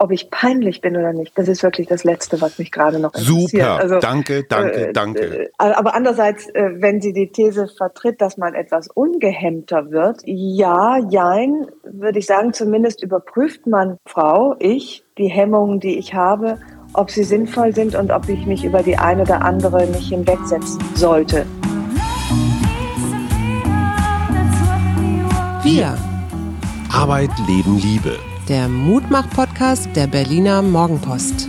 ob 0.00 0.12
ich 0.12 0.30
peinlich 0.30 0.80
bin 0.80 0.96
oder 0.96 1.12
nicht, 1.12 1.36
das 1.36 1.48
ist 1.48 1.62
wirklich 1.64 1.88
das 1.88 2.04
Letzte, 2.04 2.40
was 2.40 2.58
mich 2.58 2.70
gerade 2.70 3.00
noch 3.00 3.12
interessiert. 3.14 3.50
Super, 3.50 3.80
also, 3.80 3.98
danke, 3.98 4.44
danke, 4.44 4.88
äh, 4.88 4.92
danke. 4.92 5.20
Äh, 5.20 5.48
aber 5.58 5.94
andererseits, 5.94 6.48
äh, 6.50 6.70
wenn 6.76 7.00
sie 7.00 7.12
die 7.12 7.32
These 7.32 7.66
vertritt, 7.66 8.20
dass 8.20 8.36
man 8.36 8.54
etwas 8.54 8.86
ungehemmter 8.88 9.90
wird, 9.90 10.20
ja, 10.24 10.98
jein, 11.10 11.66
würde 11.82 12.20
ich 12.20 12.26
sagen, 12.26 12.52
zumindest 12.52 13.02
überprüft 13.02 13.66
man, 13.66 13.98
Frau, 14.06 14.54
ich, 14.60 15.04
die 15.18 15.28
Hemmungen, 15.28 15.80
die 15.80 15.98
ich 15.98 16.14
habe, 16.14 16.58
ob 16.92 17.10
sie 17.10 17.24
sinnvoll 17.24 17.74
sind 17.74 17.96
und 17.96 18.12
ob 18.12 18.28
ich 18.28 18.46
mich 18.46 18.64
über 18.64 18.84
die 18.84 18.96
eine 18.96 19.22
oder 19.22 19.42
andere 19.42 19.84
nicht 19.88 20.10
hinwegsetzen 20.10 20.80
sollte. 20.94 21.44
Wir. 25.64 25.98
Arbeit, 26.90 27.30
Leben, 27.46 27.78
Liebe 27.78 28.18
der 28.48 28.66
Mutmach-Podcast 28.66 29.94
der 29.94 30.06
Berliner 30.06 30.62
Morgenpost. 30.62 31.48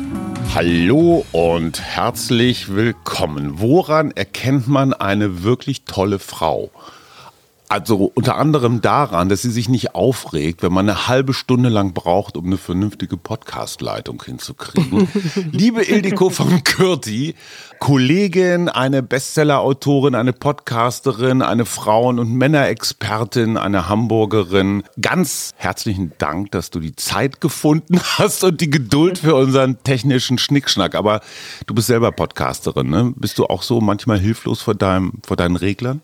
Hallo 0.54 1.26
und 1.32 1.82
herzlich 1.82 2.76
willkommen. 2.76 3.62
Woran 3.62 4.12
erkennt 4.12 4.68
man 4.68 4.94
eine 4.94 5.44
wirklich 5.44 5.86
tolle 5.86 6.20
Frau? 6.20 6.72
Also 7.72 8.12
unter 8.16 8.36
anderem 8.36 8.82
daran, 8.82 9.30
dass 9.30 9.44
sie 9.44 9.52
sich 9.52 9.70
nicht 9.70 9.94
aufregt, 9.94 10.64
wenn 10.64 10.74
man 10.74 10.90
eine 10.90 11.08
halbe 11.08 11.36
Stunde 11.36 11.70
lang 11.70 11.94
braucht, 11.94 12.36
um 12.36 12.48
eine 12.48 12.58
vernünftige 12.58 13.16
Podcast-Leitung 13.16 14.24
hinzukriegen. 14.24 15.08
Liebe 15.52 15.84
Ildiko 15.84 16.32
von 16.32 16.64
Kürti, 16.64 17.36
Kollegin, 17.78 18.70
eine 18.70 19.04
Bestseller-Autorin, 19.04 20.16
eine 20.16 20.34
Podcasterin, 20.34 21.44
eine 21.44 21.66
Frauen- 21.66 22.18
und 22.18 22.34
Männerexpertin, 22.34 23.56
eine 23.56 23.88
Hamburgerin. 23.88 24.82
Ganz 25.00 25.54
herzlichen 25.56 26.14
Dank, 26.18 26.50
dass 26.50 26.72
du 26.72 26.80
die 26.80 26.96
Zeit 26.96 27.40
gefunden 27.40 28.00
hast 28.18 28.44
und 28.44 28.62
die 28.62 28.72
Geduld 28.72 29.20
für 29.20 29.36
unseren 29.36 29.78
technischen 29.84 30.40
Schnickschnack. 30.40 30.96
Aber 30.96 31.22
du 31.68 31.76
bist 31.76 31.86
selber 31.86 32.12
Podcasterin, 32.12 32.90
ne? 32.90 33.14
Bist 33.16 33.38
du 33.38 33.46
auch 33.46 33.62
so 33.62 33.80
manchmal 33.80 34.18
hilflos 34.18 34.60
vor 34.64 34.74
deinem, 34.74 35.14
vor 35.24 35.38
deinen 35.38 35.56
Reglern? 35.56 36.02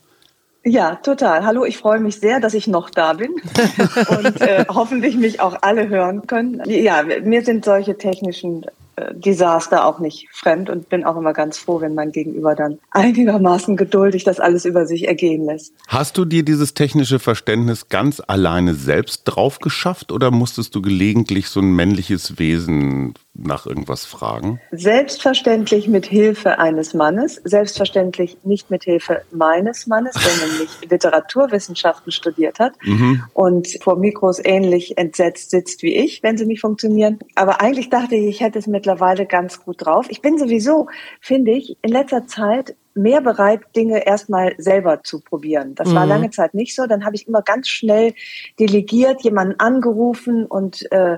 Ja, 0.67 0.95
total. 0.95 1.45
Hallo, 1.45 1.63
ich 1.63 1.77
freue 1.77 1.99
mich 1.99 2.15
sehr, 2.15 2.39
dass 2.39 2.55
ich 2.55 2.65
noch 2.65 2.89
da 2.89 3.13
bin 3.13 3.35
und 4.09 4.41
äh, 4.41 4.65
hoffentlich 4.67 5.15
mich 5.15 5.39
auch 5.39 5.57
alle 5.61 5.89
hören 5.89 6.25
können. 6.25 6.63
Ja, 6.65 7.03
mir 7.03 7.45
sind 7.45 7.63
solche 7.63 7.99
technischen 7.99 8.65
äh, 8.95 9.13
Desaster 9.13 9.85
auch 9.85 9.99
nicht 9.99 10.27
fremd 10.31 10.71
und 10.71 10.89
bin 10.89 11.03
auch 11.03 11.17
immer 11.17 11.33
ganz 11.33 11.59
froh, 11.59 11.81
wenn 11.81 11.93
mein 11.93 12.11
Gegenüber 12.11 12.55
dann 12.55 12.79
einigermaßen 12.89 13.77
geduldig 13.77 14.23
das 14.23 14.39
alles 14.39 14.65
über 14.65 14.87
sich 14.87 15.07
ergehen 15.07 15.45
lässt. 15.45 15.71
Hast 15.87 16.17
du 16.17 16.25
dir 16.25 16.43
dieses 16.43 16.73
technische 16.73 17.19
Verständnis 17.19 17.89
ganz 17.89 18.19
alleine 18.25 18.73
selbst 18.73 19.23
drauf 19.25 19.59
geschafft 19.59 20.11
oder 20.11 20.31
musstest 20.31 20.73
du 20.73 20.81
gelegentlich 20.81 21.47
so 21.49 21.59
ein 21.59 21.75
männliches 21.75 22.39
Wesen 22.39 23.13
nach 23.35 23.65
irgendwas 23.65 24.05
fragen? 24.05 24.59
Selbstverständlich 24.71 25.87
mit 25.87 26.05
Hilfe 26.05 26.59
eines 26.59 26.93
Mannes, 26.93 27.41
selbstverständlich 27.43 28.37
nicht 28.43 28.71
mit 28.71 28.83
Hilfe 28.83 29.23
meines 29.31 29.87
Mannes, 29.87 30.13
der 30.13 30.47
nämlich 30.47 30.69
Literaturwissenschaften 30.89 32.11
studiert 32.11 32.59
hat 32.59 32.73
mhm. 32.83 33.23
und 33.33 33.67
vor 33.81 33.97
Mikros 33.97 34.39
ähnlich 34.43 34.97
entsetzt 34.97 35.51
sitzt 35.51 35.83
wie 35.83 35.95
ich, 35.95 36.23
wenn 36.23 36.37
sie 36.37 36.45
nicht 36.45 36.61
funktionieren. 36.61 37.19
Aber 37.35 37.61
eigentlich 37.61 37.89
dachte 37.89 38.15
ich, 38.15 38.25
ich 38.27 38.41
hätte 38.41 38.59
es 38.59 38.67
mittlerweile 38.67 39.25
ganz 39.25 39.63
gut 39.63 39.85
drauf. 39.85 40.07
Ich 40.09 40.21
bin 40.21 40.37
sowieso, 40.37 40.87
finde 41.19 41.51
ich, 41.51 41.77
in 41.81 41.91
letzter 41.91 42.27
Zeit 42.27 42.75
mehr 42.95 43.21
bereit, 43.21 43.61
Dinge 43.75 44.05
erstmal 44.05 44.55
selber 44.57 45.03
zu 45.03 45.19
probieren. 45.19 45.75
Das 45.75 45.89
mhm. 45.89 45.95
war 45.95 46.05
lange 46.05 46.29
Zeit 46.31 46.53
nicht 46.53 46.73
so. 46.75 46.87
Dann 46.87 47.05
habe 47.05 47.15
ich 47.15 47.27
immer 47.27 47.41
ganz 47.41 47.67
schnell 47.67 48.13
delegiert, 48.59 49.21
jemanden 49.21 49.59
angerufen 49.59 50.45
und 50.45 50.89
äh, 50.91 51.17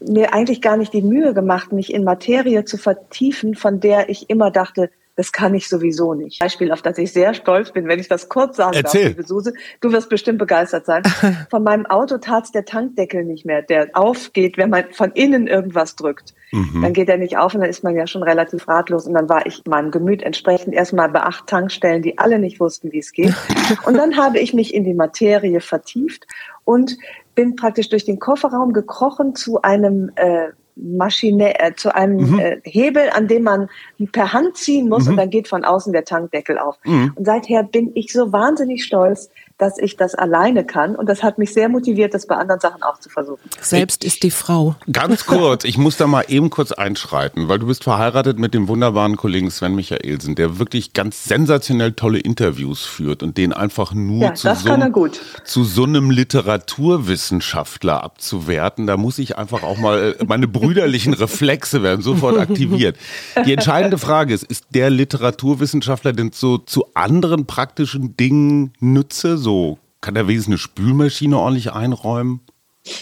mir 0.00 0.34
eigentlich 0.34 0.60
gar 0.62 0.76
nicht 0.76 0.92
die 0.92 1.02
Mühe 1.02 1.34
gemacht, 1.34 1.72
mich 1.72 1.92
in 1.92 2.02
Materie 2.02 2.64
zu 2.64 2.76
vertiefen, 2.76 3.54
von 3.54 3.78
der 3.78 4.08
ich 4.08 4.30
immer 4.30 4.50
dachte, 4.50 4.90
das 5.14 5.30
kann 5.30 5.54
ich 5.54 5.68
sowieso 5.68 6.14
nicht. 6.14 6.40
Beispiel, 6.40 6.72
auf 6.72 6.80
das 6.80 6.96
ich 6.96 7.12
sehr 7.12 7.34
stolz 7.34 7.70
bin, 7.70 7.86
wenn 7.86 8.00
ich 8.00 8.08
das 8.08 8.30
kurz 8.30 8.56
sagen 8.56 8.76
Erzähl. 8.76 9.02
darf, 9.02 9.10
liebe 9.10 9.22
Suse. 9.26 9.52
Du 9.80 9.92
wirst 9.92 10.08
bestimmt 10.08 10.38
begeistert 10.38 10.86
sein. 10.86 11.02
Von 11.50 11.62
meinem 11.62 11.84
Auto 11.86 12.16
tat 12.18 12.54
der 12.54 12.64
Tankdeckel 12.64 13.24
nicht 13.24 13.44
mehr, 13.44 13.60
der 13.60 13.90
aufgeht, 13.92 14.56
wenn 14.56 14.70
man 14.70 14.84
von 14.92 15.12
innen 15.12 15.46
irgendwas 15.46 15.96
drückt. 15.96 16.34
Mhm. 16.50 16.82
Dann 16.82 16.92
geht 16.92 17.08
er 17.08 17.18
nicht 17.18 17.36
auf 17.36 17.54
und 17.54 17.60
dann 17.60 17.68
ist 17.68 17.84
man 17.84 17.94
ja 17.94 18.06
schon 18.06 18.22
relativ 18.22 18.66
ratlos. 18.68 19.06
Und 19.06 19.14
dann 19.14 19.28
war 19.28 19.46
ich 19.46 19.62
meinem 19.66 19.90
Gemüt 19.90 20.22
entsprechend 20.22 20.74
erstmal 20.74 21.10
bei 21.10 21.22
acht 21.22 21.46
Tankstellen, 21.46 22.02
die 22.02 22.18
alle 22.18 22.38
nicht 22.38 22.58
wussten, 22.58 22.90
wie 22.92 22.98
es 22.98 23.12
geht. 23.12 23.34
Und 23.84 23.94
dann 23.96 24.16
habe 24.16 24.38
ich 24.38 24.54
mich 24.54 24.74
in 24.74 24.84
die 24.84 24.94
Materie 24.94 25.60
vertieft 25.60 26.26
und 26.64 26.96
bin 27.34 27.56
praktisch 27.56 27.88
durch 27.88 28.04
den 28.04 28.18
Kofferraum 28.18 28.72
gekrochen 28.72 29.34
zu 29.34 29.62
einem 29.62 30.10
äh, 30.16 30.48
Maschine, 30.76 31.60
äh, 31.60 31.74
zu 31.74 31.94
einem 31.94 32.32
mhm. 32.32 32.38
äh, 32.38 32.60
Hebel, 32.64 33.10
an 33.12 33.28
dem 33.28 33.42
man 33.42 33.68
per 34.12 34.32
Hand 34.32 34.56
ziehen 34.56 34.88
muss 34.88 35.04
mhm. 35.04 35.10
und 35.10 35.16
dann 35.18 35.30
geht 35.30 35.48
von 35.48 35.64
außen 35.64 35.92
der 35.92 36.04
Tankdeckel 36.04 36.58
auf. 36.58 36.78
Mhm. 36.84 37.12
Und 37.14 37.24
seither 37.24 37.62
bin 37.62 37.92
ich 37.94 38.12
so 38.12 38.32
wahnsinnig 38.32 38.84
stolz, 38.84 39.30
dass 39.58 39.78
ich 39.78 39.96
das 39.96 40.14
alleine 40.16 40.64
kann. 40.64 40.96
Und 40.96 41.08
das 41.08 41.22
hat 41.22 41.38
mich 41.38 41.52
sehr 41.52 41.68
motiviert, 41.68 42.14
das 42.14 42.26
bei 42.26 42.34
anderen 42.34 42.60
Sachen 42.60 42.82
auch 42.82 42.98
zu 42.98 43.08
versuchen. 43.08 43.48
Selbst 43.60 44.02
ist 44.02 44.24
die 44.24 44.30
Frau. 44.30 44.74
Ganz 44.90 45.24
kurz, 45.26 45.64
ich 45.64 45.78
muss 45.78 45.96
da 45.96 46.08
mal 46.08 46.24
eben 46.26 46.50
kurz 46.50 46.72
einschreiten, 46.72 47.48
weil 47.48 47.60
du 47.60 47.66
bist 47.66 47.84
verheiratet 47.84 48.40
mit 48.40 48.54
dem 48.54 48.66
wunderbaren 48.66 49.16
Kollegen 49.16 49.50
Sven 49.50 49.76
Michaelsen, 49.76 50.34
der 50.34 50.58
wirklich 50.58 50.94
ganz 50.94 51.24
sensationell 51.24 51.92
tolle 51.92 52.18
Interviews 52.18 52.82
führt 52.82 53.22
und 53.22 53.36
den 53.36 53.52
einfach 53.52 53.94
nur 53.94 54.22
ja, 54.22 54.34
zu, 54.34 54.52
so, 54.54 55.08
zu 55.44 55.64
so 55.64 55.84
einem 55.84 56.10
Literaturwissenschaftler 56.10 58.02
abzuwerten. 58.02 58.88
Da 58.88 58.96
muss 58.96 59.18
ich 59.18 59.38
einfach 59.38 59.62
auch 59.62 59.78
mal, 59.78 60.16
äh, 60.18 60.24
meine 60.24 60.48
brüderlichen 60.62 61.14
Reflexe 61.14 61.82
werden 61.82 62.02
sofort 62.02 62.38
aktiviert. 62.38 62.96
Die 63.44 63.52
entscheidende 63.52 63.98
Frage 63.98 64.32
ist, 64.34 64.44
ist 64.44 64.66
der 64.70 64.90
Literaturwissenschaftler 64.90 66.12
denn 66.12 66.30
so 66.32 66.58
zu 66.58 66.86
anderen 66.94 67.46
praktischen 67.46 68.16
Dingen 68.16 68.72
Nütze? 68.80 69.36
So, 69.36 69.78
kann 70.00 70.16
er 70.16 70.28
wenigstens 70.28 70.52
eine 70.52 70.58
Spülmaschine 70.58 71.38
ordentlich 71.38 71.72
einräumen? 71.72 72.40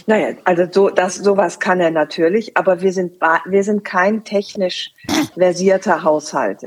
Naja, 0.06 0.37
also 0.44 0.65
so, 0.70 0.91
das, 0.91 1.16
sowas 1.16 1.59
kann 1.59 1.81
er 1.81 1.91
natürlich, 1.91 2.56
aber 2.56 2.82
wir 2.82 2.93
sind, 2.93 3.20
wir 3.47 3.65
sind 3.65 3.82
kein 3.82 4.25
technisch 4.25 4.93
versierter 5.32 6.03
Haushalt. 6.04 6.60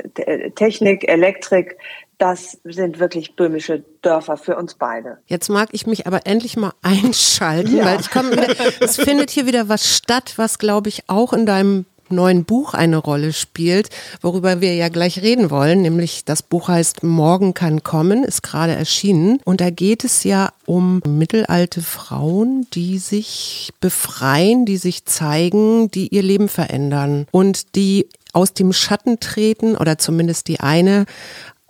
Technik, 0.55 1.07
Elektrik, 1.07 1.77
das 2.17 2.57
sind 2.63 2.99
wirklich 2.99 3.35
böhmische 3.35 3.83
Dörfer 4.01 4.37
für 4.37 4.55
uns 4.55 4.75
beide. 4.75 5.17
Jetzt 5.27 5.49
mag 5.49 5.69
ich 5.71 5.87
mich 5.87 6.07
aber 6.07 6.25
endlich 6.25 6.57
mal 6.57 6.73
einschalten, 6.81 7.77
ja. 7.77 7.85
weil 7.85 7.99
ich 7.99 8.09
komme 8.09 8.31
wieder, 8.31 8.47
es 8.79 8.95
findet 8.95 9.29
hier 9.29 9.45
wieder 9.45 9.69
was 9.69 9.95
statt, 9.95 10.33
was 10.37 10.59
glaube 10.59 10.89
ich 10.89 11.03
auch 11.07 11.33
in 11.33 11.45
deinem 11.45 11.85
neuen 12.09 12.45
Buch 12.45 12.73
eine 12.73 12.97
Rolle 12.97 13.33
spielt, 13.33 13.89
worüber 14.21 14.61
wir 14.61 14.75
ja 14.75 14.89
gleich 14.89 15.21
reden 15.21 15.49
wollen, 15.49 15.81
nämlich 15.81 16.25
das 16.25 16.41
Buch 16.41 16.67
heißt 16.67 17.03
Morgen 17.03 17.53
kann 17.53 17.83
kommen, 17.83 18.23
ist 18.23 18.43
gerade 18.43 18.73
erschienen 18.73 19.39
und 19.43 19.61
da 19.61 19.69
geht 19.69 20.03
es 20.03 20.23
ja 20.23 20.49
um 20.65 21.01
mittelalte 21.07 21.81
Frauen, 21.81 22.67
die 22.73 22.99
sich 22.99 23.73
befreien, 23.81 24.65
die 24.65 24.77
sich 24.77 25.05
zeigen, 25.05 25.89
die 25.91 26.09
ihr 26.09 26.23
Leben 26.23 26.49
verändern 26.49 27.27
und 27.31 27.75
die 27.75 28.07
aus 28.33 28.53
dem 28.53 28.73
Schatten 28.73 29.19
treten 29.19 29.75
oder 29.75 29.97
zumindest 29.97 30.47
die 30.47 30.59
eine 30.59 31.05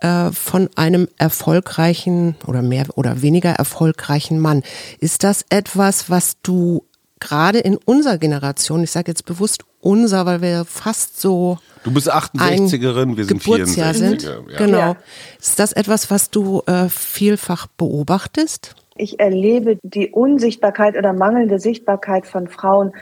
äh, 0.00 0.30
von 0.32 0.68
einem 0.76 1.08
erfolgreichen 1.18 2.36
oder 2.46 2.62
mehr 2.62 2.86
oder 2.96 3.22
weniger 3.22 3.50
erfolgreichen 3.50 4.38
Mann. 4.38 4.62
Ist 4.98 5.24
das 5.24 5.44
etwas, 5.50 6.10
was 6.10 6.40
du 6.42 6.84
gerade 7.20 7.58
in 7.58 7.76
unserer 7.84 8.18
Generation, 8.18 8.82
ich 8.82 8.90
sage 8.90 9.10
jetzt 9.10 9.24
bewusst 9.24 9.64
unser, 9.80 10.26
weil 10.26 10.42
wir 10.42 10.64
fast 10.64 11.20
so. 11.20 11.58
Du 11.84 11.92
bist 11.92 12.12
68erin, 12.12 13.16
wir 13.16 13.24
sind 13.24 13.42
Geburtsjahr 13.42 13.94
64 13.94 13.98
sind. 13.98 14.22
Ja. 14.50 14.58
Genau. 14.58 14.96
Ist 15.38 15.58
das 15.58 15.72
etwas, 15.72 16.10
was 16.10 16.30
du 16.30 16.62
äh, 16.66 16.88
vielfach 16.88 17.66
beobachtest? 17.66 18.74
Ich 18.96 19.20
erlebe 19.20 19.78
die 19.82 20.10
Unsichtbarkeit 20.10 20.96
oder 20.96 21.12
mangelnde 21.12 21.58
Sichtbarkeit 21.58 22.26
von 22.26 22.48
Frauen 22.48 22.92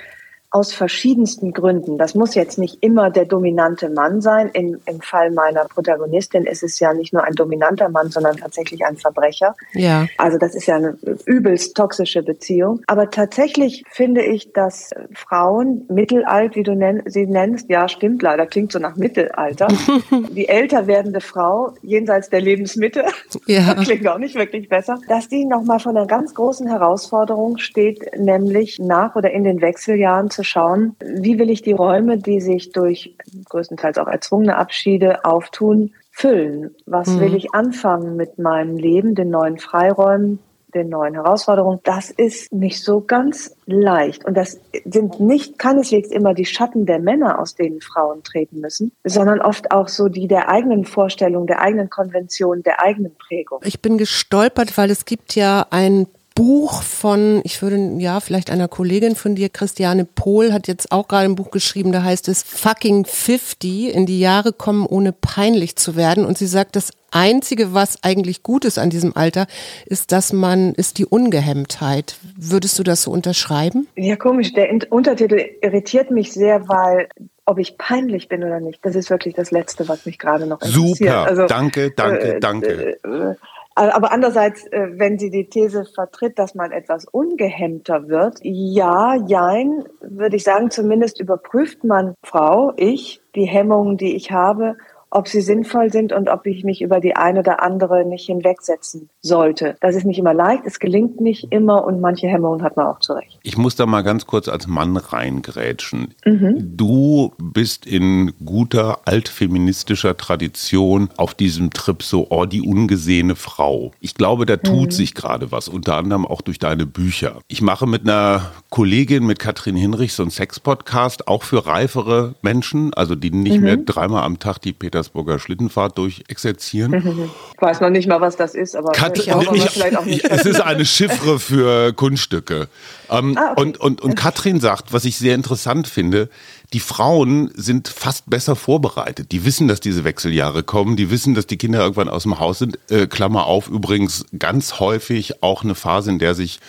aus 0.53 0.75
verschiedensten 0.75 1.53
Gründen. 1.53 1.97
Das 1.97 2.15
muss 2.15 2.35
jetzt 2.35 2.59
nicht 2.59 2.79
immer 2.83 3.11
der 3.11 3.25
dominante 3.25 3.89
Mann 3.89 4.21
sein. 4.21 4.51
Im, 4.53 4.79
Im 4.85 5.01
Fall 5.01 5.31
meiner 5.31 5.65
Protagonistin 5.65 6.45
ist 6.45 6.63
es 6.63 6.79
ja 6.79 6.93
nicht 6.93 7.15
nur 7.15 7.25
ein 7.25 7.35
dominanter 7.35 7.89
Mann, 7.89 8.11
sondern 8.11 8.37
tatsächlich 8.37 8.85
ein 8.85 8.99
Verbrecher. 8.99 9.57
Ja. 9.73 10.07
Also 10.19 10.37
das 10.37 10.55
ist 10.55 10.67
ja 10.67 10.77
eine 10.77 10.99
übelst 11.25 11.75
toxische 11.75 12.23
Beziehung. 12.23 12.83
Aber 12.87 13.11
tatsächlich 13.11 13.83
finde 13.91 14.23
ich, 14.23 14.53
dass 14.53 14.91
Frauen 15.15 15.87
mittelalt, 15.89 16.55
wie 16.55 16.63
du 16.63 16.75
nenn, 16.75 17.03
sie 17.07 17.27
nennst, 17.27 17.71
ja 17.71 17.89
stimmt 17.89 18.21
leider, 18.21 18.45
klingt 18.45 18.73
so 18.73 18.79
nach 18.79 18.97
Mittelalter. 18.97 19.69
die 20.33 20.51
älter 20.51 20.87
werdende 20.87 21.23
Frau 21.23 21.73
jenseits 21.83 22.29
der 22.29 22.43
Lebensmitte, 22.43 23.07
ja. 23.47 23.75
klingt 23.83 24.07
auch 24.07 24.19
nicht 24.19 24.35
wirklich 24.35 24.69
besser, 24.69 24.99
dass 25.09 25.29
die 25.29 25.47
nochmal 25.47 25.81
von 25.81 25.97
einer 25.97 26.07
ganz 26.07 26.35
großen 26.35 26.69
Herausforderung 26.69 27.57
steht, 27.57 28.19
nämlich 28.19 28.79
nach 28.79 29.17
oder 29.17 29.31
in 29.31 29.45
den 29.45 29.63
Wechseljahren 29.63 30.29
zu 30.29 30.42
schauen, 30.45 30.97
wie 31.01 31.39
will 31.39 31.51
ich 31.51 31.63
die 31.63 31.73
Räume, 31.73 32.19
die 32.19 32.41
sich 32.41 32.73
durch 32.73 33.17
größtenteils 33.49 33.99
auch 33.99 34.09
erzwungene 34.09 34.57
Abschiede 34.57 35.25
auftun, 35.25 35.93
füllen? 36.11 36.75
Was 36.87 37.09
mhm. 37.09 37.21
will 37.21 37.35
ich 37.35 37.55
anfangen 37.55 38.17
mit 38.17 38.39
meinem 38.39 38.77
Leben, 38.77 39.15
den 39.15 39.31
neuen 39.31 39.59
Freiräumen, 39.59 40.39
den 40.75 40.89
neuen 40.89 41.15
Herausforderungen. 41.15 41.81
Das 41.85 42.11
ist 42.11 42.53
nicht 42.53 42.83
so 42.83 43.01
ganz 43.01 43.55
leicht. 43.67 44.25
Und 44.25 44.37
das 44.37 44.61
sind 44.85 45.21
nicht 45.21 45.59
keineswegs 45.59 46.11
immer 46.11 46.35
die 46.35 46.45
Schatten 46.45 46.87
der 46.87 46.99
Männer, 46.99 47.39
aus 47.39 47.55
denen 47.55 47.81
Frauen 47.81 48.23
treten 48.23 48.61
müssen, 48.61 48.93
sondern 49.05 49.41
oft 49.41 49.71
auch 49.71 49.89
so 49.89 50.09
die 50.09 50.27
der 50.27 50.49
eigenen 50.49 50.85
Vorstellung, 50.85 51.47
der 51.47 51.61
eigenen 51.61 51.91
Konvention, 51.91 52.63
der 52.63 52.83
eigenen 52.83 53.15
Prägung. 53.15 53.61
Ich 53.65 53.81
bin 53.81 53.99
gestolpert, 53.99 54.77
weil 54.79 54.91
es 54.91 55.05
gibt 55.05 55.35
ja 55.35 55.67
ein 55.71 56.07
Buch 56.35 56.83
von, 56.83 57.41
ich 57.45 57.61
würde, 57.63 57.97
ja, 57.99 58.21
vielleicht 58.21 58.51
einer 58.51 58.69
Kollegin 58.69 59.17
von 59.17 59.35
dir, 59.35 59.49
Christiane 59.49 60.05
Pohl, 60.05 60.53
hat 60.53 60.69
jetzt 60.69 60.93
auch 60.93 61.09
gerade 61.09 61.27
ein 61.27 61.35
Buch 61.35 61.51
geschrieben, 61.51 61.93
da 61.93 62.03
heißt 62.03 62.29
es 62.29 62.43
Fucking 62.43 63.05
50, 63.05 63.95
in 63.95 64.07
die 64.07 64.21
Jahre 64.21 64.53
kommen, 64.53 64.87
ohne 64.87 65.13
peinlich 65.13 65.77
zu 65.77 65.97
werden. 65.97 66.25
Und 66.25 66.39
sie 66.39 66.47
sagt, 66.47 66.77
das 66.77 66.93
Einzige, 67.11 67.75
was 67.75 68.03
eigentlich 68.03 68.43
gut 68.43 68.65
ist 68.65 68.79
an 68.79 68.91
diesem 68.91 69.15
Alter, 69.17 69.47
ist, 69.87 70.13
dass 70.13 70.33
man, 70.33 70.73
ist 70.75 70.99
die 70.99 71.07
Ungehemmtheit. 71.07 72.17
Würdest 72.37 72.79
du 72.79 72.83
das 72.83 73.03
so 73.03 73.11
unterschreiben? 73.11 73.87
Ja, 73.97 74.17
komisch. 74.17 74.53
Der 74.55 74.71
Untertitel 74.91 75.45
irritiert 75.61 76.11
mich 76.11 76.33
sehr, 76.33 76.69
weil 76.69 77.09
ob 77.45 77.59
ich 77.59 77.77
peinlich 77.77 78.29
bin 78.29 78.45
oder 78.45 78.61
nicht, 78.61 78.85
das 78.85 78.95
ist 78.95 79.11
wirklich 79.11 79.35
das 79.35 79.51
Letzte, 79.51 79.89
was 79.89 80.07
mich 80.07 80.19
gerade 80.19 80.47
noch 80.47 80.63
interessiert. 80.63 80.97
Super, 80.97 81.27
also, 81.27 81.47
danke, 81.47 81.91
danke, 81.91 82.37
äh, 82.37 82.41
danke. 82.41 82.99
Äh, 83.05 83.09
äh, 83.09 83.35
aber 83.75 84.13
andererseits, 84.13 84.67
äh, 84.67 84.89
wenn 84.93 85.19
sie 85.19 85.31
die 85.31 85.49
These 85.49 85.85
vertritt, 85.85 86.39
dass 86.39 86.55
man 86.55 86.73
etwas 86.73 87.07
ungehemmter 87.07 88.09
wird, 88.09 88.39
ja, 88.43 89.15
jein, 89.27 89.85
würde 90.01 90.37
ich 90.37 90.45
sagen, 90.45 90.71
zumindest 90.71 91.21
überprüft 91.21 91.85
man, 91.85 92.15
Frau, 92.23 92.73
ich, 92.77 93.23
die 93.35 93.47
Hemmungen, 93.47 93.97
die 93.97 94.15
ich 94.15 94.31
habe 94.31 94.77
ob 95.13 95.29
sie 95.29 95.43
sinnvoll 95.43 95.93
sind 95.93 96.13
und 96.13 96.31
ob 96.31 96.47
ich 96.47 96.65
mich 96.65 96.81
über 96.81 96.99
die 96.99 97.15
eine 97.17 97.41
oder 97.41 97.63
andere 97.63 98.05
nicht 98.07 98.25
hinwegsetzen 98.27 99.11
sollte. 99.21 99.77
Das 99.81 99.95
ist 99.95 100.07
nicht 100.07 100.19
immer 100.19 100.33
leicht, 100.33 100.63
es 100.65 100.79
gelingt 100.79 101.21
nicht 101.21 101.53
immer 101.53 101.85
und 101.85 102.01
manche 102.01 102.29
Hemmungen 102.29 102.63
hat 102.63 102.77
man 102.77 102.87
auch 102.87 102.99
zurecht. 102.99 103.39
Ich 103.43 103.59
muss 103.59 103.77
da 103.77 103.85
mal 103.85 104.01
ganz 104.01 104.27
kurz 104.27 104.49
als 104.49 104.67
Mann 104.67 104.97
reingrätschen. 104.97 106.15
Mhm. 106.25 106.73
Du 106.77 107.33
bist 107.39 107.87
in 107.87 108.33
guter 108.43 109.01
altfeministischer 109.05 110.17
Tradition 110.17 111.11
auf 111.19 111.35
diesem 111.35 111.71
Trip 111.71 112.03
so, 112.03 112.29
oh, 112.31 112.47
die 112.47 112.63
ungesehene 112.63 113.37
Frau. 113.37 113.93
Ich 114.01 114.15
glaube, 114.15 114.47
da 114.47 114.57
tut 114.57 114.87
mhm. 114.87 114.93
sich 114.93 115.15
gerade 115.15 115.53
was, 115.53 115.69
unter 115.69 115.97
anderem 115.97 116.27
auch 116.27 116.41
durch 116.41 116.59
deine 116.59 116.87
Bücher. 116.87 117.41
Ich 117.49 117.61
mache 117.61 117.87
mit 117.87 118.03
einer 118.03 118.51
Kollegin, 118.71 119.27
mit 119.27 119.39
Katrin 119.39 119.77
Hinrich, 119.77 120.15
so 120.15 120.23
einen 120.23 120.31
Sex-Podcast, 120.31 121.29
auch 121.29 121.43
für 121.43 121.67
reifere 121.67 122.35
Menschen, 122.41 122.95
also 122.95 123.15
die 123.15 123.31
nicht 123.31 123.59
mhm. 123.59 123.65
mehr 123.65 123.77
dreimal 123.77 124.23
am 124.23 124.39
Tag 124.39 124.59
die 124.59 124.73
Peter 124.73 125.02
Petersburger 125.03 125.39
Schlittenfahrt 125.39 125.99
durchexerzieren. 125.99 127.31
Ich 127.55 127.63
weiß 127.63 127.81
noch 127.81 127.91
nicht 127.91 128.09
mal, 128.09 128.21
was 128.21 128.37
das 128.37 128.55
ist, 128.55 128.77
aber 128.77 128.93
Kat 128.93 129.19
ich 129.19 129.33
auch, 129.33 129.53
ich, 129.53 129.65
vielleicht 129.65 129.97
auch 129.97 130.05
nicht. 130.05 130.25
Es 130.33 130.47
ist 130.47 130.61
eine 130.61 130.85
Chiffre 130.85 131.39
für 131.39 131.93
Kunststücke. 131.93 132.69
Ähm, 133.11 133.37
ah, 133.37 133.53
okay. 133.53 133.61
und, 133.61 133.81
und, 133.81 134.01
und 134.01 134.15
Katrin 134.15 134.61
sagt, 134.61 134.93
was 134.93 135.05
ich 135.05 135.19
sehr 135.19 135.35
interessant 135.35 135.89
finde, 135.89 136.29
die 136.73 136.81
Frauen 136.81 137.51
sind 137.55 137.89
fast 137.89 138.31
besser 138.31 138.57
vorbereitet. 138.57 139.33
Die 139.33 139.45
wissen, 139.45 139.69
dass 139.69 139.81
diese 139.81 140.05
Wechseljahre 140.05 140.63
kommen. 140.63 140.97
Die 140.97 141.11
wissen, 141.11 141.35
dass 141.35 141.47
die 141.47 141.59
Kinder 141.59 141.81
irgendwann 141.81 142.09
aus 142.09 142.23
dem 142.23 142.39
Haus 142.39 142.59
sind. 142.59 142.79
Äh, 142.89 143.07
Klammer 143.07 143.47
auf, 143.47 143.69
übrigens 143.69 144.25
ganz 144.39 144.79
häufig 144.81 145.43
auch 145.43 145.65
eine 145.65 145.75
Phase, 145.75 146.11
in 146.11 146.19
der 146.19 146.35
sich 146.35 146.61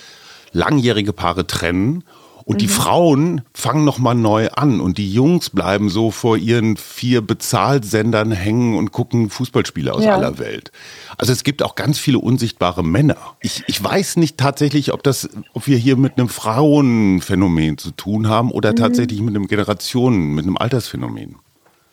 langjährige 0.52 1.14
Paare 1.14 1.48
trennen 1.48 2.04
und 2.46 2.56
mhm. 2.56 2.60
die 2.60 2.68
Frauen 2.68 3.42
fangen 3.54 3.86
nochmal 3.86 4.16
neu 4.16 4.50
an 4.50 4.80
und 4.80 4.98
die 4.98 5.12
Jungs 5.12 5.50
bleiben 5.50 5.90
so 5.90 6.12
vor 6.12 6.38
ihren 6.38 6.78
vier 6.78 7.22
Bezahlsendern 7.22 8.32
hängen 8.32 8.78
und 8.78 8.92
gucken 8.92 9.30
Fußballspiele 9.30 9.94
aus 9.94 10.04
ja. 10.04 10.16
aller 10.16 10.40
Welt. 10.40 10.72
Also 11.18 11.32
es 11.32 11.44
gibt 11.44 11.64
auch 11.64 11.76
ganz 11.76 12.00
viele 12.00 12.20
unsichtbare 12.20 12.84
Männer. 12.84 13.18
Ich, 13.42 13.64
ich 13.68 13.84
weiß 13.84 14.18
nicht 14.18 14.38
tatsächlich, 14.38 14.94
ob 14.94 15.04
das, 15.04 15.30
ob 15.54 15.68
wir 15.68 15.78
hier 15.78 15.96
mit 15.96 16.18
einem 16.18 16.30
Frauenphänomen 16.30 17.78
zu 17.78 17.92
tun 17.92 18.28
haben 18.28 18.52
oder 18.52 18.72
mhm. 18.72 18.78
tatsächlich 18.78 19.22
mit 19.22 19.36
einem 19.36 19.48
Generationen, 19.48 20.36
mit 20.36 20.46
einem 20.46 20.58
Altersphänomen. 20.58 21.36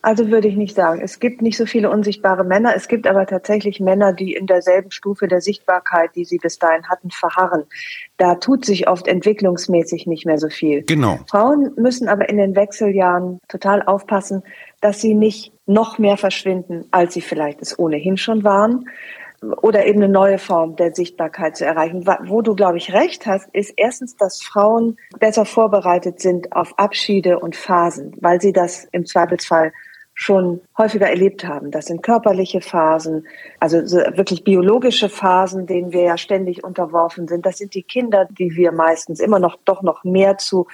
Also 0.03 0.31
würde 0.31 0.49
ich 0.49 0.57
nicht 0.57 0.75
sagen. 0.75 1.01
Es 1.03 1.21
gibt 1.21 1.43
nicht 1.43 1.59
so 1.59 1.67
viele 1.67 1.91
unsichtbare 1.91 2.43
Männer. 2.43 2.75
Es 2.75 2.89
gibt 2.89 3.07
aber 3.07 3.27
tatsächlich 3.27 3.81
Männer, 3.81 4.15
die 4.15 4.33
in 4.33 4.47
derselben 4.47 4.91
Stufe 4.91 5.29
der 5.29 5.43
Sichtbarkeit, 5.43 6.11
die 6.17 6.25
sie 6.25 6.39
bis 6.39 6.59
dahin 6.59 6.89
hatten, 6.89 7.11
verharren. 7.11 7.65
Da 8.17 8.37
tut 8.37 8.65
sich 8.65 8.89
oft 8.89 9.07
entwicklungsmäßig 9.07 10.07
nicht 10.07 10.25
mehr 10.25 10.39
so 10.39 10.49
viel. 10.49 10.83
Genau. 10.83 11.19
Frauen 11.29 11.73
müssen 11.77 12.09
aber 12.09 12.31
in 12.31 12.39
den 12.39 12.57
Wechseljahren 12.57 13.41
total 13.49 13.83
aufpassen, 13.83 14.43
dass 14.81 15.01
sie 15.01 15.15
nicht 15.15 15.53
noch 15.67 15.99
mehr 15.99 16.17
verschwinden, 16.17 16.87
als 16.91 17.13
sie 17.13 17.21
vielleicht 17.21 17.61
es 17.61 17.79
ohnehin 17.79 18.17
schon 18.17 18.43
waren 18.43 18.87
oder 19.43 19.87
eben 19.87 20.03
eine 20.03 20.13
neue 20.13 20.39
Form 20.39 20.77
der 20.77 20.95
Sichtbarkeit 20.95 21.57
zu 21.57 21.65
erreichen. 21.65 22.07
Wo 22.25 22.43
du, 22.43 22.55
glaube 22.55 22.79
ich, 22.79 22.93
recht 22.93 23.27
hast, 23.27 23.49
ist 23.55 23.73
erstens, 23.77 24.17
dass 24.17 24.43
Frauen 24.43 24.97
besser 25.19 25.45
vorbereitet 25.45 26.21
sind 26.21 26.53
auf 26.53 26.79
Abschiede 26.79 27.39
und 27.39 27.57
Phasen, 27.57 28.17
weil 28.21 28.41
sie 28.41 28.53
das 28.53 28.87
im 28.93 29.07
Zweifelsfall 29.07 29.73
schon 30.21 30.61
häufiger 30.77 31.09
erlebt 31.09 31.47
haben. 31.47 31.71
Das 31.71 31.87
sind 31.87 32.03
körperliche 32.03 32.61
Phasen, 32.61 33.27
also 33.59 33.79
wirklich 33.79 34.45
biologische 34.45 35.09
Phasen, 35.09 35.67
denen 35.67 35.93
wir 35.93 36.03
ja 36.03 36.19
ständig 36.19 36.63
unterworfen 36.63 37.27
sind. 37.27 37.47
Das 37.47 37.57
sind 37.57 37.73
die 37.73 37.83
Kinder, 37.83 38.29
die 38.31 38.55
wir 38.55 38.71
meistens 38.71 39.19
immer 39.19 39.39
noch 39.39 39.57
doch 39.65 39.81
noch 39.81 40.05
mehr 40.05 40.37
zu 40.37 40.67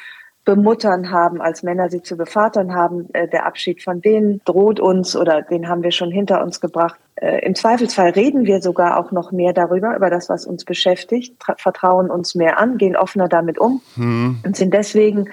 bemuttern 0.45 1.13
haben, 1.13 1.41
als 1.41 1.63
Männer 1.63 1.91
sie 1.91 2.03
zu 2.03 2.17
bevatern 2.17 2.75
haben. 2.75 3.09
Äh, 3.13 3.29
der 3.29 3.47
Abschied 3.47 3.85
von 3.85 4.01
denen 4.01 4.41
droht 4.45 4.81
uns 4.81 5.17
oder 5.17 5.43
den 5.43 5.69
haben 5.69 5.85
wir 5.85 5.93
schon 5.93 6.11
hinter 6.11 6.43
uns 6.43 6.61
gebracht. 6.61 6.99
Äh, 7.15 7.47
Im 7.47 7.55
Zweifelsfall 7.55 8.11
reden 8.11 8.47
wir 8.47 8.61
sogar 8.61 8.99
auch 8.99 9.13
noch 9.13 9.31
mehr 9.31 9.53
darüber, 9.53 9.95
über 9.95 10.11
das, 10.11 10.29
was 10.29 10.45
uns 10.45 10.65
beschäftigt, 10.65 11.37
vertrauen 11.59 12.11
uns 12.11 12.35
mehr 12.35 12.59
an, 12.59 12.79
gehen 12.79 12.97
offener 12.97 13.29
damit 13.29 13.59
um 13.59 13.81
hm. 13.95 14.41
und 14.45 14.57
sind 14.57 14.75
deswegen 14.75 15.29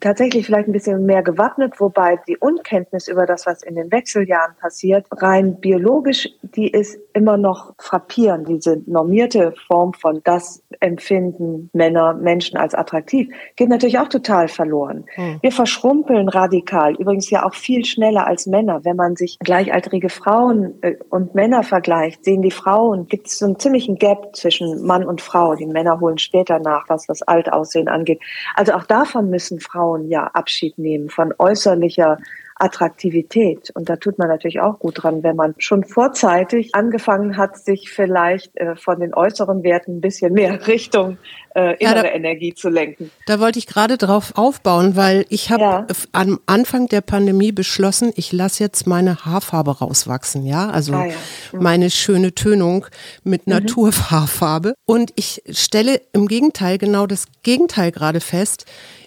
tatsächlich 0.00 0.46
vielleicht 0.46 0.68
ein 0.68 0.72
bisschen 0.72 1.06
mehr 1.06 1.22
gewappnet, 1.22 1.80
wobei 1.80 2.18
die 2.26 2.36
Unkenntnis 2.36 3.08
über 3.08 3.26
das, 3.26 3.46
was 3.46 3.62
in 3.62 3.76
den 3.76 3.90
Wechseljahren 3.92 4.56
passiert, 4.60 5.06
rein 5.10 5.60
biologisch, 5.60 6.28
die 6.42 6.68
ist 6.68 6.98
immer 7.12 7.36
noch 7.36 7.74
frappierend. 7.78 8.48
Diese 8.48 8.82
normierte 8.86 9.54
Form 9.66 9.92
von 9.94 10.20
das 10.24 10.62
empfinden 10.80 11.70
Männer, 11.72 12.14
Menschen 12.14 12.58
als 12.58 12.74
attraktiv, 12.74 13.28
geht 13.54 13.68
natürlich 13.68 13.98
auch 13.98 14.08
total 14.08 14.48
verloren. 14.48 15.04
Hm. 15.14 15.38
Wir 15.40 15.52
verschrumpeln 15.52 16.28
radikal, 16.28 16.94
übrigens 16.96 17.30
ja 17.30 17.46
auch 17.46 17.54
viel 17.54 17.84
schneller 17.84 18.26
als 18.26 18.46
Männer. 18.46 18.84
Wenn 18.84 18.96
man 18.96 19.16
sich 19.16 19.38
gleichaltrige 19.38 20.08
Frauen 20.08 20.74
äh, 20.82 20.96
und 21.10 21.34
Männer 21.34 21.62
vergleicht, 21.62 22.24
sehen 22.24 22.42
die 22.42 22.50
Frauen, 22.50 23.06
gibt 23.06 23.28
es 23.28 23.38
so 23.38 23.46
einen 23.46 23.58
ziemlichen 23.58 23.96
Gap 23.96 24.34
zwischen 24.34 24.84
Mann 24.84 25.04
und 25.04 25.20
Frau. 25.20 25.54
Die 25.54 25.66
Männer 25.66 26.00
holen 26.00 26.18
später 26.18 26.58
nach, 26.58 26.88
was 26.88 27.06
das 27.06 27.22
Altaussehen 27.22 27.88
angeht. 27.88 28.20
Also 28.54 28.72
auch 28.72 28.84
davon 28.84 29.30
müssen 29.30 29.60
Frauen 29.60 29.75
Frauen 29.76 30.08
ja 30.08 30.26
Abschied 30.32 30.78
nehmen 30.78 31.10
von 31.10 31.34
äußerlicher 31.38 32.18
Attraktivität. 32.58 33.70
Und 33.74 33.90
da 33.90 33.96
tut 33.96 34.18
man 34.18 34.28
natürlich 34.28 34.60
auch 34.60 34.78
gut 34.78 35.02
dran, 35.02 35.22
wenn 35.22 35.36
man 35.36 35.54
schon 35.58 35.84
vorzeitig 35.84 36.74
angefangen 36.74 37.36
hat, 37.36 37.58
sich 37.58 37.90
vielleicht 37.90 38.56
äh, 38.56 38.76
von 38.76 38.98
den 38.98 39.12
äußeren 39.12 39.62
Werten 39.62 39.98
ein 39.98 40.00
bisschen 40.00 40.32
mehr 40.32 40.66
Richtung 40.66 41.18
äh, 41.54 41.76
innere 41.76 41.96
ja, 41.96 42.02
da, 42.04 42.08
Energie 42.08 42.54
zu 42.54 42.70
lenken. 42.70 43.10
Da 43.26 43.40
wollte 43.40 43.58
ich 43.58 43.66
gerade 43.66 43.98
drauf 43.98 44.32
aufbauen, 44.36 44.96
weil 44.96 45.26
ich 45.28 45.50
habe 45.50 45.62
ja. 45.62 45.86
am 46.12 46.40
Anfang 46.46 46.86
der 46.88 47.02
Pandemie 47.02 47.52
beschlossen, 47.52 48.10
ich 48.16 48.32
lasse 48.32 48.64
jetzt 48.64 48.86
meine 48.86 49.26
Haarfarbe 49.26 49.78
rauswachsen, 49.78 50.46
ja, 50.46 50.70
also 50.70 50.94
ah, 50.94 51.04
ja. 51.04 51.14
Mhm. 51.52 51.62
meine 51.62 51.90
schöne 51.90 52.34
Tönung 52.34 52.86
mit 53.22 53.46
mhm. 53.46 53.52
Naturhaarfarbe. 53.52 54.72
Und 54.86 55.12
ich 55.16 55.42
stelle 55.50 56.00
im 56.14 56.26
Gegenteil 56.26 56.78
genau 56.78 57.06
das 57.06 57.26
Gegenteil 57.42 57.92
gerade 57.92 58.20
fest 58.20 58.64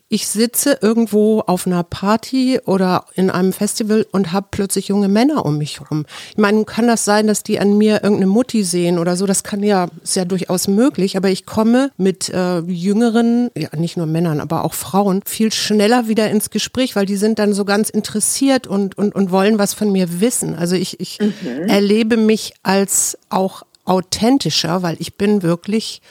ich 0.10 0.28
sitze 0.28 0.80
irgendwo 0.82 1.42
auf 1.42 1.68
einer 1.68 1.84
Party 1.84 2.60
oder 2.66 3.06
in 3.14 3.30
einem 3.30 3.54
Festival 3.54 4.08
und 4.12 4.32
habe 4.34 4.48
plötzlich 4.50 4.88
junge 4.88 5.08
Männer 5.08 5.46
um 5.46 5.60
mich 5.60 5.80
herum. 5.80 6.06
Ich 6.32 6.38
meine, 6.38 6.66
kann 6.66 6.88
das 6.88 7.06
sein, 7.06 7.28
dass 7.28 7.44
die 7.44 7.60
an 7.60 7.78
mir 7.78 8.04
irgendeine 8.04 8.26
Mutti 8.26 8.64
sehen 8.64 8.98
oder 8.98 9.16
so? 9.16 9.28
Das 9.28 9.44
kann 9.44 9.62
ja, 9.62 9.88
ist 10.04 10.16
ja 10.16 10.26
durchaus 10.26 10.68
möglich, 10.68 11.16
aber 11.16 11.30
ich 11.30 11.46
komme 11.46 11.92
mit 11.98 12.30
äh, 12.30 12.60
jüngeren, 12.62 13.52
ja 13.56 13.70
nicht 13.78 13.98
nur 13.98 14.08
Männern, 14.08 14.40
aber 14.40 14.66
auch 14.66 14.74
Frauen 14.74 15.22
viel 15.26 15.52
schneller 15.52 16.08
wieder 16.08 16.30
ins 16.32 16.50
Gespräch, 16.50 16.96
weil 16.96 17.06
die 17.06 17.18
sind 17.18 17.38
dann 17.38 17.54
so 17.54 17.64
ganz 17.64 17.92
interessiert 17.92 18.66
und, 18.66 18.98
und, 18.98 19.14
und 19.14 19.30
wollen 19.30 19.60
was 19.60 19.76
von 19.76 19.92
mir 19.92 20.22
wissen. 20.22 20.56
Also 20.56 20.76
ich, 20.76 21.00
ich 21.00 21.20
mhm. 21.20 21.68
erlebe 21.68 22.18
mich 22.18 22.54
als 22.64 23.16
auch 23.30 23.62
authentischer, 23.86 24.82
weil 24.82 24.98
ich 25.00 25.16
bin 25.16 25.44
wirklich 25.44 26.02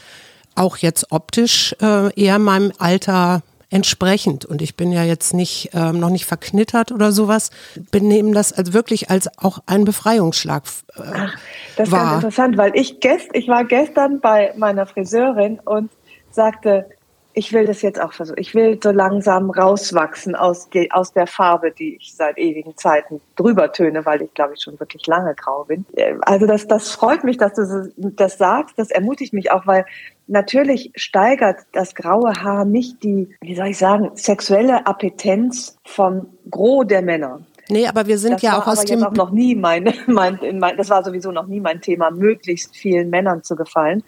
auch 0.55 0.77
jetzt 0.77 1.11
optisch 1.11 1.75
äh, 1.81 2.13
eher 2.15 2.39
meinem 2.39 2.73
Alter 2.79 3.43
entsprechend. 3.71 4.45
Und 4.45 4.63
ich 4.63 4.77
bin 4.77 4.93
ja 4.93 5.05
jetzt 5.05 5.35
nicht 5.35 5.71
ähm, 5.75 6.01
noch 6.01 6.11
nicht 6.11 6.27
verknittert 6.27 6.93
oder 6.93 7.13
sowas, 7.13 7.51
benehme 7.91 8.33
das 8.33 8.53
als 8.53 8.73
wirklich 8.73 9.11
als 9.11 9.29
auch 9.39 9.61
ein 9.67 9.85
Befreiungsschlag. 9.85 10.65
Äh, 10.97 11.01
Ach, 11.01 11.35
das 11.77 11.89
ist 11.89 11.93
war. 11.93 12.05
ganz 12.05 12.25
interessant, 12.25 12.57
weil 12.57 12.73
ich 12.75 13.01
gest, 13.01 13.29
ich 13.35 13.49
war 13.49 13.65
gestern 13.65 14.21
bei 14.21 14.53
meiner 14.57 14.87
Friseurin 14.87 15.61
und 15.65 15.91
sagte, 16.31 16.87
ich 17.35 17.53
will 17.53 17.67
das 17.67 17.83
jetzt 17.83 18.01
auch 18.01 18.13
versuchen. 18.13 18.41
Ich 18.41 18.55
will 18.55 18.81
so 18.83 18.91
langsam 18.91 19.51
rauswachsen 19.51 20.35
aus, 20.35 20.71
die, 20.71 20.91
aus 20.91 21.13
der 21.13 21.29
Farbe, 21.29 21.71
die 21.71 21.97
ich 21.97 22.15
seit 22.17 22.37
ewigen 22.37 22.77
Zeiten 22.77 23.21
drüber 23.37 23.71
töne, 23.71 24.05
weil 24.05 24.23
ich 24.23 24.35
glaube 24.35 24.55
ich 24.55 24.63
schon 24.63 24.81
wirklich 24.81 25.07
lange 25.07 25.37
grau 25.37 25.65
bin. 25.65 25.87
Also 26.23 26.47
das, 26.47 26.67
das 26.67 26.91
freut 26.91 27.23
mich, 27.23 27.37
dass 27.37 27.53
du 27.55 27.93
das 27.97 28.39
sagst. 28.39 28.77
Das 28.77 28.91
ermutigt 28.91 29.33
mich 29.33 29.53
auch, 29.53 29.69
weil 29.69 29.87
natürlich 30.29 30.93
steigert 30.95 31.59
das 31.73 31.95
graue 31.95 32.33
Haar 32.43 32.65
nicht 32.65 33.03
die, 33.03 33.35
wie 33.41 33.55
soll 33.55 33.69
ich 33.69 33.79
sagen, 33.79 34.11
sexuelle 34.15 34.87
Appetenz 34.87 35.77
vom 35.85 36.29
Gros 36.51 36.87
der 36.87 37.03
Männer. 37.03 37.41
Nee, 37.71 37.87
aber 37.87 38.07
wir 38.07 38.19
sind 38.19 38.35
das 38.35 38.43
ja 38.43 38.59
auch 38.59 38.67
aus 38.67 38.85
dem. 38.85 39.03
Auch 39.05 39.13
noch 39.13 39.31
nie 39.31 39.55
mein, 39.55 39.93
mein, 40.07 40.39
mein, 40.55 40.77
das 40.77 40.89
war 40.89 41.05
sowieso 41.05 41.33
noch 41.33 41.47
nie 41.47 41.61
mein 41.61 41.81
Thema, 41.81 42.11
möglichst 42.11 42.77
vielen 42.77 43.11
Männern 43.11 43.43
zu 43.43 43.57
gefallen. 43.57 44.03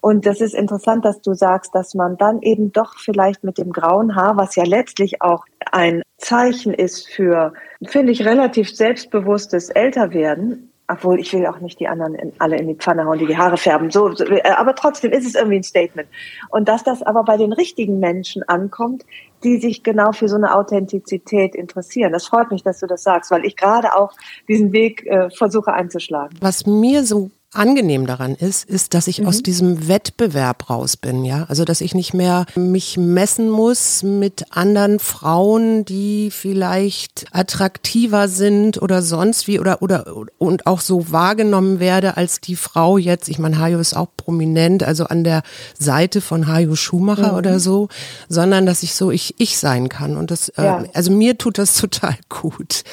Und 0.00 0.26
das 0.26 0.40
ist 0.40 0.54
interessant, 0.54 1.04
dass 1.04 1.20
du 1.22 1.34
sagst, 1.34 1.74
dass 1.74 1.94
man 1.94 2.16
dann 2.18 2.42
eben 2.42 2.70
doch 2.72 2.98
vielleicht 2.98 3.44
mit 3.44 3.58
dem 3.58 3.72
grauen 3.72 4.14
Haar, 4.14 4.36
was 4.36 4.56
ja 4.56 4.64
letztlich 4.64 5.22
auch 5.22 5.44
ein 5.72 6.02
Zeichen 6.18 6.74
ist 6.74 7.08
für, 7.08 7.52
finde 7.84 8.12
ich, 8.12 8.24
relativ 8.24 8.74
selbstbewusstes 8.74 9.70
Älterwerden, 9.70 10.67
obwohl 10.88 11.20
ich 11.20 11.32
will 11.32 11.46
auch 11.46 11.60
nicht 11.60 11.78
die 11.80 11.86
anderen 11.86 12.14
in, 12.14 12.32
alle 12.38 12.56
in 12.56 12.66
die 12.66 12.74
Pfanne 12.74 13.04
hauen, 13.04 13.18
die 13.18 13.26
die 13.26 13.36
Haare 13.36 13.58
färben. 13.58 13.90
So, 13.90 14.12
so, 14.14 14.24
äh, 14.24 14.42
aber 14.42 14.74
trotzdem 14.74 15.12
ist 15.12 15.26
es 15.26 15.34
irgendwie 15.34 15.56
ein 15.56 15.62
Statement. 15.62 16.08
Und 16.48 16.68
dass 16.68 16.82
das 16.82 17.02
aber 17.02 17.24
bei 17.24 17.36
den 17.36 17.52
richtigen 17.52 18.00
Menschen 18.00 18.42
ankommt, 18.42 19.04
die 19.44 19.58
sich 19.58 19.82
genau 19.82 20.12
für 20.12 20.28
so 20.28 20.36
eine 20.36 20.54
Authentizität 20.54 21.54
interessieren. 21.54 22.12
Das 22.12 22.26
freut 22.26 22.50
mich, 22.50 22.62
dass 22.62 22.80
du 22.80 22.86
das 22.86 23.02
sagst, 23.02 23.30
weil 23.30 23.44
ich 23.44 23.56
gerade 23.56 23.94
auch 23.94 24.12
diesen 24.48 24.72
Weg 24.72 25.06
äh, 25.06 25.30
versuche 25.30 25.72
einzuschlagen. 25.72 26.36
Was 26.40 26.66
mir 26.66 27.04
so 27.04 27.30
angenehm 27.52 28.06
daran 28.06 28.34
ist, 28.34 28.68
ist, 28.68 28.92
dass 28.92 29.06
ich 29.06 29.22
mhm. 29.22 29.28
aus 29.28 29.42
diesem 29.42 29.88
Wettbewerb 29.88 30.68
raus 30.68 30.98
bin, 30.98 31.24
ja. 31.24 31.46
Also, 31.48 31.64
dass 31.64 31.80
ich 31.80 31.94
nicht 31.94 32.12
mehr 32.12 32.44
mich 32.56 32.98
messen 32.98 33.48
muss 33.48 34.02
mit 34.02 34.44
anderen 34.50 34.98
Frauen, 34.98 35.86
die 35.86 36.30
vielleicht 36.30 37.26
attraktiver 37.32 38.28
sind 38.28 38.80
oder 38.82 39.00
sonst 39.00 39.48
wie 39.48 39.58
oder, 39.58 39.80
oder, 39.80 40.06
und 40.36 40.66
auch 40.66 40.80
so 40.80 41.10
wahrgenommen 41.10 41.80
werde 41.80 42.18
als 42.18 42.40
die 42.40 42.56
Frau 42.56 42.98
jetzt. 42.98 43.28
Ich 43.28 43.38
meine, 43.38 43.58
Hajo 43.58 43.78
ist 43.78 43.96
auch 43.96 44.08
prominent, 44.16 44.82
also 44.82 45.04
an 45.04 45.24
der 45.24 45.42
Seite 45.78 46.20
von 46.20 46.48
Hajo 46.48 46.76
Schumacher 46.76 47.32
mhm. 47.32 47.38
oder 47.38 47.60
so, 47.60 47.88
sondern 48.28 48.66
dass 48.66 48.82
ich 48.82 48.94
so 48.94 49.10
ich, 49.10 49.34
ich 49.38 49.58
sein 49.58 49.88
kann. 49.88 50.18
Und 50.18 50.30
das, 50.30 50.50
äh, 50.50 50.64
ja. 50.64 50.82
äh, 50.82 50.88
also 50.92 51.10
mir 51.12 51.38
tut 51.38 51.56
das 51.56 51.76
total 51.80 52.16
gut. 52.28 52.84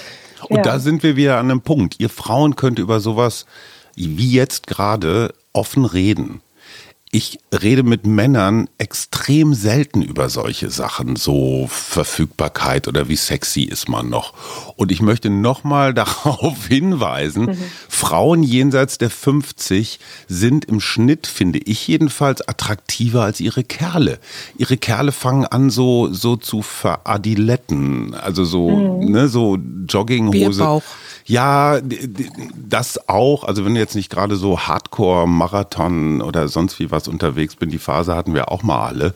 Und 0.48 0.58
ja. 0.58 0.64
da 0.64 0.80
sind 0.80 1.04
wir 1.04 1.18
wieder 1.18 1.40
an 1.40 1.52
einem 1.52 1.62
Punkt. 1.62 2.00
Ihr 2.00 2.10
Frauen 2.10 2.56
könnt 2.56 2.80
über 2.80 3.00
sowas 3.02 3.46
wie 3.96 4.32
jetzt 4.32 4.68
gerade 4.68 5.34
offen 5.54 5.86
reden. 5.86 6.42
Ich 7.16 7.40
rede 7.62 7.84
mit 7.84 8.06
Männern 8.06 8.68
extrem 8.78 9.54
selten 9.54 10.02
über 10.02 10.28
solche 10.28 10.70
Sachen, 10.70 11.16
so 11.16 11.66
Verfügbarkeit 11.70 12.90
oder 12.90 13.08
wie 13.08 13.16
sexy 13.16 13.62
ist 13.62 13.88
man 13.88 14.10
noch. 14.10 14.34
Und 14.76 14.92
ich 14.92 15.02
möchte 15.02 15.30
nochmal 15.30 15.94
darauf 15.94 16.68
hinweisen, 16.68 17.46
mhm. 17.46 17.58
Frauen 17.88 18.44
jenseits 18.44 18.98
der 18.98 19.10
50 19.10 20.02
sind 20.28 20.66
im 20.66 20.82
Schnitt, 20.82 21.26
finde 21.26 21.60
ich 21.60 21.88
jedenfalls, 21.88 22.46
attraktiver 22.46 23.24
als 23.24 23.40
ihre 23.40 23.64
Kerle. 23.64 24.20
Ihre 24.58 24.76
Kerle 24.76 25.14
fangen 25.14 25.46
an 25.46 25.70
so, 25.70 26.12
so 26.12 26.36
zu 26.36 26.64
veradiletten, 26.64 28.14
also 28.14 28.44
so, 28.44 28.70
mhm. 28.72 29.12
ne, 29.12 29.30
so 29.30 29.58
Jogginghose. 29.88 30.58
Bierbauch. 30.58 30.84
Ja, 31.28 31.80
das 32.56 33.10
auch. 33.10 33.46
Also 33.46 33.66
wenn 33.66 33.74
du 33.74 33.80
jetzt 33.80 33.96
nicht 33.96 34.12
gerade 34.12 34.36
so 34.36 34.60
Hardcore-Marathon 34.60 36.22
oder 36.22 36.48
sonst 36.48 36.80
wie 36.80 36.92
was 36.92 37.05
unterwegs 37.08 37.56
bin, 37.56 37.70
die 37.70 37.80
Phase 37.80 38.16
hatten 38.16 38.34
wir 38.34 38.52
auch 38.52 38.64
mal 38.64 38.86
alle 38.88 39.14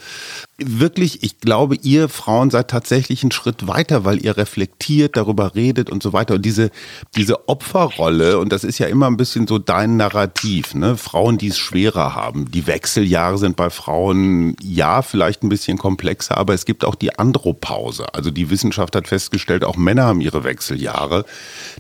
wirklich, 0.60 1.24
ich 1.24 1.40
glaube, 1.40 1.76
ihr 1.76 2.10
Frauen 2.10 2.50
seid 2.50 2.70
tatsächlich 2.70 3.24
einen 3.24 3.32
Schritt 3.32 3.68
weiter, 3.68 4.06
weil 4.06 4.24
ihr 4.24 4.38
reflektiert, 4.38 5.18
darüber 5.18 5.56
redet 5.56 5.90
und 5.90 6.04
so 6.04 6.14
weiter. 6.14 6.36
Und 6.36 6.46
diese, 6.46 6.72
diese 7.16 7.48
Opferrolle, 7.48 8.40
und 8.40 8.52
das 8.52 8.64
ist 8.64 8.80
ja 8.80 8.88
immer 8.88 9.08
ein 9.08 9.18
bisschen 9.18 9.48
so 9.48 9.58
dein 9.58 9.98
Narrativ, 9.98 10.76
ne? 10.76 10.98
Frauen, 10.98 11.38
die 11.38 11.48
es 11.48 11.58
schwerer 11.58 12.16
haben. 12.16 12.52
Die 12.52 12.68
Wechseljahre 12.68 13.38
sind 13.38 13.56
bei 13.56 13.70
Frauen, 13.70 14.56
ja, 14.62 15.02
vielleicht 15.02 15.44
ein 15.44 15.50
bisschen 15.50 15.78
komplexer, 15.78 16.38
aber 16.38 16.54
es 16.54 16.66
gibt 16.66 16.84
auch 16.86 16.96
die 16.96 17.18
Andropause. 17.18 18.14
Also 18.14 18.32
die 18.32 18.50
Wissenschaft 18.50 18.96
hat 18.96 19.08
festgestellt, 19.08 19.64
auch 19.64 19.78
Männer 19.78 20.06
haben 20.06 20.22
ihre 20.22 20.44
Wechseljahre. 20.44 21.26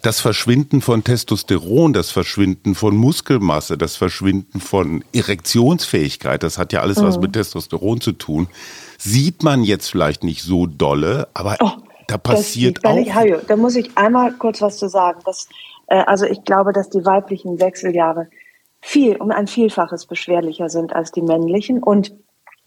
Das 0.02 0.20
Verschwinden 0.20 0.82
von 0.82 1.04
Testosteron, 1.04 1.94
das 1.94 2.12
Verschwinden 2.12 2.76
von 2.76 2.96
Muskelmasse, 2.96 3.78
das 3.78 3.96
Verschwinden 3.96 4.62
von 4.62 5.04
Erektionsfähigkeit, 5.94 6.44
das 6.44 6.58
hat 6.58 6.74
ja 6.74 6.82
alles 6.82 7.02
was 7.02 7.18
mhm. 7.18 7.24
mit 7.24 7.34
Testosteron 7.34 8.02
zu 8.02 8.12
tun 8.14 8.48
sieht 9.00 9.44
man 9.44 9.64
jetzt 9.64 9.90
vielleicht 9.90 10.24
nicht 10.24 10.44
so 10.44 10.68
dolle, 10.68 11.30
aber 11.34 11.56
oh, 11.62 11.72
da 12.08 12.18
passiert 12.18 12.86
auch. 12.86 12.98
Ich, 12.98 13.16
Hajo, 13.16 13.38
da 13.48 13.56
muss 13.56 13.76
ich 13.76 13.98
einmal 13.98 14.34
kurz 14.34 14.62
was 14.62 14.78
zu 14.78 14.90
sagen. 14.90 15.22
Das, 15.26 15.48
äh, 15.88 16.04
also 16.06 16.26
ich 16.26 16.44
glaube, 16.44 16.74
dass 16.74 16.90
die 16.90 17.06
weiblichen 17.06 17.60
Wechseljahre 17.60 18.28
viel 18.82 19.16
um 19.16 19.32
ein 19.32 19.48
Vielfaches 19.48 20.06
beschwerlicher 20.06 20.70
sind 20.70 20.94
als 20.94 21.12
die 21.12 21.24
männlichen 21.24 21.82
und 21.82 22.14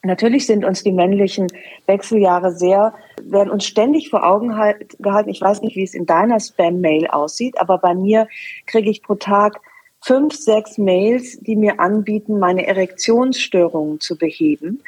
Natürlich 0.04 0.46
sind 0.46 0.64
uns 0.64 0.82
die 0.82 0.90
männlichen 0.90 1.46
Wechseljahre 1.86 2.50
sehr, 2.50 2.92
werden 3.22 3.50
uns 3.52 3.64
ständig 3.64 4.10
vor 4.10 4.26
Augen 4.26 4.56
halt, 4.56 4.96
gehalten. 4.98 5.30
Ich 5.30 5.40
weiß 5.40 5.62
nicht, 5.62 5.76
wie 5.76 5.84
es 5.84 5.94
in 5.94 6.06
deiner 6.06 6.40
Spam-Mail 6.40 7.06
aussieht, 7.06 7.60
aber 7.60 7.78
bei 7.78 7.94
mir 7.94 8.26
kriege 8.66 8.90
ich 8.90 9.04
pro 9.04 9.14
Tag 9.14 9.60
fünf, 10.04 10.34
sechs 10.34 10.78
Mails, 10.78 11.38
die 11.40 11.56
mir 11.56 11.78
anbieten, 11.78 12.38
meine 12.38 12.66
Erektionsstörungen 12.66 14.00
zu 14.00 14.18
beheben. 14.18 14.82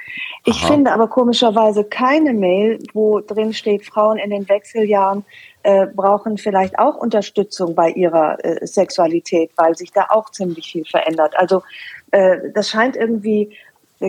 Ich 0.44 0.62
Aha. 0.64 0.73
finde 0.73 0.92
aber 0.92 1.09
komischerweise 1.09 1.85
keine 1.85 2.35
Mail, 2.35 2.80
wo 2.92 3.21
drin 3.21 3.52
steht, 3.52 3.87
Frauen 3.87 4.18
in 4.18 4.30
den 4.30 4.49
Wechseljahren 4.49 5.25
äh, 5.62 5.87
brauchen 5.87 6.37
vielleicht 6.37 6.78
auch 6.78 6.97
Unterstützung 6.97 7.75
bei 7.75 7.90
ihrer 7.90 8.44
äh, 8.44 8.66
Sexualität, 8.66 9.52
weil 9.56 9.76
sich 9.76 9.92
da 9.92 10.06
auch 10.11 10.30
ziemlich 10.30 10.73
viel 10.73 10.85
verändert. 10.85 11.35
Also 11.37 11.62
äh, 12.11 12.50
das 12.52 12.68
scheint 12.68 12.97
irgendwie 12.97 13.56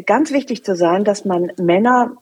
ganz 0.06 0.32
wichtig 0.34 0.66
zu 0.66 0.76
sein, 0.76 1.04
dass 1.04 1.24
man 1.24 1.52
Männer 1.58 2.18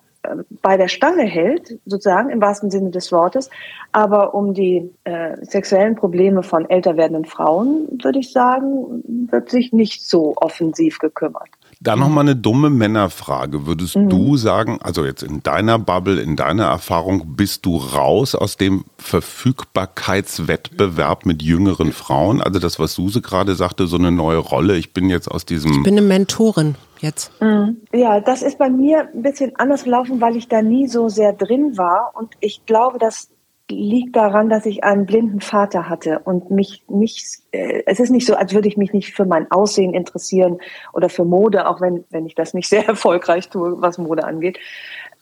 bei 0.61 0.77
der 0.77 0.87
Stange 0.87 1.23
hält, 1.23 1.79
sozusagen 1.85 2.29
im 2.29 2.39
wahrsten 2.41 2.71
Sinne 2.71 2.91
des 2.91 3.11
Wortes. 3.11 3.49
Aber 3.91 4.33
um 4.33 4.53
die 4.53 4.89
äh, 5.03 5.35
sexuellen 5.45 5.95
Probleme 5.95 6.43
von 6.43 6.69
älter 6.69 6.95
werdenden 6.97 7.25
Frauen, 7.25 7.89
würde 8.01 8.19
ich 8.19 8.31
sagen, 8.31 9.03
wird 9.29 9.49
sich 9.49 9.73
nicht 9.73 10.07
so 10.07 10.35
offensiv 10.37 10.99
gekümmert. 10.99 11.49
Dann 11.81 11.99
nochmal 11.99 12.23
eine 12.23 12.37
dumme 12.37 12.69
Männerfrage. 12.69 13.67
Würdest 13.67 13.97
mhm. 13.97 14.07
du 14.09 14.37
sagen, 14.37 14.79
also 14.81 15.03
jetzt 15.03 15.23
in 15.23 15.43
deiner 15.43 15.77
Bubble, 15.79 16.21
in 16.21 16.37
deiner 16.37 16.63
Erfahrung, 16.65 17.35
bist 17.35 17.65
du 17.65 17.75
raus 17.75 18.35
aus 18.35 18.55
dem 18.55 18.85
Verfügbarkeitswettbewerb 18.97 21.25
mit 21.25 21.41
jüngeren 21.41 21.91
Frauen? 21.91 22.41
Also 22.41 22.59
das, 22.59 22.79
was 22.79 22.93
Suse 22.93 23.19
gerade 23.21 23.55
sagte, 23.55 23.87
so 23.87 23.97
eine 23.97 24.13
neue 24.13 24.37
Rolle. 24.37 24.77
Ich 24.77 24.93
bin 24.93 25.09
jetzt 25.09 25.29
aus 25.29 25.43
diesem... 25.45 25.73
Ich 25.73 25.83
bin 25.83 25.97
eine 25.97 26.07
Mentorin 26.07 26.75
jetzt. 27.03 27.31
Mhm. 27.41 27.81
Ja, 27.93 28.19
das 28.19 28.41
ist 28.41 28.57
bei 28.57 28.69
mir 28.69 29.09
ein 29.13 29.21
bisschen 29.21 29.55
anders 29.57 29.83
gelaufen, 29.83 30.21
weil 30.21 30.35
ich 30.35 30.47
da 30.47 30.61
nie 30.61 30.87
so 30.87 31.09
sehr 31.09 31.33
drin 31.33 31.77
war. 31.77 32.13
Und 32.15 32.33
ich 32.39 32.65
glaube, 32.65 32.97
das 32.97 33.29
liegt 33.69 34.15
daran, 34.15 34.49
dass 34.49 34.65
ich 34.65 34.83
einen 34.83 35.05
blinden 35.05 35.41
Vater 35.41 35.87
hatte 35.89 36.19
und 36.19 36.51
mich 36.51 36.83
nicht, 36.87 37.41
äh, 37.51 37.83
es 37.85 37.99
ist 37.99 38.09
nicht 38.09 38.25
so, 38.25 38.35
als 38.35 38.53
würde 38.53 38.67
ich 38.67 38.77
mich 38.77 38.93
nicht 38.93 39.13
für 39.13 39.25
mein 39.25 39.49
Aussehen 39.51 39.93
interessieren 39.93 40.59
oder 40.93 41.09
für 41.09 41.25
Mode, 41.25 41.67
auch 41.67 41.79
wenn, 41.81 42.03
wenn 42.09 42.25
ich 42.25 42.35
das 42.35 42.53
nicht 42.53 42.67
sehr 42.67 42.85
erfolgreich 42.87 43.49
tue, 43.49 43.81
was 43.81 43.97
Mode 43.97 44.25
angeht. 44.25 44.59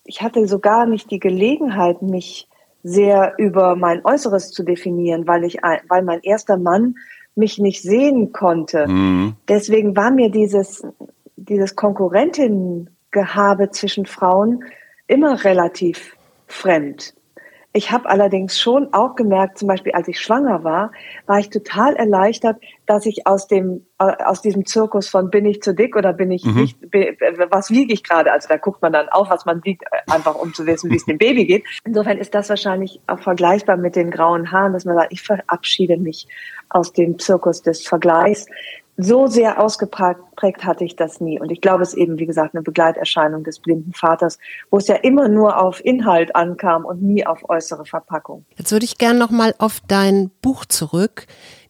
Ich 0.06 0.22
hatte 0.22 0.48
so 0.48 0.60
gar 0.60 0.86
nicht 0.86 1.12
die 1.12 1.20
Gelegenheit, 1.20 2.02
mich 2.02 2.48
sehr 2.84 3.36
über 3.38 3.76
mein 3.76 4.04
Äußeres 4.04 4.50
zu 4.50 4.64
definieren, 4.64 5.28
weil 5.28 5.44
ich, 5.44 5.58
weil 5.88 6.02
mein 6.02 6.22
erster 6.22 6.58
Mann 6.58 6.96
mich 7.36 7.60
nicht 7.60 7.84
sehen 7.84 8.32
konnte. 8.32 8.88
Mhm. 8.88 9.36
Deswegen 9.48 9.96
war 9.96 10.10
mir 10.10 10.30
dieses 10.30 10.84
dieses 11.46 11.76
Konkurrentinnengehabe 11.76 13.72
zwischen 13.72 14.06
Frauen 14.06 14.64
immer 15.08 15.44
relativ 15.44 16.16
fremd. 16.48 17.14
Ich 17.74 17.90
habe 17.92 18.10
allerdings 18.10 18.60
schon 18.60 18.94
auch 18.94 19.16
gemerkt, 19.16 19.58
zum 19.58 19.70
Beispiel 19.70 19.94
als 19.94 20.10
ich 20.10 20.20
schwanger 20.20 20.66
war, 20.66 20.92
war 21.26 21.40
ich 21.40 21.50
total 21.50 21.96
erleichtert, 21.96 22.58
dass 22.86 23.06
ich 23.06 23.26
aus 23.26 23.48
dem 23.48 23.86
äh, 23.98 24.24
aus 24.26 24.42
diesem 24.42 24.66
Zirkus 24.66 25.08
von 25.08 25.30
bin 25.30 25.46
ich 25.46 25.62
zu 25.62 25.74
dick 25.74 25.96
oder 25.96 26.12
bin 26.12 26.32
ich 26.32 26.44
mhm. 26.44 26.56
nicht, 26.56 26.78
was 27.50 27.70
wiege 27.70 27.94
ich 27.94 28.04
gerade? 28.04 28.34
Also 28.34 28.50
da 28.50 28.58
guckt 28.58 28.82
man 28.82 28.92
dann 28.92 29.08
auch, 29.08 29.30
was 29.30 29.46
man 29.46 29.64
wiegt, 29.64 29.84
äh, 29.84 30.12
einfach 30.12 30.36
um 30.36 30.54
zu 30.54 30.66
wissen, 30.66 30.92
wie 30.92 30.98
es 30.98 31.06
dem 31.06 31.18
Baby 31.18 31.46
geht. 31.46 31.64
Insofern 31.86 32.18
ist 32.18 32.36
das 32.36 32.50
wahrscheinlich 32.50 33.00
auch 33.08 33.20
vergleichbar 33.20 33.78
mit 33.78 33.96
den 33.96 34.12
grauen 34.12 34.52
Haaren, 34.52 34.74
dass 34.74 34.84
man 34.84 34.98
sagt, 34.98 35.14
ich 35.14 35.22
verabschiede 35.22 35.96
mich 35.96 36.28
aus 36.68 36.92
dem 36.92 37.20
Zirkus 37.20 37.62
des 37.62 37.88
Vergleichs 37.88 38.48
so 39.04 39.28
sehr 39.28 39.62
ausgeprägt 39.62 40.64
hatte 40.64 40.84
ich 40.84 40.96
das 40.96 41.22
nie. 41.22 41.40
Und 41.40 41.52
ich 41.52 41.62
glaube, 41.62 41.84
es 41.84 41.90
ist 41.90 41.98
eben, 41.98 42.20
wie 42.20 42.26
gesagt, 42.26 42.56
eine 42.56 42.64
Begleiterscheinung 42.64 43.44
des 43.44 43.60
blinden 43.60 43.94
Vaters, 43.94 44.38
wo 44.70 44.78
es 44.78 44.88
ja 44.88 44.96
immer 44.96 45.28
nur 45.28 45.62
auf 45.62 45.84
Inhalt 45.84 46.36
ankam 46.36 46.86
und 46.86 47.02
nie 47.02 47.26
auf 47.26 47.50
äußere 47.50 47.86
Verpackung. 47.86 48.46
Jetzt 48.58 48.72
würde 48.72 48.86
ich 48.86 48.98
gerne 48.98 49.20
noch 49.20 49.32
mal 49.32 49.54
auf 49.58 49.80
dein 49.88 50.32
Buch 50.42 50.66
zurück. 50.66 51.28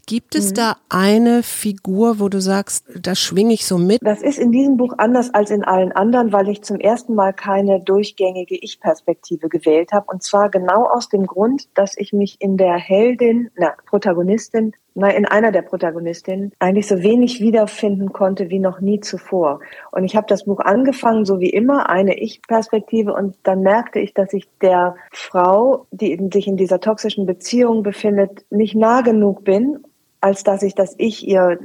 Gibt 0.07 0.35
es 0.35 0.49
mhm. 0.49 0.55
da 0.55 0.77
eine 0.89 1.43
Figur, 1.43 2.19
wo 2.19 2.27
du 2.27 2.41
sagst, 2.41 2.85
da 2.99 3.15
schwinge 3.15 3.53
ich 3.53 3.65
so 3.65 3.77
mit? 3.77 3.99
Das 4.03 4.21
ist 4.21 4.39
in 4.39 4.51
diesem 4.51 4.77
Buch 4.77 4.95
anders 4.97 5.33
als 5.33 5.51
in 5.51 5.63
allen 5.63 5.91
anderen, 5.91 6.33
weil 6.33 6.49
ich 6.49 6.63
zum 6.63 6.79
ersten 6.79 7.13
Mal 7.13 7.33
keine 7.33 7.79
durchgängige 7.79 8.55
Ich-Perspektive 8.55 9.47
gewählt 9.47 9.91
habe. 9.93 10.07
Und 10.11 10.23
zwar 10.23 10.49
genau 10.49 10.85
aus 10.85 11.09
dem 11.09 11.27
Grund, 11.27 11.69
dass 11.75 11.95
ich 11.97 12.13
mich 12.13 12.37
in 12.41 12.57
der 12.57 12.75
Heldin, 12.75 13.51
na, 13.55 13.73
Protagonistin, 13.85 14.73
in 14.93 15.25
einer 15.25 15.51
der 15.51 15.61
Protagonistinnen 15.61 16.51
eigentlich 16.59 16.87
so 16.87 17.01
wenig 17.01 17.39
wiederfinden 17.39 18.11
konnte 18.11 18.49
wie 18.49 18.59
noch 18.59 18.81
nie 18.81 18.99
zuvor. 18.99 19.61
Und 19.91 20.03
ich 20.03 20.15
habe 20.15 20.27
das 20.27 20.45
Buch 20.45 20.59
angefangen, 20.59 21.25
so 21.25 21.39
wie 21.39 21.49
immer, 21.49 21.89
eine 21.89 22.19
Ich-Perspektive. 22.19 23.13
Und 23.13 23.35
dann 23.43 23.61
merkte 23.61 23.99
ich, 23.99 24.13
dass 24.13 24.33
ich 24.33 24.47
der 24.61 24.95
Frau, 25.11 25.85
die 25.91 26.19
sich 26.33 26.47
in 26.47 26.57
dieser 26.57 26.79
toxischen 26.79 27.25
Beziehung 27.25 27.83
befindet, 27.83 28.45
nicht 28.49 28.75
nah 28.75 29.01
genug 29.01 29.43
bin 29.43 29.79
als 30.21 30.43
dass 30.43 30.61
ich 30.61 30.75
das 30.75 30.93
Ich 30.97 31.27
ihr 31.27 31.59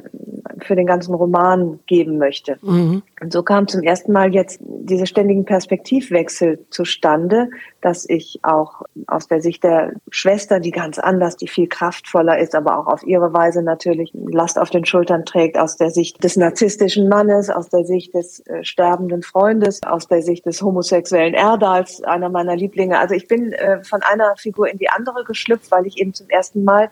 für 0.62 0.76
den 0.76 0.86
ganzen 0.86 1.14
Roman 1.14 1.80
geben 1.86 2.18
möchte. 2.18 2.58
Mhm. 2.62 3.02
Und 3.20 3.32
so 3.32 3.42
kam 3.42 3.68
zum 3.68 3.82
ersten 3.82 4.12
Mal 4.12 4.34
jetzt 4.34 4.60
diese 4.62 5.06
ständigen 5.06 5.44
Perspektivwechsel 5.44 6.66
zustande, 6.70 7.50
dass 7.80 8.08
ich 8.08 8.40
auch 8.42 8.82
aus 9.06 9.28
der 9.28 9.40
Sicht 9.40 9.64
der 9.64 9.92
Schwester, 10.10 10.60
die 10.60 10.70
ganz 10.70 10.98
anders, 10.98 11.36
die 11.36 11.48
viel 11.48 11.68
kraftvoller 11.68 12.38
ist, 12.38 12.54
aber 12.54 12.78
auch 12.78 12.86
auf 12.86 13.02
ihre 13.04 13.32
Weise 13.32 13.62
natürlich 13.62 14.10
Last 14.14 14.58
auf 14.58 14.70
den 14.70 14.84
Schultern 14.84 15.24
trägt, 15.24 15.58
aus 15.58 15.76
der 15.76 15.90
Sicht 15.90 16.22
des 16.22 16.36
narzisstischen 16.36 17.08
Mannes, 17.08 17.50
aus 17.50 17.68
der 17.68 17.84
Sicht 17.84 18.14
des 18.14 18.40
äh, 18.46 18.64
sterbenden 18.64 19.22
Freundes, 19.22 19.82
aus 19.82 20.08
der 20.08 20.22
Sicht 20.22 20.46
des 20.46 20.62
homosexuellen 20.62 21.34
Erdals, 21.34 22.02
einer 22.02 22.28
meiner 22.28 22.56
Lieblinge. 22.56 22.98
Also 22.98 23.14
ich 23.14 23.28
bin 23.28 23.52
äh, 23.52 23.82
von 23.84 24.02
einer 24.02 24.36
Figur 24.36 24.68
in 24.68 24.78
die 24.78 24.90
andere 24.90 25.24
geschlüpft, 25.24 25.70
weil 25.70 25.86
ich 25.86 25.98
eben 25.98 26.14
zum 26.14 26.28
ersten 26.28 26.64
Mal 26.64 26.90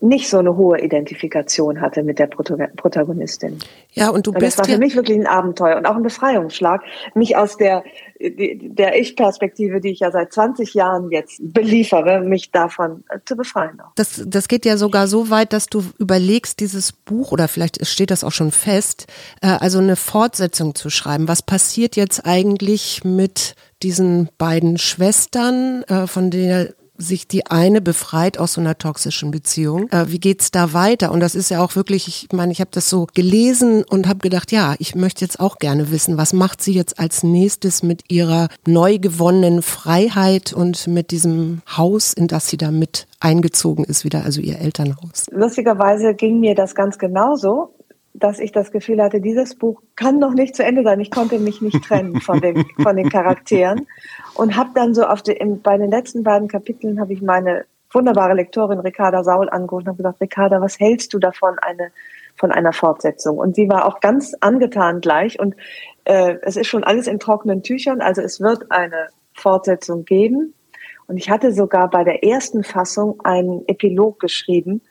nicht 0.00 0.28
so 0.28 0.38
eine 0.38 0.56
hohe 0.56 0.80
Identifikation 0.80 1.80
hatte 1.80 2.02
mit 2.02 2.18
der 2.18 2.26
Protagonistin. 2.26 3.58
Ja, 3.92 4.10
und 4.10 4.26
du 4.26 4.30
und 4.30 4.38
bist 4.38 4.58
das 4.58 4.68
war 4.68 4.74
für 4.74 4.78
mich 4.78 4.94
wirklich 4.94 5.18
ein 5.18 5.26
Abenteuer 5.26 5.76
und 5.76 5.86
auch 5.86 5.96
ein 5.96 6.02
Befreiungsschlag, 6.02 6.82
mich 7.14 7.36
aus 7.36 7.56
der 7.56 7.82
der 8.18 8.98
Ich-Perspektive, 8.98 9.80
die 9.80 9.90
ich 9.90 10.00
ja 10.00 10.10
seit 10.10 10.32
20 10.32 10.74
Jahren 10.74 11.10
jetzt 11.10 11.38
beliefere, 11.38 12.20
mich 12.20 12.50
davon 12.50 13.04
äh, 13.10 13.18
zu 13.24 13.36
befreien. 13.36 13.80
Das, 13.94 14.22
das 14.26 14.48
geht 14.48 14.64
ja 14.64 14.76
sogar 14.76 15.06
so 15.06 15.30
weit, 15.30 15.52
dass 15.52 15.66
du 15.66 15.82
überlegst, 15.98 16.60
dieses 16.60 16.92
Buch, 16.92 17.32
oder 17.32 17.48
vielleicht 17.48 17.84
steht 17.86 18.10
das 18.10 18.24
auch 18.24 18.32
schon 18.32 18.52
fest, 18.52 19.06
äh, 19.42 19.48
also 19.48 19.78
eine 19.78 19.96
Fortsetzung 19.96 20.74
zu 20.74 20.88
schreiben. 20.88 21.28
Was 21.28 21.42
passiert 21.42 21.96
jetzt 21.96 22.24
eigentlich 22.24 23.04
mit 23.04 23.54
diesen 23.82 24.30
beiden 24.38 24.78
Schwestern, 24.78 25.82
äh, 25.84 26.06
von 26.06 26.30
der 26.30 26.74
sich 26.98 27.28
die 27.28 27.46
eine 27.46 27.80
befreit 27.80 28.38
aus 28.38 28.54
so 28.54 28.60
einer 28.60 28.78
toxischen 28.78 29.30
Beziehung. 29.30 29.88
Äh, 29.90 30.06
wie 30.08 30.18
geht's 30.18 30.50
da 30.50 30.72
weiter? 30.72 31.12
Und 31.12 31.20
das 31.20 31.34
ist 31.34 31.50
ja 31.50 31.62
auch 31.62 31.76
wirklich, 31.76 32.08
ich 32.08 32.32
meine, 32.32 32.52
ich 32.52 32.60
habe 32.60 32.70
das 32.72 32.90
so 32.90 33.06
gelesen 33.14 33.84
und 33.84 34.08
habe 34.08 34.18
gedacht, 34.18 34.52
ja, 34.52 34.74
ich 34.78 34.94
möchte 34.94 35.24
jetzt 35.24 35.40
auch 35.40 35.58
gerne 35.58 35.90
wissen, 35.90 36.16
was 36.16 36.32
macht 36.32 36.62
sie 36.62 36.72
jetzt 36.72 36.98
als 36.98 37.22
nächstes 37.22 37.82
mit 37.82 38.02
ihrer 38.08 38.48
neu 38.66 38.98
gewonnenen 38.98 39.62
Freiheit 39.62 40.52
und 40.52 40.86
mit 40.86 41.10
diesem 41.10 41.62
Haus, 41.76 42.12
in 42.12 42.26
das 42.26 42.48
sie 42.48 42.56
da 42.56 42.70
mit 42.70 43.06
eingezogen 43.20 43.84
ist, 43.84 44.04
wieder, 44.04 44.24
also 44.24 44.40
ihr 44.40 44.58
Elternhaus. 44.58 45.26
Lustigerweise 45.30 46.14
ging 46.14 46.40
mir 46.40 46.54
das 46.54 46.74
ganz 46.74 46.98
genauso 46.98 47.75
dass 48.18 48.38
ich 48.38 48.52
das 48.52 48.72
Gefühl 48.72 49.02
hatte, 49.02 49.20
dieses 49.20 49.54
Buch 49.54 49.82
kann 49.94 50.18
noch 50.18 50.32
nicht 50.32 50.56
zu 50.56 50.64
Ende 50.64 50.82
sein. 50.82 51.00
Ich 51.00 51.10
konnte 51.10 51.38
mich 51.38 51.60
nicht 51.60 51.82
trennen 51.84 52.20
von 52.20 52.40
den, 52.40 52.64
von 52.82 52.96
den 52.96 53.08
Charakteren 53.08 53.86
und 54.34 54.56
habe 54.56 54.70
dann 54.74 54.94
so 54.94 55.04
auf 55.04 55.22
die, 55.22 55.32
in, 55.32 55.62
bei 55.62 55.76
den 55.76 55.90
letzten 55.90 56.22
beiden 56.22 56.48
Kapiteln 56.48 57.00
habe 57.00 57.12
ich 57.12 57.22
meine 57.22 57.64
wunderbare 57.92 58.34
Lektorin 58.34 58.80
Ricarda 58.80 59.22
Saul 59.24 59.48
angerufen 59.48 59.84
und 59.84 59.88
habe 59.88 59.96
gesagt, 59.98 60.20
Ricarda, 60.20 60.60
was 60.60 60.78
hältst 60.80 61.14
du 61.14 61.18
davon, 61.18 61.58
eine, 61.60 61.92
von 62.36 62.50
einer 62.50 62.72
Fortsetzung? 62.72 63.38
Und 63.38 63.54
sie 63.54 63.68
war 63.68 63.86
auch 63.86 64.00
ganz 64.00 64.34
angetan 64.40 65.00
gleich 65.00 65.38
und 65.38 65.54
äh, 66.04 66.36
es 66.42 66.56
ist 66.56 66.66
schon 66.66 66.84
alles 66.84 67.06
in 67.06 67.18
trockenen 67.18 67.62
Tüchern, 67.62 68.00
also 68.00 68.22
es 68.22 68.40
wird 68.40 68.70
eine 68.70 69.08
Fortsetzung 69.34 70.04
geben. 70.04 70.54
Und 71.08 71.18
ich 71.18 71.30
hatte 71.30 71.52
sogar 71.52 71.88
bei 71.88 72.02
der 72.02 72.24
ersten 72.24 72.64
Fassung 72.64 73.20
einen 73.22 73.62
Epilog 73.68 74.18
geschrieben, 74.18 74.82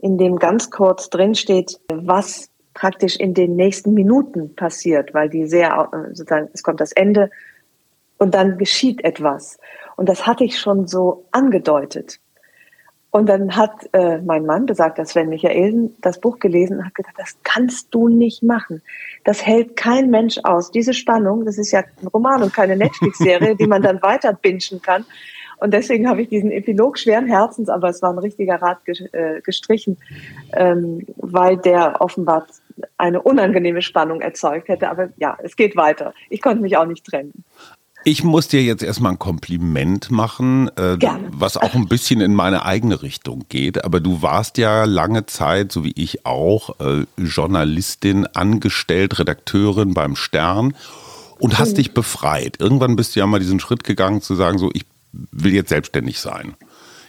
in 0.00 0.18
dem 0.18 0.36
ganz 0.36 0.70
kurz 0.70 1.10
drin 1.10 1.34
steht, 1.34 1.78
was 1.92 2.49
praktisch 2.74 3.16
in 3.16 3.34
den 3.34 3.56
nächsten 3.56 3.94
Minuten 3.94 4.54
passiert, 4.54 5.12
weil 5.14 5.28
die 5.28 5.46
sehr, 5.46 5.90
äh, 5.92 6.14
sozusagen, 6.14 6.48
es 6.52 6.62
kommt 6.62 6.80
das 6.80 6.92
Ende 6.92 7.30
und 8.18 8.34
dann 8.34 8.58
geschieht 8.58 9.04
etwas. 9.04 9.58
Und 9.96 10.08
das 10.08 10.26
hatte 10.26 10.44
ich 10.44 10.58
schon 10.58 10.86
so 10.86 11.26
angedeutet. 11.30 12.20
Und 13.12 13.28
dann 13.28 13.56
hat 13.56 13.88
äh, 13.92 14.18
mein 14.18 14.46
Mann, 14.46 14.66
besagt 14.66 14.98
das 14.98 15.10
Sven 15.10 15.28
Michaelsen, 15.28 15.96
das 16.00 16.20
Buch 16.20 16.38
gelesen 16.38 16.78
und 16.78 16.86
hat 16.86 16.94
gesagt, 16.94 17.18
das 17.18 17.36
kannst 17.42 17.92
du 17.92 18.08
nicht 18.08 18.44
machen. 18.44 18.82
Das 19.24 19.44
hält 19.44 19.74
kein 19.74 20.10
Mensch 20.10 20.38
aus. 20.44 20.70
Diese 20.70 20.94
Spannung, 20.94 21.44
das 21.44 21.58
ist 21.58 21.72
ja 21.72 21.82
ein 22.00 22.06
Roman 22.06 22.42
und 22.42 22.54
keine 22.54 22.76
Netflix-Serie, 22.76 23.56
die 23.56 23.66
man 23.66 23.82
dann 23.82 24.00
weiter 24.00 24.32
bingen 24.32 24.80
kann. 24.80 25.04
Und 25.60 25.74
deswegen 25.74 26.08
habe 26.08 26.22
ich 26.22 26.28
diesen 26.28 26.50
Epilog 26.50 26.98
schweren 26.98 27.26
Herzens, 27.26 27.68
aber 27.68 27.88
es 27.88 28.02
war 28.02 28.12
ein 28.12 28.18
richtiger 28.18 28.56
Rat 28.56 28.78
äh, 28.86 29.40
gestrichen, 29.42 29.98
ähm, 30.54 31.06
weil 31.16 31.58
der 31.58 32.00
offenbar 32.00 32.46
eine 32.96 33.20
unangenehme 33.20 33.82
Spannung 33.82 34.20
erzeugt 34.20 34.68
hätte. 34.68 34.90
Aber 34.90 35.10
ja, 35.18 35.36
es 35.42 35.56
geht 35.56 35.76
weiter. 35.76 36.14
Ich 36.30 36.40
konnte 36.40 36.62
mich 36.62 36.76
auch 36.76 36.86
nicht 36.86 37.04
trennen. 37.04 37.44
Ich 38.02 38.24
muss 38.24 38.48
dir 38.48 38.62
jetzt 38.62 38.82
erstmal 38.82 39.12
ein 39.12 39.18
Kompliment 39.18 40.10
machen, 40.10 40.70
äh, 40.76 40.96
was 41.32 41.58
auch 41.58 41.74
ein 41.74 41.86
bisschen 41.86 42.22
in 42.22 42.34
meine 42.34 42.64
eigene 42.64 43.02
Richtung 43.02 43.44
geht. 43.50 43.84
Aber 43.84 44.00
du 44.00 44.22
warst 44.22 44.56
ja 44.56 44.84
lange 44.84 45.26
Zeit, 45.26 45.70
so 45.70 45.84
wie 45.84 45.92
ich 45.94 46.24
auch, 46.24 46.80
äh, 46.80 47.04
Journalistin, 47.18 48.26
angestellt, 48.26 49.18
Redakteurin 49.18 49.92
beim 49.92 50.16
Stern 50.16 50.74
und 51.40 51.58
hast 51.58 51.72
mhm. 51.72 51.76
dich 51.76 51.92
befreit. 51.92 52.56
Irgendwann 52.58 52.96
bist 52.96 53.14
du 53.14 53.20
ja 53.20 53.26
mal 53.26 53.40
diesen 53.40 53.60
Schritt 53.60 53.84
gegangen 53.84 54.22
zu 54.22 54.34
sagen, 54.34 54.56
so 54.56 54.70
ich 54.72 54.86
will 55.12 55.52
jetzt 55.52 55.68
selbstständig 55.68 56.18
sein. 56.18 56.54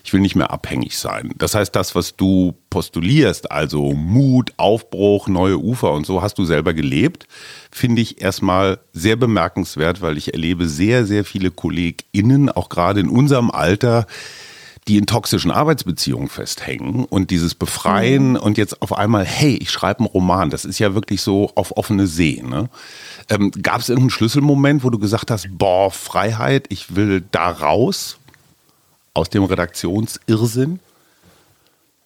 Ich 0.04 0.14
will 0.14 0.22
nicht 0.22 0.36
mehr 0.36 0.52
abhängig 0.52 0.98
sein. 0.98 1.32
Das 1.38 1.54
heißt, 1.54 1.76
das, 1.76 1.94
was 1.94 2.16
du 2.16 2.56
postulierst, 2.72 3.52
also 3.52 3.94
Mut, 3.94 4.52
Aufbruch, 4.58 5.28
neue 5.28 5.60
Ufer 5.60 5.92
und 5.92 6.06
so, 6.06 6.22
hast 6.24 6.40
du 6.40 6.46
selber 6.46 6.74
gelebt, 6.74 7.28
finde 7.72 8.02
ich 8.02 8.20
erstmal 8.20 8.80
sehr 8.94 9.16
bemerkenswert, 9.16 10.02
weil 10.02 10.18
ich 10.18 10.34
erlebe 10.34 10.68
sehr, 10.68 11.06
sehr 11.06 11.24
viele 11.24 11.52
KollegInnen, 11.52 12.50
auch 12.50 12.70
gerade 12.70 13.00
in 13.00 13.10
unserem 13.10 13.52
Alter, 13.52 14.08
die 14.88 14.98
in 14.98 15.06
toxischen 15.06 15.52
Arbeitsbeziehungen 15.52 16.28
festhängen 16.28 17.06
und 17.06 17.30
dieses 17.30 17.54
Befreien 17.54 18.32
mhm. 18.32 18.38
und 18.38 18.58
jetzt 18.58 18.82
auf 18.82 18.94
einmal, 18.94 19.26
hey, 19.26 19.58
ich 19.62 19.70
schreibe 19.70 20.00
einen 20.00 20.08
Roman, 20.08 20.50
das 20.50 20.66
ist 20.66 20.80
ja 20.80 20.96
wirklich 20.96 21.22
so 21.22 21.52
auf 21.56 21.78
offene 21.78 22.08
See. 22.08 22.42
Ne? 22.44 22.70
Ähm, 23.30 23.52
Gab 23.62 23.82
es 23.82 23.90
irgendeinen 23.90 24.10
Schlüsselmoment, 24.10 24.84
wo 24.84 24.90
du 24.90 24.98
gesagt 24.98 25.30
hast, 25.30 25.48
boah, 25.52 25.92
Freiheit, 25.92 26.66
ich 26.70 26.96
will 26.96 27.24
da 27.32 27.50
raus 27.50 28.18
aus 29.14 29.30
dem 29.30 29.44
Redaktionsirrsinn? 29.44 30.80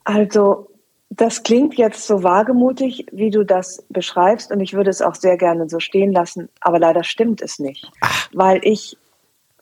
Also, 0.04 0.70
das 1.10 1.44
klingt 1.44 1.76
jetzt 1.76 2.06
so 2.06 2.24
wagemutig, 2.24 3.06
wie 3.12 3.30
du 3.30 3.46
das 3.46 3.84
beschreibst, 3.90 4.52
und 4.52 4.60
ich 4.60 4.74
würde 4.74 4.90
es 4.90 5.02
auch 5.02 5.16
sehr 5.16 5.38
gerne 5.38 5.70
so 5.70 5.80
stehen 5.80 6.12
lassen, 6.12 6.50
aber 6.60 6.80
leider 6.80 7.04
stimmt 7.04 7.42
es 7.42 7.60
nicht, 7.60 7.90
Ach. 8.02 8.30
weil 8.34 8.60
ich 8.64 8.98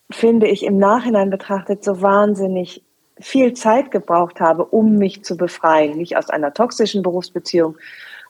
finde 0.10 0.48
ich 0.48 0.64
im 0.64 0.78
Nachhinein 0.78 1.30
betrachtet 1.30 1.84
so 1.84 2.02
wahnsinnig 2.02 2.82
viel 3.20 3.54
Zeit 3.54 3.92
gebraucht 3.92 4.40
habe, 4.40 4.66
um 4.66 4.98
mich 4.98 5.24
zu 5.24 5.38
befreien, 5.38 5.98
nicht 5.98 6.18
aus 6.18 6.30
einer 6.30 6.54
toxischen 6.54 7.04
Berufsbeziehung, 7.04 7.78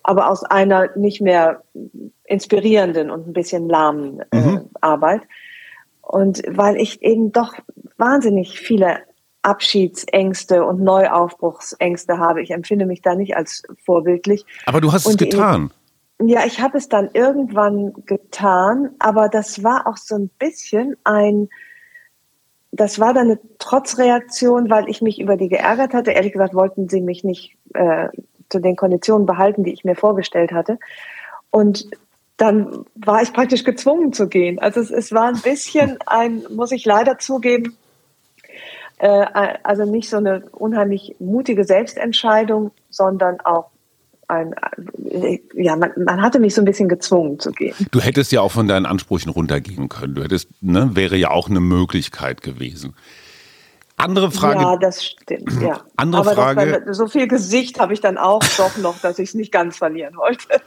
aber 0.03 0.29
aus 0.29 0.43
einer 0.43 0.95
nicht 0.97 1.21
mehr 1.21 1.63
inspirierenden 2.25 3.09
und 3.09 3.27
ein 3.27 3.33
bisschen 3.33 3.69
lahmen 3.69 4.21
äh, 4.31 4.39
mhm. 4.39 4.69
Arbeit. 4.81 5.21
Und 6.01 6.43
weil 6.47 6.75
ich 6.75 7.01
eben 7.01 7.31
doch 7.31 7.53
wahnsinnig 7.97 8.59
viele 8.59 8.99
Abschiedsängste 9.43 10.65
und 10.65 10.81
Neuaufbruchsängste 10.81 12.17
habe. 12.17 12.41
Ich 12.41 12.51
empfinde 12.51 12.85
mich 12.85 13.01
da 13.01 13.13
nicht 13.13 13.35
als 13.35 13.63
vorbildlich. 13.83 14.45
Aber 14.65 14.81
du 14.81 14.91
hast 14.91 15.05
und 15.05 15.21
es 15.21 15.29
getan. 15.29 15.71
ja, 16.21 16.45
ich 16.45 16.61
habe 16.61 16.77
es 16.77 16.89
dann 16.89 17.09
irgendwann 17.13 17.93
getan, 18.05 18.91
aber 18.99 19.29
das 19.29 19.63
war 19.63 19.85
auch 19.85 19.97
so 19.97 20.15
ein 20.15 20.29
bisschen 20.39 20.95
ein, 21.03 21.49
das 22.73 22.99
war 22.99 23.13
dann 23.13 23.29
eine 23.29 23.39
Trotzreaktion, 23.59 24.69
weil 24.69 24.89
ich 24.89 25.01
mich 25.01 25.21
über 25.21 25.37
die 25.37 25.47
geärgert 25.47 25.93
hatte. 25.93 26.11
Ehrlich 26.11 26.33
gesagt 26.33 26.55
wollten 26.55 26.89
sie 26.89 27.01
mich 27.01 27.23
nicht 27.23 27.55
äh, 27.75 28.09
zu 28.49 28.59
den 28.59 28.75
Konditionen 28.75 29.27
behalten, 29.27 29.63
die 29.63 29.71
ich 29.71 29.85
mir 29.85 29.95
vorgestellt 29.95 30.51
hatte. 30.51 30.79
Und 31.51 31.87
dann 32.37 32.85
war 32.95 33.21
ich 33.21 33.31
praktisch 33.31 33.63
gezwungen 33.63 34.11
zu 34.11 34.27
gehen. 34.27 34.57
Also 34.57 34.79
es, 34.79 34.89
es 34.89 35.11
war 35.11 35.25
ein 35.25 35.39
bisschen 35.39 35.99
ein, 36.07 36.43
muss 36.49 36.71
ich 36.71 36.83
leider 36.83 37.19
zugeben, 37.19 37.77
äh, 38.97 39.27
also 39.61 39.85
nicht 39.85 40.09
so 40.09 40.17
eine 40.17 40.43
unheimlich 40.51 41.15
mutige 41.19 41.65
Selbstentscheidung, 41.65 42.71
sondern 42.89 43.39
auch 43.41 43.69
ein, 44.33 44.55
ja, 45.53 45.75
man, 45.75 45.91
man, 45.97 46.21
hatte 46.21 46.39
mich 46.39 46.53
so 46.53 46.61
ein 46.61 46.65
bisschen 46.65 46.89
gezwungen 46.89 47.39
zu 47.39 47.51
gehen. 47.51 47.75
Du 47.91 48.01
hättest 48.01 48.31
ja 48.31 48.41
auch 48.41 48.51
von 48.51 48.67
deinen 48.67 48.85
Ansprüchen 48.85 49.29
runtergehen 49.29 49.89
können. 49.89 50.15
Du 50.15 50.23
hättest, 50.23 50.49
ne, 50.61 50.91
wäre 50.93 51.15
ja 51.15 51.31
auch 51.31 51.49
eine 51.49 51.59
Möglichkeit 51.59 52.41
gewesen. 52.41 52.95
Andere 53.97 54.31
Frage. 54.31 54.61
Ja, 54.61 54.75
das 54.77 55.05
stimmt, 55.05 55.61
ja. 55.61 55.81
Andere 55.95 56.21
Aber 56.21 56.33
Frage. 56.33 56.83
War, 56.85 56.93
so 56.93 57.07
viel 57.07 57.27
Gesicht 57.27 57.79
habe 57.79 57.93
ich 57.93 58.01
dann 58.01 58.17
auch 58.17 58.43
doch 58.57 58.77
noch, 58.77 58.99
dass 58.99 59.19
ich 59.19 59.29
es 59.29 59.35
nicht 59.35 59.51
ganz 59.51 59.77
verlieren 59.77 60.15
wollte. 60.17 60.61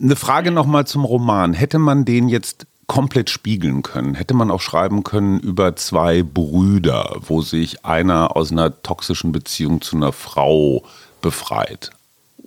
Eine 0.00 0.16
Frage 0.16 0.50
nochmal 0.50 0.86
zum 0.86 1.04
Roman. 1.04 1.54
Hätte 1.54 1.78
man 1.78 2.04
den 2.04 2.28
jetzt 2.28 2.66
komplett 2.86 3.30
spiegeln 3.30 3.82
können? 3.82 4.14
Hätte 4.14 4.34
man 4.34 4.50
auch 4.50 4.60
schreiben 4.60 5.04
können 5.04 5.38
über 5.40 5.76
zwei 5.76 6.22
Brüder, 6.22 7.16
wo 7.20 7.40
sich 7.40 7.84
einer 7.84 8.36
aus 8.36 8.52
einer 8.52 8.82
toxischen 8.82 9.32
Beziehung 9.32 9.80
zu 9.80 9.96
einer 9.96 10.12
Frau 10.12 10.84
befreit? 11.22 11.90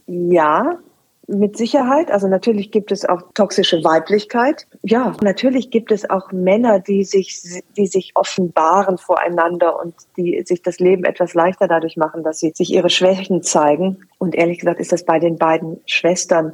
Ja, 0.07 0.79
mit 1.27 1.57
Sicherheit. 1.57 2.09
Also 2.09 2.27
natürlich 2.27 2.71
gibt 2.71 2.91
es 2.91 3.05
auch 3.05 3.21
toxische 3.33 3.83
Weiblichkeit. 3.83 4.65
Ja, 4.81 5.15
natürlich 5.21 5.69
gibt 5.69 5.91
es 5.91 6.09
auch 6.09 6.31
Männer, 6.31 6.79
die 6.79 7.03
sich, 7.03 7.61
die 7.75 7.87
sich 7.87 8.13
offenbaren 8.15 8.97
voreinander 8.97 9.79
und 9.79 9.93
die 10.15 10.41
sich 10.45 10.61
das 10.61 10.79
Leben 10.79 11.03
etwas 11.03 11.33
leichter 11.33 11.67
dadurch 11.67 11.97
machen, 11.97 12.23
dass 12.23 12.39
sie 12.39 12.53
sich 12.55 12.71
ihre 12.71 12.89
Schwächen 12.89 13.43
zeigen. 13.43 14.07
Und 14.17 14.35
ehrlich 14.35 14.59
gesagt 14.59 14.79
ist 14.79 14.93
das 14.93 15.03
bei 15.03 15.19
den 15.19 15.37
beiden 15.37 15.81
Schwestern 15.85 16.53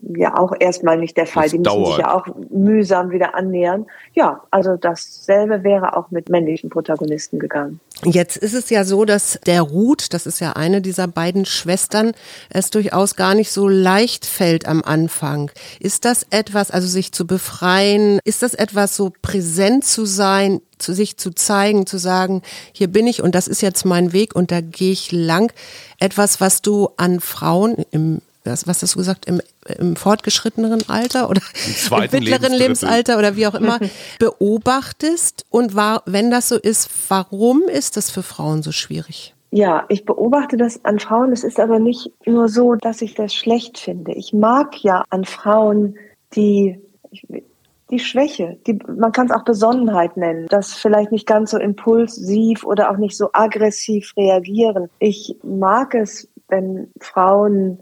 ja 0.00 0.38
auch 0.38 0.52
erstmal 0.58 0.98
nicht 0.98 1.16
der 1.16 1.26
Fall. 1.26 1.44
Das 1.44 1.52
die 1.52 1.58
müssen 1.58 1.74
dauert. 1.74 1.96
sich 1.96 1.98
ja 1.98 2.14
auch 2.14 2.26
mühsam 2.50 3.10
wieder 3.10 3.34
annähern. 3.34 3.86
Ja, 4.14 4.42
also 4.50 4.76
dasselbe 4.76 5.64
wäre 5.64 5.96
auch 5.96 6.10
mit 6.10 6.28
männlichen 6.28 6.70
Protagonisten 6.70 7.38
gegangen. 7.38 7.80
Jetzt 8.04 8.36
ist 8.36 8.54
es 8.54 8.70
ja 8.70 8.84
so, 8.84 9.04
dass 9.04 9.40
der 9.46 9.62
Ruth, 9.62 10.14
das 10.14 10.26
ist 10.26 10.40
ja 10.40 10.52
eine 10.52 10.80
dieser 10.80 11.08
beiden 11.08 11.44
Schwestern, 11.44 12.12
es 12.48 12.70
durchaus 12.70 13.16
gar 13.16 13.34
nicht 13.34 13.50
so 13.50 13.66
leicht 13.66 14.24
fällt 14.24 14.68
am 14.68 14.82
Anfang. 14.82 15.50
Ist 15.80 16.04
das 16.04 16.24
etwas, 16.30 16.70
also 16.70 16.86
sich 16.86 17.12
zu 17.12 17.26
befreien, 17.26 18.20
ist 18.24 18.42
das 18.42 18.54
etwas 18.54 18.94
so 18.94 19.12
präsent 19.20 19.84
zu 19.84 20.04
sein, 20.04 20.60
zu 20.78 20.92
sich 20.92 21.16
zu 21.16 21.32
zeigen, 21.32 21.86
zu 21.86 21.98
sagen, 21.98 22.42
hier 22.72 22.86
bin 22.86 23.08
ich 23.08 23.20
und 23.20 23.34
das 23.34 23.48
ist 23.48 23.62
jetzt 23.62 23.84
mein 23.84 24.12
Weg 24.12 24.36
und 24.36 24.52
da 24.52 24.60
gehe 24.60 24.92
ich 24.92 25.10
lang. 25.10 25.52
Etwas, 25.98 26.40
was 26.40 26.62
du 26.62 26.90
an 26.96 27.18
Frauen 27.18 27.84
im 27.90 28.20
was, 28.48 28.66
was 28.66 28.82
hast 28.82 28.94
du 28.94 28.98
gesagt, 28.98 29.26
im, 29.26 29.40
im 29.78 29.96
fortgeschritteneren 29.96 30.88
Alter 30.88 31.30
oder 31.30 31.42
im, 31.90 32.02
im 32.02 32.10
mittleren 32.10 32.52
Lebensalter 32.52 33.18
oder 33.18 33.36
wie 33.36 33.46
auch 33.46 33.54
immer 33.54 33.78
beobachtest 34.18 35.46
und 35.50 35.74
war, 35.74 36.02
wenn 36.06 36.30
das 36.30 36.48
so 36.48 36.56
ist, 36.56 36.90
warum 37.08 37.62
ist 37.62 37.96
das 37.96 38.10
für 38.10 38.22
Frauen 38.22 38.62
so 38.62 38.72
schwierig? 38.72 39.34
Ja, 39.50 39.86
ich 39.88 40.04
beobachte 40.04 40.56
das 40.56 40.84
an 40.84 40.98
Frauen. 40.98 41.32
Es 41.32 41.42
ist 41.42 41.58
aber 41.58 41.78
nicht 41.78 42.12
nur 42.26 42.48
so, 42.48 42.74
dass 42.74 43.00
ich 43.00 43.14
das 43.14 43.34
schlecht 43.34 43.78
finde. 43.78 44.12
Ich 44.12 44.32
mag 44.32 44.82
ja 44.82 45.04
an 45.08 45.24
Frauen 45.24 45.96
die, 46.34 46.78
die 47.90 47.98
Schwäche, 47.98 48.58
die, 48.66 48.78
man 48.86 49.12
kann 49.12 49.28
es 49.28 49.32
auch 49.32 49.44
Besonnenheit 49.44 50.18
nennen, 50.18 50.46
das 50.50 50.74
vielleicht 50.74 51.12
nicht 51.12 51.26
ganz 51.26 51.52
so 51.52 51.58
impulsiv 51.58 52.64
oder 52.64 52.90
auch 52.90 52.98
nicht 52.98 53.16
so 53.16 53.30
aggressiv 53.32 54.12
reagieren. 54.16 54.90
Ich 54.98 55.36
mag 55.42 55.94
es, 55.94 56.28
wenn 56.48 56.90
Frauen 57.00 57.78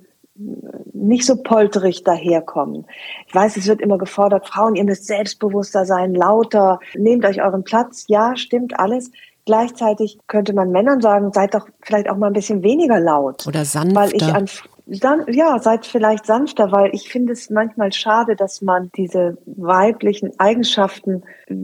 nicht 0.92 1.26
so 1.26 1.36
polterig 1.42 2.04
daherkommen. 2.04 2.86
Ich 3.26 3.34
weiß, 3.34 3.56
es 3.56 3.66
wird 3.66 3.80
immer 3.80 3.98
gefordert, 3.98 4.46
Frauen, 4.46 4.74
ihr 4.74 4.84
müsst 4.84 5.06
selbstbewusster 5.06 5.84
sein, 5.84 6.14
lauter, 6.14 6.80
nehmt 6.94 7.24
euch 7.24 7.42
euren 7.42 7.64
Platz. 7.64 8.04
Ja, 8.08 8.36
stimmt 8.36 8.78
alles. 8.78 9.10
Gleichzeitig 9.44 10.18
könnte 10.26 10.52
man 10.52 10.70
Männern 10.72 11.00
sagen, 11.00 11.32
seid 11.32 11.54
doch 11.54 11.68
vielleicht 11.80 12.10
auch 12.10 12.16
mal 12.16 12.28
ein 12.28 12.32
bisschen 12.32 12.62
weniger 12.62 12.98
laut. 12.98 13.46
Oder 13.46 13.64
sanfter. 13.64 13.94
Weil 13.94 14.14
ich 14.14 14.34
an, 14.34 14.46
ja, 15.28 15.58
seid 15.58 15.86
vielleicht 15.86 16.26
sanfter, 16.26 16.70
weil 16.70 16.94
ich 16.94 17.08
finde 17.08 17.32
es 17.32 17.50
manchmal 17.50 17.92
schade, 17.92 18.36
dass 18.36 18.62
man 18.62 18.90
diese 18.96 19.38
weiblichen 19.46 20.38
Eigenschaften 20.38 21.22
äh, 21.46 21.54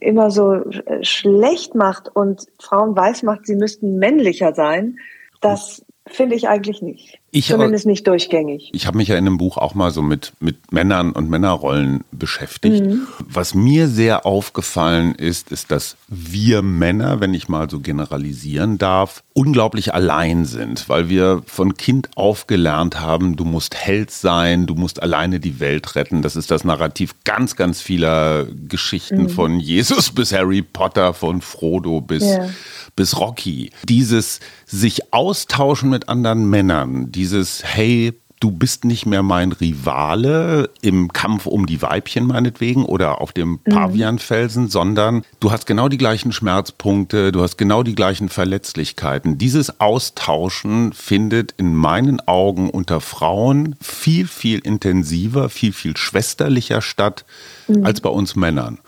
immer 0.00 0.30
so 0.30 0.54
äh, 0.54 1.02
schlecht 1.02 1.74
macht 1.74 2.14
und 2.14 2.46
Frauen 2.60 2.96
weiß 2.96 3.22
macht, 3.22 3.46
sie 3.46 3.56
müssten 3.56 3.96
männlicher 3.98 4.54
sein. 4.54 4.98
Das 5.40 5.84
finde 6.06 6.36
ich 6.36 6.48
eigentlich 6.48 6.82
nicht. 6.82 7.21
Ich, 7.34 7.46
Zumindest 7.46 7.86
nicht 7.86 8.06
durchgängig. 8.06 8.68
Ich 8.74 8.86
habe 8.86 8.98
mich 8.98 9.08
ja 9.08 9.16
in 9.16 9.24
dem 9.24 9.38
Buch 9.38 9.56
auch 9.56 9.74
mal 9.74 9.90
so 9.90 10.02
mit, 10.02 10.34
mit 10.38 10.70
Männern 10.70 11.12
und 11.12 11.30
Männerrollen 11.30 12.04
beschäftigt. 12.12 12.84
Mhm. 12.84 13.06
Was 13.20 13.54
mir 13.54 13.88
sehr 13.88 14.26
aufgefallen 14.26 15.14
ist, 15.14 15.50
ist, 15.50 15.70
dass 15.70 15.96
wir 16.08 16.60
Männer, 16.60 17.20
wenn 17.20 17.32
ich 17.32 17.48
mal 17.48 17.70
so 17.70 17.80
generalisieren 17.80 18.76
darf, 18.76 19.22
unglaublich 19.32 19.94
allein 19.94 20.44
sind, 20.44 20.90
weil 20.90 21.08
wir 21.08 21.42
von 21.46 21.74
Kind 21.74 22.10
auf 22.16 22.46
gelernt 22.46 23.00
haben, 23.00 23.34
du 23.36 23.46
musst 23.46 23.76
Held 23.76 24.10
sein, 24.10 24.66
du 24.66 24.74
musst 24.74 25.02
alleine 25.02 25.40
die 25.40 25.58
Welt 25.58 25.96
retten. 25.96 26.20
Das 26.20 26.36
ist 26.36 26.50
das 26.50 26.64
Narrativ 26.64 27.14
ganz, 27.24 27.56
ganz 27.56 27.80
vieler 27.80 28.44
Geschichten 28.68 29.22
mhm. 29.22 29.28
von 29.30 29.58
Jesus 29.58 30.10
bis 30.10 30.34
Harry 30.34 30.60
Potter, 30.60 31.14
von 31.14 31.40
Frodo 31.40 32.02
bis, 32.02 32.24
ja. 32.24 32.50
bis 32.94 33.18
Rocky. 33.18 33.70
Dieses 33.88 34.40
sich 34.66 35.12
austauschen 35.12 35.90
mit 35.90 36.08
anderen 36.08 36.48
Männern, 36.48 37.12
die 37.12 37.21
dieses, 37.22 37.62
hey, 37.62 38.12
du 38.40 38.50
bist 38.50 38.84
nicht 38.84 39.06
mehr 39.06 39.22
mein 39.22 39.52
Rivale 39.52 40.68
im 40.80 41.12
Kampf 41.12 41.46
um 41.46 41.66
die 41.66 41.80
Weibchen 41.80 42.26
meinetwegen 42.26 42.84
oder 42.84 43.20
auf 43.20 43.30
dem 43.30 43.60
mhm. 43.64 43.72
Pavianfelsen, 43.72 44.64
mhm. 44.64 44.68
sondern 44.68 45.24
du 45.38 45.52
hast 45.52 45.68
genau 45.68 45.88
die 45.88 45.98
gleichen 45.98 46.32
Schmerzpunkte, 46.32 47.30
du 47.30 47.40
hast 47.40 47.56
genau 47.56 47.84
die 47.84 47.94
gleichen 47.94 48.28
Verletzlichkeiten. 48.28 49.38
Dieses 49.38 49.78
Austauschen 49.78 50.92
findet 50.92 51.54
in 51.56 51.76
meinen 51.76 52.18
Augen 52.26 52.68
unter 52.68 53.00
Frauen 53.00 53.76
viel, 53.80 54.26
viel 54.26 54.58
intensiver, 54.58 55.48
viel, 55.48 55.72
viel 55.72 55.96
schwesterlicher 55.96 56.82
statt 56.82 57.24
mhm. 57.68 57.86
als 57.86 58.00
bei 58.00 58.10
uns 58.10 58.34
Männern. 58.34 58.80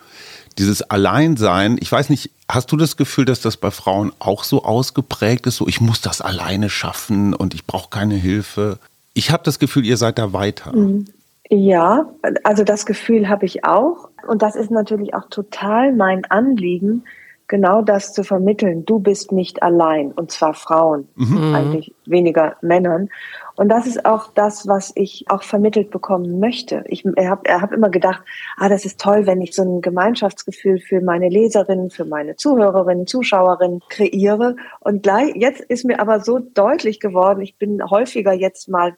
Dieses 0.58 0.82
Alleinsein, 0.82 1.78
ich 1.80 1.90
weiß 1.90 2.10
nicht, 2.10 2.30
hast 2.48 2.70
du 2.72 2.76
das 2.76 2.96
Gefühl, 2.96 3.24
dass 3.24 3.40
das 3.40 3.56
bei 3.56 3.70
Frauen 3.70 4.12
auch 4.18 4.44
so 4.44 4.64
ausgeprägt 4.64 5.46
ist, 5.46 5.56
so 5.56 5.66
ich 5.66 5.80
muss 5.80 6.00
das 6.00 6.20
alleine 6.20 6.70
schaffen 6.70 7.34
und 7.34 7.54
ich 7.54 7.66
brauche 7.66 7.90
keine 7.90 8.14
Hilfe? 8.14 8.78
Ich 9.14 9.30
habe 9.30 9.42
das 9.44 9.58
Gefühl, 9.58 9.84
ihr 9.84 9.96
seid 9.96 10.18
da 10.18 10.32
weiter. 10.32 10.74
Mhm. 10.74 11.06
Ja, 11.50 12.06
also 12.42 12.64
das 12.64 12.86
Gefühl 12.86 13.28
habe 13.28 13.46
ich 13.46 13.64
auch. 13.64 14.08
Und 14.26 14.42
das 14.42 14.56
ist 14.56 14.70
natürlich 14.70 15.14
auch 15.14 15.28
total 15.28 15.92
mein 15.94 16.24
Anliegen, 16.26 17.04
genau 17.48 17.82
das 17.82 18.12
zu 18.12 18.24
vermitteln. 18.24 18.84
Du 18.86 18.98
bist 18.98 19.32
nicht 19.32 19.62
allein, 19.62 20.12
und 20.12 20.30
zwar 20.30 20.54
Frauen, 20.54 21.08
mhm. 21.16 21.54
eigentlich 21.54 21.94
weniger 22.06 22.56
Männern. 22.62 23.10
Und 23.56 23.68
das 23.68 23.86
ist 23.86 24.04
auch 24.04 24.32
das, 24.34 24.66
was 24.66 24.92
ich 24.94 25.26
auch 25.28 25.42
vermittelt 25.42 25.90
bekommen 25.90 26.40
möchte. 26.40 26.84
Ich 26.88 27.04
habe 27.04 27.60
hab 27.60 27.72
immer 27.72 27.90
gedacht, 27.90 28.22
ah, 28.56 28.68
das 28.68 28.84
ist 28.84 29.00
toll, 29.00 29.26
wenn 29.26 29.40
ich 29.40 29.54
so 29.54 29.62
ein 29.62 29.80
Gemeinschaftsgefühl 29.80 30.80
für 30.80 31.00
meine 31.00 31.28
Leserinnen, 31.28 31.90
für 31.90 32.04
meine 32.04 32.36
Zuhörerinnen, 32.36 33.06
Zuschauerinnen 33.06 33.80
kreiere. 33.88 34.56
Und 34.80 35.02
gleich, 35.02 35.34
jetzt 35.36 35.60
ist 35.60 35.84
mir 35.84 36.00
aber 36.00 36.20
so 36.20 36.38
deutlich 36.38 36.98
geworden, 37.00 37.42
ich 37.42 37.56
bin 37.56 37.82
häufiger 37.88 38.32
jetzt 38.32 38.68
mal 38.68 38.96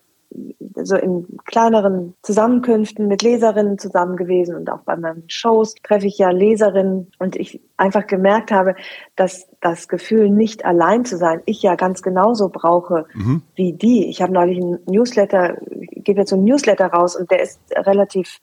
so 0.82 0.96
in 0.96 1.38
kleineren 1.44 2.14
Zusammenkünften 2.22 3.06
mit 3.06 3.22
Leserinnen 3.22 3.78
zusammen 3.78 4.16
gewesen 4.16 4.56
und 4.56 4.70
auch 4.70 4.80
bei 4.80 4.96
meinen 4.96 5.24
Shows 5.28 5.74
treffe 5.82 6.06
ich 6.06 6.18
ja 6.18 6.30
Leserinnen 6.30 7.10
und 7.18 7.36
ich 7.36 7.60
einfach 7.76 8.06
gemerkt 8.06 8.50
habe, 8.50 8.74
dass 9.14 9.48
das 9.70 9.88
Gefühl, 9.88 10.30
nicht 10.30 10.64
allein 10.64 11.04
zu 11.04 11.16
sein, 11.16 11.42
ich 11.44 11.62
ja 11.62 11.74
ganz 11.74 12.02
genauso 12.02 12.48
brauche 12.48 13.06
mhm. 13.14 13.42
wie 13.54 13.72
die. 13.72 14.08
Ich 14.08 14.22
habe 14.22 14.32
neulich 14.32 14.58
einen 14.58 14.78
Newsletter, 14.86 15.56
gebe 15.70 16.20
jetzt 16.20 16.30
so 16.30 16.36
einen 16.36 16.44
Newsletter 16.44 16.86
raus 16.86 17.16
und 17.16 17.30
der 17.30 17.42
ist 17.42 17.60
relativ, 17.74 18.40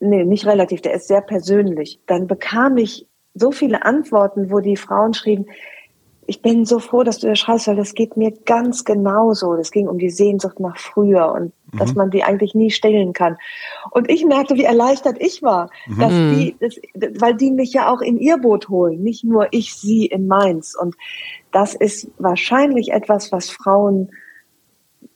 nee, 0.00 0.24
nicht 0.24 0.46
relativ, 0.46 0.82
der 0.82 0.94
ist 0.94 1.08
sehr 1.08 1.22
persönlich. 1.22 2.00
Dann 2.06 2.26
bekam 2.26 2.76
ich 2.76 3.06
so 3.34 3.50
viele 3.50 3.84
Antworten, 3.84 4.50
wo 4.50 4.60
die 4.60 4.76
Frauen 4.76 5.14
schrieben, 5.14 5.46
ich 6.28 6.42
bin 6.42 6.66
so 6.66 6.78
froh, 6.78 7.04
dass 7.04 7.18
du 7.20 7.26
das 7.26 7.38
schreibst, 7.38 7.68
weil 7.68 7.76
das 7.76 7.94
geht 7.94 8.18
mir 8.18 8.32
ganz 8.44 8.84
genauso. 8.84 9.56
Das 9.56 9.70
ging 9.70 9.88
um 9.88 9.98
die 9.98 10.10
Sehnsucht 10.10 10.60
nach 10.60 10.76
früher 10.76 11.32
und 11.32 11.52
mhm. 11.72 11.78
dass 11.78 11.94
man 11.94 12.10
die 12.10 12.22
eigentlich 12.22 12.54
nie 12.54 12.70
stillen 12.70 13.14
kann. 13.14 13.38
Und 13.92 14.10
ich 14.10 14.26
merkte, 14.26 14.54
wie 14.56 14.64
erleichtert 14.64 15.16
ich 15.20 15.42
war, 15.42 15.70
mhm. 15.86 15.98
dass 15.98 16.12
die, 16.12 16.56
das, 16.60 16.76
weil 17.18 17.34
die 17.34 17.50
mich 17.50 17.72
ja 17.72 17.90
auch 17.90 18.02
in 18.02 18.18
ihr 18.18 18.36
Boot 18.36 18.68
holen, 18.68 19.02
nicht 19.02 19.24
nur 19.24 19.48
ich 19.52 19.74
sie 19.74 20.04
in 20.04 20.26
meins. 20.26 20.76
Und 20.78 20.96
das 21.50 21.74
ist 21.74 22.10
wahrscheinlich 22.18 22.92
etwas, 22.92 23.32
was 23.32 23.48
Frauen 23.48 24.10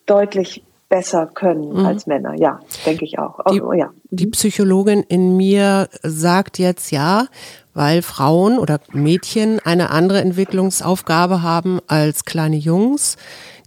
deutlich 0.07 0.64
besser 0.88 1.27
können 1.27 1.75
mhm. 1.75 1.85
als 1.87 2.07
Männer. 2.07 2.35
Ja, 2.38 2.61
denke 2.87 3.05
ich 3.05 3.18
auch. 3.18 3.38
Die, 3.51 3.61
oh, 3.61 3.75
ja. 3.75 3.92
die 4.11 4.29
Psychologin 4.29 5.03
in 5.03 5.37
mir 5.37 5.90
sagt 6.03 6.59
jetzt 6.59 6.90
ja, 6.90 7.29
weil 7.74 8.02
Frauen 8.02 8.58
oder 8.58 8.80
Mädchen 8.92 9.61
eine 9.61 9.90
andere 9.90 10.20
Entwicklungsaufgabe 10.20 11.42
haben 11.42 11.80
als 11.87 12.24
kleine 12.24 12.56
Jungs. 12.56 13.16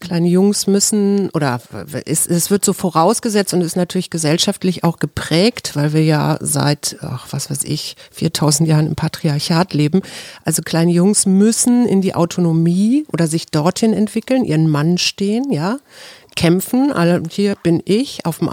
Kleine 0.01 0.27
Jungs 0.27 0.67
müssen 0.67 1.29
oder 1.29 1.61
es, 2.05 2.27
es 2.27 2.51
wird 2.51 2.65
so 2.65 2.73
vorausgesetzt 2.73 3.53
und 3.53 3.61
ist 3.61 3.77
natürlich 3.77 4.09
gesellschaftlich 4.09 4.83
auch 4.83 4.99
geprägt, 4.99 5.71
weil 5.75 5.93
wir 5.93 6.03
ja 6.03 6.37
seit, 6.41 6.97
ach, 7.01 7.27
was 7.31 7.49
weiß 7.49 7.63
ich, 7.63 7.95
4000 8.11 8.67
Jahren 8.67 8.87
im 8.87 8.95
Patriarchat 8.95 9.73
leben. 9.73 10.01
Also 10.43 10.61
kleine 10.63 10.91
Jungs 10.91 11.25
müssen 11.25 11.87
in 11.87 12.01
die 12.01 12.13
Autonomie 12.13 13.05
oder 13.11 13.27
sich 13.27 13.47
dorthin 13.47 13.93
entwickeln, 13.93 14.43
ihren 14.43 14.69
Mann 14.69 14.97
stehen, 14.97 15.49
ja, 15.51 15.77
kämpfen. 16.35 16.91
Also 16.91 17.25
hier 17.29 17.55
bin 17.63 17.81
ich 17.85 18.25
auf 18.25 18.39
dem 18.39 18.49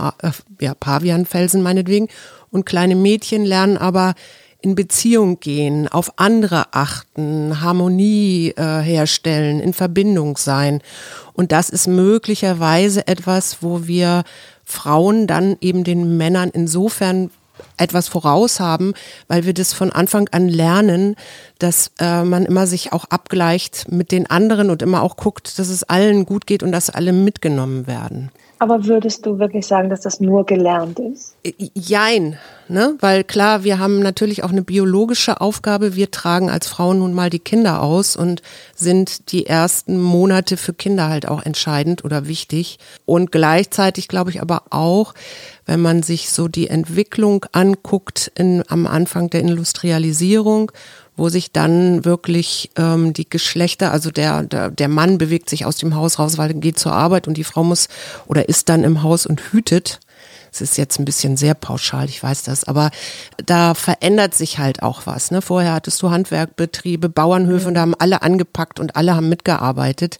ja, 0.60 0.74
Pavianfelsen 0.74 1.60
meinetwegen 1.60 2.08
und 2.50 2.66
kleine 2.66 2.94
Mädchen 2.94 3.44
lernen 3.44 3.76
aber 3.76 4.14
in 4.62 4.74
Beziehung 4.74 5.40
gehen, 5.40 5.88
auf 5.88 6.18
andere 6.18 6.72
achten, 6.72 7.60
Harmonie 7.60 8.54
äh, 8.56 8.80
herstellen, 8.80 9.60
in 9.60 9.72
Verbindung 9.74 10.36
sein. 10.36 10.80
Und 11.34 11.52
das 11.52 11.68
ist 11.68 11.86
möglicherweise 11.86 13.06
etwas, 13.06 13.58
wo 13.60 13.86
wir 13.86 14.24
Frauen 14.64 15.26
dann 15.26 15.56
eben 15.60 15.84
den 15.84 16.16
Männern 16.16 16.50
insofern 16.50 17.30
etwas 17.76 18.08
voraus 18.08 18.60
haben, 18.60 18.94
weil 19.28 19.44
wir 19.44 19.54
das 19.54 19.72
von 19.72 19.92
Anfang 19.92 20.28
an 20.30 20.48
lernen, 20.48 21.16
dass 21.58 21.90
äh, 21.98 22.22
man 22.24 22.44
immer 22.44 22.66
sich 22.66 22.92
auch 22.92 23.04
abgleicht 23.06 23.90
mit 23.90 24.12
den 24.12 24.28
anderen 24.28 24.70
und 24.70 24.82
immer 24.82 25.02
auch 25.02 25.16
guckt, 25.16 25.58
dass 25.58 25.68
es 25.68 25.84
allen 25.84 26.26
gut 26.26 26.46
geht 26.46 26.62
und 26.62 26.72
dass 26.72 26.90
alle 26.90 27.12
mitgenommen 27.12 27.86
werden. 27.86 28.30
Aber 28.62 28.84
würdest 28.86 29.26
du 29.26 29.40
wirklich 29.40 29.66
sagen, 29.66 29.90
dass 29.90 30.02
das 30.02 30.20
nur 30.20 30.46
gelernt 30.46 31.00
ist? 31.00 31.34
Jein, 31.74 32.38
ne? 32.68 32.94
Weil 33.00 33.24
klar, 33.24 33.64
wir 33.64 33.80
haben 33.80 33.98
natürlich 33.98 34.44
auch 34.44 34.52
eine 34.52 34.62
biologische 34.62 35.40
Aufgabe. 35.40 35.96
Wir 35.96 36.12
tragen 36.12 36.48
als 36.48 36.68
Frauen 36.68 37.00
nun 37.00 37.12
mal 37.12 37.28
die 37.28 37.40
Kinder 37.40 37.82
aus 37.82 38.14
und 38.14 38.40
sind 38.76 39.32
die 39.32 39.46
ersten 39.46 40.00
Monate 40.00 40.56
für 40.56 40.74
Kinder 40.74 41.08
halt 41.08 41.26
auch 41.26 41.44
entscheidend 41.44 42.04
oder 42.04 42.28
wichtig. 42.28 42.78
Und 43.04 43.32
gleichzeitig 43.32 44.06
glaube 44.06 44.30
ich 44.30 44.40
aber 44.40 44.62
auch, 44.70 45.14
wenn 45.66 45.80
man 45.80 46.04
sich 46.04 46.30
so 46.30 46.46
die 46.46 46.68
Entwicklung 46.68 47.46
anguckt 47.50 48.30
in, 48.36 48.62
am 48.68 48.86
Anfang 48.86 49.28
der 49.28 49.40
Industrialisierung 49.40 50.70
wo 51.16 51.28
sich 51.28 51.52
dann 51.52 52.04
wirklich 52.04 52.70
ähm, 52.76 53.12
die 53.12 53.28
Geschlechter, 53.28 53.92
also 53.92 54.10
der, 54.10 54.44
der, 54.44 54.70
der 54.70 54.88
Mann 54.88 55.18
bewegt 55.18 55.50
sich 55.50 55.66
aus 55.66 55.76
dem 55.76 55.94
Haus 55.94 56.18
raus, 56.18 56.38
weil 56.38 56.50
er 56.50 56.54
geht 56.54 56.78
zur 56.78 56.92
Arbeit 56.92 57.28
und 57.28 57.36
die 57.36 57.44
Frau 57.44 57.64
muss 57.64 57.88
oder 58.26 58.48
ist 58.48 58.68
dann 58.68 58.84
im 58.84 59.02
Haus 59.02 59.26
und 59.26 59.52
hütet. 59.52 60.00
Es 60.52 60.60
ist 60.60 60.76
jetzt 60.76 60.98
ein 60.98 61.06
bisschen 61.06 61.38
sehr 61.38 61.54
pauschal, 61.54 62.08
ich 62.08 62.22
weiß 62.22 62.42
das, 62.42 62.64
aber 62.64 62.90
da 63.44 63.72
verändert 63.74 64.34
sich 64.34 64.58
halt 64.58 64.82
auch 64.82 65.06
was. 65.06 65.30
Ne? 65.30 65.40
Vorher 65.40 65.72
hattest 65.72 66.02
du 66.02 66.10
Handwerkbetriebe, 66.10 67.08
Bauernhöfe 67.08 67.68
und 67.68 67.74
da 67.74 67.80
haben 67.80 67.94
alle 67.98 68.20
angepackt 68.22 68.78
und 68.78 68.96
alle 68.96 69.14
haben 69.14 69.30
mitgearbeitet. 69.30 70.18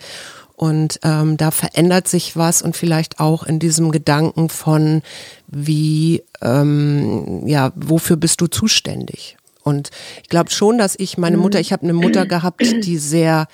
Und 0.54 1.00
ähm, 1.02 1.36
da 1.36 1.50
verändert 1.50 2.06
sich 2.06 2.36
was 2.36 2.62
und 2.62 2.76
vielleicht 2.76 3.18
auch 3.18 3.42
in 3.42 3.58
diesem 3.58 3.90
Gedanken 3.90 4.48
von, 4.48 5.02
wie, 5.48 6.22
ähm, 6.40 7.46
ja, 7.46 7.72
wofür 7.74 8.16
bist 8.16 8.40
du 8.40 8.46
zuständig? 8.46 9.36
Und 9.62 9.90
ich 10.22 10.28
glaube 10.28 10.50
schon, 10.50 10.78
dass 10.78 10.94
ich 10.98 11.18
meine 11.18 11.36
Mutter, 11.36 11.60
ich 11.60 11.72
habe 11.72 11.82
eine 11.82 11.92
Mutter 11.92 12.26
gehabt, 12.26 12.62
die 12.62 12.98
sehr, 12.98 13.46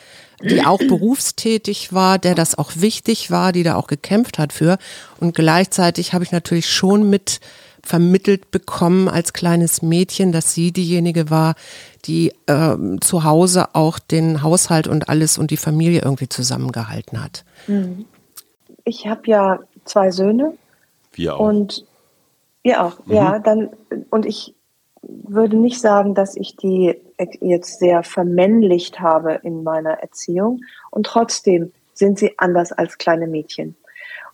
die 0.43 0.65
auch 0.65 0.79
berufstätig 0.79 1.93
war, 1.93 2.19
der 2.19 2.35
das 2.35 2.57
auch 2.57 2.73
wichtig 2.77 3.31
war, 3.31 3.53
die 3.53 3.63
da 3.63 3.77
auch 3.77 3.87
gekämpft 3.87 4.39
hat 4.39 4.53
für. 4.53 4.79
Und 5.21 5.35
gleichzeitig 5.35 6.15
habe 6.15 6.25
ich 6.25 6.33
natürlich 6.33 6.69
schon 6.69 7.09
mit 7.11 7.41
vermittelt 7.83 8.51
bekommen 8.51 9.09
als 9.09 9.33
kleines 9.33 9.83
Mädchen, 9.83 10.31
dass 10.33 10.53
sie 10.53 10.73
diejenige 10.73 11.31
war, 11.31 11.55
die 12.05 12.33
äh, 12.47 12.77
zu 13.01 13.25
Hause 13.25 13.75
auch 13.75 13.99
den 13.99 14.43
Haushalt 14.43 14.89
und 14.89 15.09
alles 15.09 15.39
und 15.39 15.51
die 15.51 15.57
Familie 15.57 16.03
irgendwie 16.03 16.29
zusammengehalten 16.29 17.23
hat. 17.23 17.45
Mhm. 17.67 18.05
Ich 18.85 19.07
habe 19.07 19.23
ja 19.27 19.61
zwei 19.85 20.11
Söhne. 20.11 20.55
Wir 21.13 21.37
auch. 21.37 21.41
Und 21.41 21.85
ihr 22.63 22.85
auch, 22.85 23.05
mhm. 23.07 23.15
ja. 23.15 23.39
Dann 23.39 23.71
und 24.11 24.27
ich 24.27 24.55
würde 25.03 25.57
nicht 25.57 25.81
sagen, 25.81 26.15
dass 26.15 26.37
ich 26.37 26.57
die 26.57 26.97
jetzt 27.41 27.79
sehr 27.79 28.03
vermännlicht 28.03 29.01
habe 29.01 29.41
in 29.43 29.63
meiner 29.63 30.01
Erziehung. 30.01 30.61
Und 30.91 31.07
trotzdem 31.07 31.73
sind 31.95 32.19
sie 32.19 32.39
anders 32.39 32.73
als 32.73 32.99
kleine 32.99 33.27
Mädchen. 33.27 33.77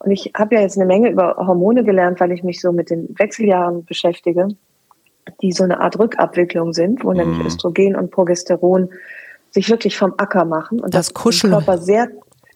Und 0.01 0.11
ich 0.11 0.33
habe 0.37 0.57
ja 0.57 0.61
jetzt 0.61 0.77
eine 0.77 0.87
Menge 0.87 1.11
über 1.11 1.37
Hormone 1.37 1.83
gelernt, 1.85 2.21
weil 2.21 2.33
ich 2.33 2.43
mich 2.43 2.61
so 2.61 2.73
mit 2.73 2.91
den 2.91 3.09
Wechseljahren 3.19 3.85
beschäftige, 3.85 4.49
die 5.41 5.53
so 5.53 5.65
eine 5.65 5.81
Art 5.81 5.99
Rückabwicklung 5.99 6.73
sind, 6.73 7.05
wo 7.05 7.11
mhm. 7.11 7.19
nämlich 7.19 7.47
Östrogen 7.47 7.97
und 7.97 8.11
Progesteron 8.11 8.91
sich 9.51 9.71
wirklich 9.71 9.97
vom 9.97 10.15
Acker 10.19 10.45
machen 10.45 10.81
und 10.81 10.93
das, 10.95 11.07
das 11.07 11.15
Kuschel. 11.15 11.51
Körper 11.51 11.79
sehr, 11.79 12.09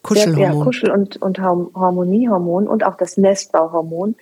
sehr 0.05 0.29
ja, 0.37 0.53
Kuschel- 0.53 0.91
und, 0.91 1.17
und 1.23 1.39
Harmoniehormon 1.39 2.67
und 2.69 2.85
auch 2.85 2.97
das 2.97 3.17
Nestbauhormon 3.17 4.17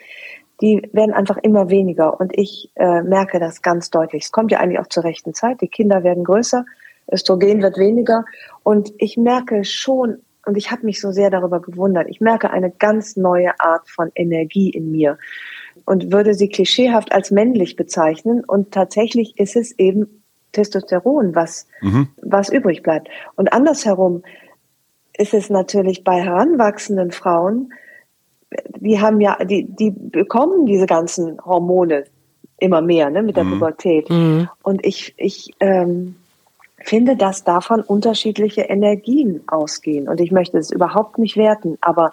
die 0.61 0.89
werden 0.93 1.13
einfach 1.13 1.37
immer 1.39 1.71
weniger. 1.71 2.19
Und 2.19 2.37
ich 2.37 2.71
äh, 2.77 3.03
merke 3.03 3.39
das 3.39 3.63
ganz 3.63 3.91
deutlich. 3.91 4.25
Es 4.25 4.33
kommt 4.33 4.51
ja 4.51 4.61
eigentlich 4.61 4.79
auch 4.79 4.89
zur 4.89 5.05
rechten 5.05 5.35
Zeit. 5.35 5.61
Die 5.61 5.69
Kinder 5.69 6.03
werden 6.03 6.25
größer, 6.25 6.65
Östrogen 7.11 7.63
wird 7.63 7.79
weniger. 7.79 8.25
Und 8.63 8.93
ich 8.99 9.17
merke 9.17 9.65
schon, 9.65 10.19
und 10.47 10.57
ich 10.57 10.71
habe 10.71 10.87
mich 10.87 11.01
so 11.01 11.11
sehr 11.11 11.31
darüber 11.31 11.61
gewundert, 11.61 12.09
ich 12.09 12.21
merke 12.21 12.51
eine 12.51 12.71
ganz 12.71 13.17
neue 13.17 13.59
Art 13.61 13.91
von 13.91 14.11
Energie 14.15 14.71
in 14.71 14.93
mir 14.93 15.19
und 15.85 16.13
würde 16.13 16.35
sie 16.35 16.49
klischeehaft 16.49 17.13
als 17.13 17.31
männlich 17.31 17.77
bezeichnen. 17.77 18.45
Und 18.45 18.73
tatsächlich 18.73 19.39
ist 19.39 19.57
es 19.57 19.77
eben 19.79 20.23
Testosteron, 20.53 21.35
was, 21.35 21.67
mhm. 21.83 22.09
was 22.23 22.49
übrig 22.49 22.83
bleibt. 22.83 23.09
Und 23.35 23.53
andersherum 23.53 24.23
ist 25.19 25.35
es 25.35 25.51
natürlich 25.51 26.05
bei 26.05 26.23
heranwachsenden 26.23 27.11
Frauen, 27.11 27.73
die 28.77 29.01
haben 29.01 29.21
ja, 29.21 29.45
die, 29.45 29.65
die 29.65 29.91
bekommen 29.91 30.67
diese 30.67 30.87
ganzen 30.87 31.45
Hormone 31.45 32.05
immer 32.59 32.81
mehr, 32.81 33.11
ne, 33.11 33.23
mit 33.23 33.37
der 33.37 33.45
mhm. 33.45 33.53
Pubertät. 33.55 34.09
Mhm. 34.09 34.49
Und 34.63 34.85
ich, 34.87 35.15
ich 35.17 35.51
ähm, 35.61 36.17
finde, 36.79 37.17
dass 37.17 37.45
davon 37.45 37.83
unterschiedliche 37.83 38.63
Energien 38.63 39.43
ausgehen. 39.47 40.09
Und 40.09 40.21
ich 40.21 40.31
möchte 40.31 40.59
es 40.59 40.71
überhaupt 40.71 41.19
nicht 41.19 41.37
werten, 41.37 41.77
aber, 41.81 42.13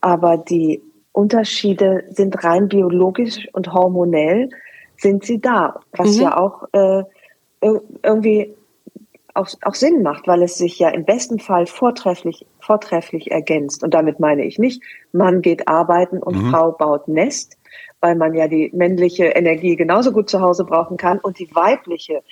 aber 0.00 0.38
die 0.38 0.82
Unterschiede 1.12 2.04
sind 2.10 2.42
rein 2.42 2.68
biologisch 2.68 3.48
und 3.52 3.72
hormonell 3.72 4.50
sind 4.96 5.24
sie 5.24 5.40
da, 5.40 5.80
was 5.92 6.16
mhm. 6.16 6.22
ja 6.22 6.36
auch 6.36 6.64
äh, 6.72 7.04
irgendwie 8.02 8.54
auch, 9.34 9.48
auch 9.62 9.74
Sinn 9.74 10.02
macht, 10.02 10.26
weil 10.26 10.42
es 10.42 10.56
sich 10.56 10.78
ja 10.78 10.88
im 10.90 11.04
besten 11.04 11.38
Fall 11.40 11.66
vortrefflich, 11.66 12.46
vortrefflich 12.60 13.30
ergänzt. 13.30 13.82
Und 13.82 13.92
damit 13.92 14.20
meine 14.20 14.44
ich 14.44 14.58
nicht, 14.58 14.82
Mann 15.12 15.42
geht 15.42 15.68
arbeiten 15.68 16.18
und 16.18 16.36
mhm. 16.36 16.50
Frau 16.50 16.72
baut 16.72 17.08
Nest, 17.08 17.58
weil 18.00 18.14
man 18.14 18.34
ja 18.34 18.48
die 18.48 18.70
männliche 18.72 19.26
Energie 19.26 19.76
genauso 19.76 20.12
gut 20.12 20.30
zu 20.30 20.40
Hause 20.40 20.64
brauchen 20.64 20.96
kann 20.96 21.18
und 21.18 21.38
die 21.38 21.54
weibliche 21.54 22.22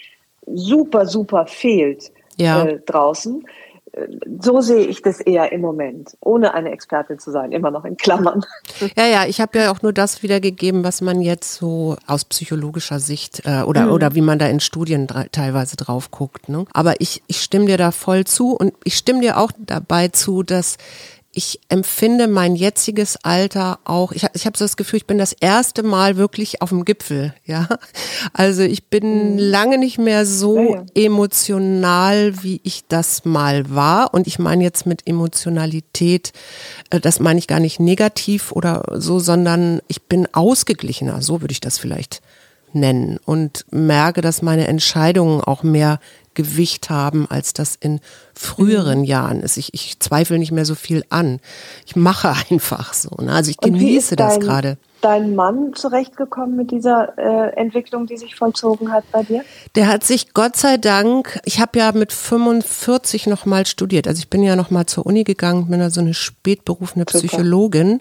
super, 0.46 1.06
super 1.06 1.46
fehlt 1.46 2.12
ja. 2.36 2.64
äh, 2.64 2.80
draußen 2.86 3.44
so 4.40 4.60
sehe 4.60 4.86
ich 4.86 5.02
das 5.02 5.20
eher 5.20 5.52
im 5.52 5.60
Moment, 5.60 6.16
ohne 6.20 6.54
eine 6.54 6.70
Expertin 6.70 7.18
zu 7.18 7.30
sein, 7.30 7.52
immer 7.52 7.70
noch 7.70 7.84
in 7.84 7.96
Klammern. 7.96 8.44
Ja, 8.96 9.06
ja, 9.06 9.26
ich 9.26 9.40
habe 9.40 9.58
ja 9.58 9.70
auch 9.70 9.82
nur 9.82 9.92
das 9.92 10.22
wiedergegeben, 10.22 10.82
was 10.82 11.02
man 11.02 11.20
jetzt 11.20 11.54
so 11.54 11.96
aus 12.06 12.24
psychologischer 12.24 13.00
Sicht 13.00 13.42
äh, 13.44 13.62
oder, 13.62 13.86
mhm. 13.86 13.92
oder 13.92 14.14
wie 14.14 14.22
man 14.22 14.38
da 14.38 14.46
in 14.46 14.60
Studien 14.60 15.08
teilweise 15.30 15.76
drauf 15.76 16.10
guckt. 16.10 16.48
Ne? 16.48 16.64
Aber 16.72 17.00
ich, 17.00 17.22
ich 17.26 17.40
stimme 17.42 17.66
dir 17.66 17.76
da 17.76 17.90
voll 17.90 18.24
zu 18.24 18.56
und 18.56 18.72
ich 18.84 18.96
stimme 18.96 19.20
dir 19.20 19.38
auch 19.38 19.52
dabei 19.58 20.08
zu, 20.08 20.42
dass 20.42 20.78
ich 21.34 21.60
empfinde 21.70 22.28
mein 22.28 22.56
jetziges 22.56 23.16
Alter 23.22 23.78
auch, 23.84 24.12
ich, 24.12 24.26
ich 24.34 24.44
habe 24.44 24.58
so 24.58 24.66
das 24.66 24.76
Gefühl, 24.76 24.98
ich 24.98 25.06
bin 25.06 25.16
das 25.16 25.32
erste 25.32 25.82
Mal 25.82 26.18
wirklich 26.18 26.60
auf 26.60 26.68
dem 26.68 26.84
Gipfel, 26.84 27.34
ja. 27.46 27.68
Also 28.34 28.62
ich 28.62 28.88
bin 28.88 29.32
mhm. 29.32 29.38
lange 29.38 29.78
nicht 29.78 29.98
mehr 29.98 30.26
so 30.26 30.58
ja, 30.58 30.76
ja. 30.76 30.84
emotional, 30.94 32.42
wie 32.42 32.60
ich 32.62 32.84
das 32.86 33.24
mal 33.24 33.74
war. 33.74 34.14
Und 34.14 34.26
ich 34.26 34.38
meine 34.38 34.62
jetzt 34.62 34.86
mit 34.86 35.06
Emotionalität, 35.06 36.32
äh, 36.90 37.00
das 37.00 37.18
meine 37.18 37.38
ich 37.38 37.48
gar 37.48 37.60
nicht 37.60 37.80
negativ 37.80 38.52
oder 38.52 38.84
so, 38.94 39.18
sondern 39.18 39.80
ich 39.88 40.02
bin 40.02 40.28
ausgeglichener, 40.32 41.22
so 41.22 41.40
würde 41.40 41.52
ich 41.52 41.60
das 41.60 41.78
vielleicht 41.78 42.20
nennen. 42.74 43.18
Und 43.24 43.64
merke, 43.70 44.20
dass 44.20 44.42
meine 44.42 44.68
Entscheidungen 44.68 45.40
auch 45.40 45.62
mehr 45.62 45.98
Gewicht 46.34 46.90
haben, 46.90 47.26
als 47.30 47.52
das 47.52 47.76
in 47.76 48.00
früheren 48.34 49.00
mhm. 49.00 49.04
Jahren 49.04 49.40
ist. 49.40 49.56
Ich, 49.56 49.74
ich 49.74 49.98
zweifle 50.00 50.38
nicht 50.38 50.52
mehr 50.52 50.64
so 50.64 50.74
viel 50.74 51.04
an. 51.10 51.40
Ich 51.86 51.96
mache 51.96 52.34
einfach 52.50 52.94
so. 52.94 53.10
Ne? 53.22 53.32
Also 53.32 53.50
ich 53.50 53.58
genieße 53.58 54.16
das 54.16 54.40
gerade. 54.40 54.78
Dein 55.00 55.34
Mann 55.34 55.74
zurechtgekommen 55.74 56.54
mit 56.54 56.70
dieser 56.70 57.18
äh, 57.18 57.56
Entwicklung, 57.56 58.06
die 58.06 58.16
sich 58.16 58.36
vollzogen 58.36 58.92
hat 58.92 59.02
bei 59.10 59.24
dir? 59.24 59.44
Der 59.74 59.88
hat 59.88 60.04
sich 60.04 60.32
Gott 60.32 60.56
sei 60.56 60.76
Dank, 60.76 61.40
ich 61.44 61.60
habe 61.60 61.80
ja 61.80 61.90
mit 61.90 62.12
45 62.12 63.26
nochmal 63.26 63.66
studiert. 63.66 64.06
Also 64.06 64.20
ich 64.20 64.30
bin 64.30 64.44
ja 64.44 64.54
nochmal 64.54 64.86
zur 64.86 65.04
Uni 65.04 65.24
gegangen, 65.24 65.68
bin 65.68 65.80
da 65.80 65.90
so 65.90 66.00
eine 66.00 66.14
spätberufene 66.14 67.04
Psychologin. 67.04 68.00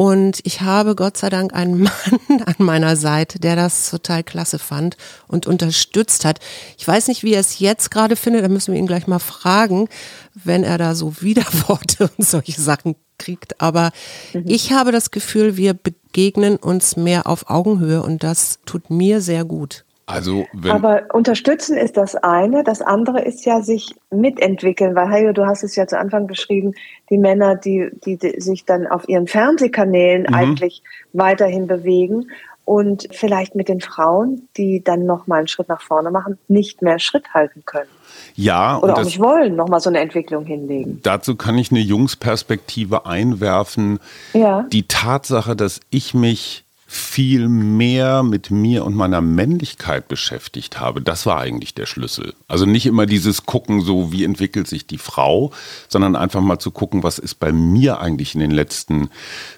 Und 0.00 0.38
ich 0.44 0.60
habe 0.60 0.94
Gott 0.94 1.16
sei 1.16 1.28
Dank 1.28 1.52
einen 1.52 1.82
Mann 1.82 2.42
an 2.46 2.54
meiner 2.58 2.94
Seite, 2.94 3.40
der 3.40 3.56
das 3.56 3.90
total 3.90 4.22
klasse 4.22 4.60
fand 4.60 4.96
und 5.26 5.48
unterstützt 5.48 6.24
hat. 6.24 6.38
Ich 6.78 6.86
weiß 6.86 7.08
nicht, 7.08 7.24
wie 7.24 7.34
er 7.34 7.40
es 7.40 7.58
jetzt 7.58 7.90
gerade 7.90 8.14
findet, 8.14 8.44
da 8.44 8.48
müssen 8.48 8.72
wir 8.72 8.78
ihn 8.78 8.86
gleich 8.86 9.08
mal 9.08 9.18
fragen, 9.18 9.88
wenn 10.34 10.62
er 10.62 10.78
da 10.78 10.94
so 10.94 11.16
Widerworte 11.20 12.10
und 12.16 12.24
solche 12.24 12.60
Sachen 12.60 12.94
kriegt. 13.18 13.60
Aber 13.60 13.90
mhm. 14.32 14.44
ich 14.46 14.72
habe 14.72 14.92
das 14.92 15.10
Gefühl, 15.10 15.56
wir 15.56 15.74
begegnen 15.74 16.58
uns 16.58 16.96
mehr 16.96 17.26
auf 17.26 17.50
Augenhöhe 17.50 18.00
und 18.00 18.22
das 18.22 18.60
tut 18.66 18.90
mir 18.90 19.20
sehr 19.20 19.44
gut. 19.44 19.84
Also 20.08 20.46
wenn 20.54 20.70
Aber 20.70 21.02
unterstützen 21.12 21.76
ist 21.76 21.98
das 21.98 22.16
eine. 22.16 22.64
Das 22.64 22.80
andere 22.80 23.20
ist 23.20 23.44
ja 23.44 23.60
sich 23.60 23.94
mitentwickeln, 24.10 24.94
weil 24.94 25.10
Hayo, 25.10 25.34
du 25.34 25.46
hast 25.46 25.62
es 25.62 25.76
ja 25.76 25.86
zu 25.86 25.98
Anfang 25.98 26.26
beschrieben, 26.26 26.72
die 27.10 27.18
Männer, 27.18 27.56
die, 27.56 27.90
die, 28.06 28.16
die 28.16 28.40
sich 28.40 28.64
dann 28.64 28.86
auf 28.86 29.06
ihren 29.06 29.26
Fernsehkanälen 29.26 30.22
mhm. 30.22 30.34
eigentlich 30.34 30.82
weiterhin 31.12 31.66
bewegen 31.66 32.30
und 32.64 33.08
vielleicht 33.10 33.54
mit 33.54 33.68
den 33.68 33.82
Frauen, 33.82 34.48
die 34.56 34.82
dann 34.82 35.04
noch 35.04 35.26
mal 35.26 35.40
einen 35.40 35.48
Schritt 35.48 35.68
nach 35.68 35.82
vorne 35.82 36.10
machen, 36.10 36.38
nicht 36.48 36.80
mehr 36.80 36.98
Schritt 36.98 37.34
halten 37.34 37.62
können. 37.66 37.88
Ja, 38.34 38.78
oder 38.78 38.96
auch 38.96 39.04
nicht 39.04 39.20
wollen, 39.20 39.56
noch 39.56 39.68
mal 39.68 39.80
so 39.80 39.90
eine 39.90 40.00
Entwicklung 40.00 40.46
hinlegen. 40.46 41.00
Dazu 41.02 41.36
kann 41.36 41.58
ich 41.58 41.70
eine 41.70 41.80
Jungsperspektive 41.80 43.04
einwerfen. 43.04 44.00
Ja. 44.32 44.66
Die 44.72 44.88
Tatsache, 44.88 45.54
dass 45.54 45.80
ich 45.90 46.14
mich 46.14 46.64
viel 46.90 47.50
mehr 47.50 48.22
mit 48.22 48.50
mir 48.50 48.82
und 48.86 48.96
meiner 48.96 49.20
Männlichkeit 49.20 50.08
beschäftigt 50.08 50.80
habe. 50.80 51.02
Das 51.02 51.26
war 51.26 51.38
eigentlich 51.38 51.74
der 51.74 51.84
Schlüssel. 51.84 52.32
Also 52.48 52.64
nicht 52.64 52.86
immer 52.86 53.04
dieses 53.04 53.44
Gucken, 53.44 53.82
so 53.82 54.10
wie 54.10 54.24
entwickelt 54.24 54.66
sich 54.66 54.86
die 54.86 54.96
Frau, 54.96 55.52
sondern 55.88 56.16
einfach 56.16 56.40
mal 56.40 56.58
zu 56.58 56.70
gucken, 56.70 57.02
was 57.02 57.18
ist 57.18 57.34
bei 57.34 57.52
mir 57.52 58.00
eigentlich 58.00 58.34
in 58.34 58.40
den 58.40 58.50
letzten 58.50 59.10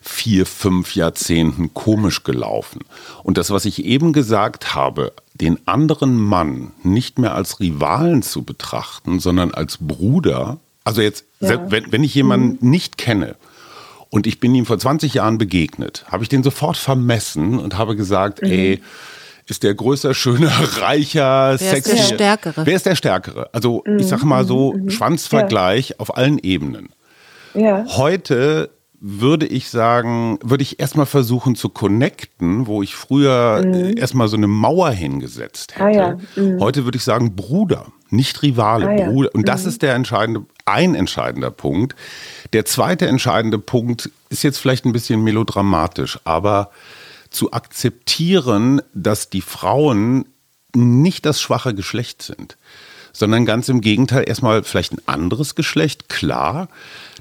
vier, 0.02 0.44
fünf 0.44 0.96
Jahrzehnten 0.96 1.72
komisch 1.72 2.24
gelaufen. 2.24 2.80
Und 3.22 3.38
das, 3.38 3.52
was 3.52 3.64
ich 3.64 3.84
eben 3.84 4.12
gesagt 4.12 4.74
habe, 4.74 5.12
den 5.34 5.56
anderen 5.68 6.16
Mann 6.16 6.72
nicht 6.82 7.20
mehr 7.20 7.36
als 7.36 7.60
Rivalen 7.60 8.22
zu 8.22 8.42
betrachten, 8.42 9.20
sondern 9.20 9.54
als 9.54 9.78
Bruder. 9.80 10.58
Also 10.82 11.00
jetzt, 11.00 11.24
ja. 11.38 11.70
wenn, 11.70 11.92
wenn 11.92 12.02
ich 12.02 12.12
jemanden 12.12 12.58
mhm. 12.60 12.70
nicht 12.70 12.98
kenne, 12.98 13.36
und 14.10 14.26
ich 14.26 14.40
bin 14.40 14.54
ihm 14.54 14.66
vor 14.66 14.78
20 14.78 15.14
Jahren 15.14 15.38
begegnet, 15.38 16.04
habe 16.08 16.22
ich 16.22 16.28
den 16.28 16.42
sofort 16.42 16.76
vermessen 16.76 17.58
und 17.58 17.78
habe 17.78 17.96
gesagt, 17.96 18.42
mhm. 18.42 18.50
ey, 18.50 18.82
ist 19.46 19.62
der 19.62 19.74
größer, 19.74 20.14
schöner, 20.14 20.52
reicher, 20.80 21.56
Wer 21.58 21.58
sexy. 21.58 21.92
Wer 21.92 22.00
ist 22.00 22.10
der 22.10 22.14
Stärkere? 22.14 22.66
Wer 22.66 22.76
ist 22.76 22.86
der 22.86 22.96
Stärkere? 22.96 23.50
Also 23.52 23.82
mhm. 23.86 23.98
ich 23.98 24.06
sag 24.06 24.22
mal 24.24 24.44
so, 24.44 24.72
mhm. 24.72 24.90
Schwanzvergleich 24.90 25.90
ja. 25.90 25.96
auf 25.98 26.16
allen 26.16 26.38
Ebenen. 26.38 26.90
Ja. 27.54 27.84
Heute 27.96 28.70
würde 29.00 29.46
ich 29.46 29.70
sagen, 29.70 30.38
würde 30.42 30.62
ich 30.62 30.78
erstmal 30.78 31.06
versuchen 31.06 31.54
zu 31.54 31.70
connecten, 31.70 32.66
wo 32.66 32.82
ich 32.82 32.94
früher 32.94 33.62
mhm. 33.64 33.96
erstmal 33.96 34.28
so 34.28 34.36
eine 34.36 34.46
Mauer 34.46 34.90
hingesetzt 34.90 35.74
hätte. 35.74 35.84
Ah, 35.84 35.88
ja. 35.88 36.18
mhm. 36.36 36.60
Heute 36.60 36.84
würde 36.84 36.98
ich 36.98 37.04
sagen 37.04 37.34
Bruder, 37.34 37.86
nicht 38.10 38.42
Rivale, 38.42 38.88
ah, 38.88 39.10
Bruder. 39.10 39.30
Und 39.32 39.48
das 39.48 39.62
mhm. 39.62 39.68
ist 39.70 39.82
der 39.82 39.94
entscheidende, 39.94 40.44
ein 40.70 40.94
entscheidender 40.94 41.50
Punkt. 41.50 41.94
Der 42.52 42.64
zweite 42.64 43.06
entscheidende 43.06 43.58
Punkt 43.58 44.10
ist 44.28 44.42
jetzt 44.42 44.58
vielleicht 44.58 44.84
ein 44.84 44.92
bisschen 44.92 45.22
melodramatisch, 45.22 46.18
aber 46.24 46.70
zu 47.30 47.52
akzeptieren, 47.52 48.82
dass 48.94 49.30
die 49.30 49.40
Frauen 49.40 50.26
nicht 50.74 51.26
das 51.26 51.40
schwache 51.40 51.74
Geschlecht 51.74 52.22
sind, 52.22 52.56
sondern 53.12 53.46
ganz 53.46 53.68
im 53.68 53.80
Gegenteil 53.80 54.24
erstmal 54.28 54.62
vielleicht 54.62 54.92
ein 54.92 55.02
anderes 55.06 55.54
Geschlecht, 55.54 56.08
klar. 56.08 56.68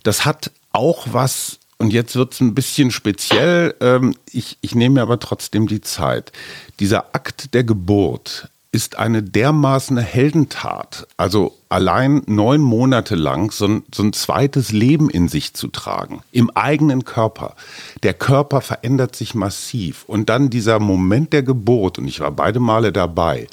Das 0.04 0.26
hat 0.26 0.52
auch 0.72 1.08
was, 1.12 1.60
und 1.78 1.92
jetzt 1.92 2.16
wird 2.16 2.34
es 2.34 2.42
ein 2.42 2.56
bisschen 2.56 2.92
speziell, 2.92 3.76
ähm, 3.82 4.16
ich, 4.32 4.58
ich 4.62 4.76
nehme 4.76 4.96
mir 4.96 5.02
aber 5.02 5.20
trotzdem 5.20 5.68
die 5.68 5.82
Zeit. 5.82 6.32
Dieser 6.80 7.16
Akt 7.16 7.54
der 7.54 7.64
Geburt 7.64 8.50
ist 8.72 9.00
eine 9.00 9.24
dermaßen 9.24 9.98
Heldentat. 9.98 11.08
Also 11.18 11.58
allein 11.70 12.22
neun 12.28 12.62
Monate 12.62 13.16
lang 13.16 13.52
so 13.52 13.66
ein, 13.66 13.84
so 13.94 14.04
ein, 14.04 14.14
zweites 14.14 14.72
Leben 14.72 15.10
in 15.10 15.28
sich 15.28 15.54
zu 15.56 15.70
tragen, 15.70 16.22
im 16.32 16.52
eigenen 16.52 17.04
Körper. 17.04 17.56
Der 18.04 18.14
Körper 18.14 18.62
verändert 18.62 19.16
sich 19.16 19.34
massiv. 19.34 20.04
Und 20.06 20.30
dann 20.30 20.52
dieser 20.52 20.80
Moment 20.80 21.34
der 21.34 21.44
Geburt, 21.44 21.98
und 21.98 22.08
ich 22.08 22.20
war 22.20 22.32
beide 22.32 22.60
Male 22.60 22.92
dabei, 22.92 23.48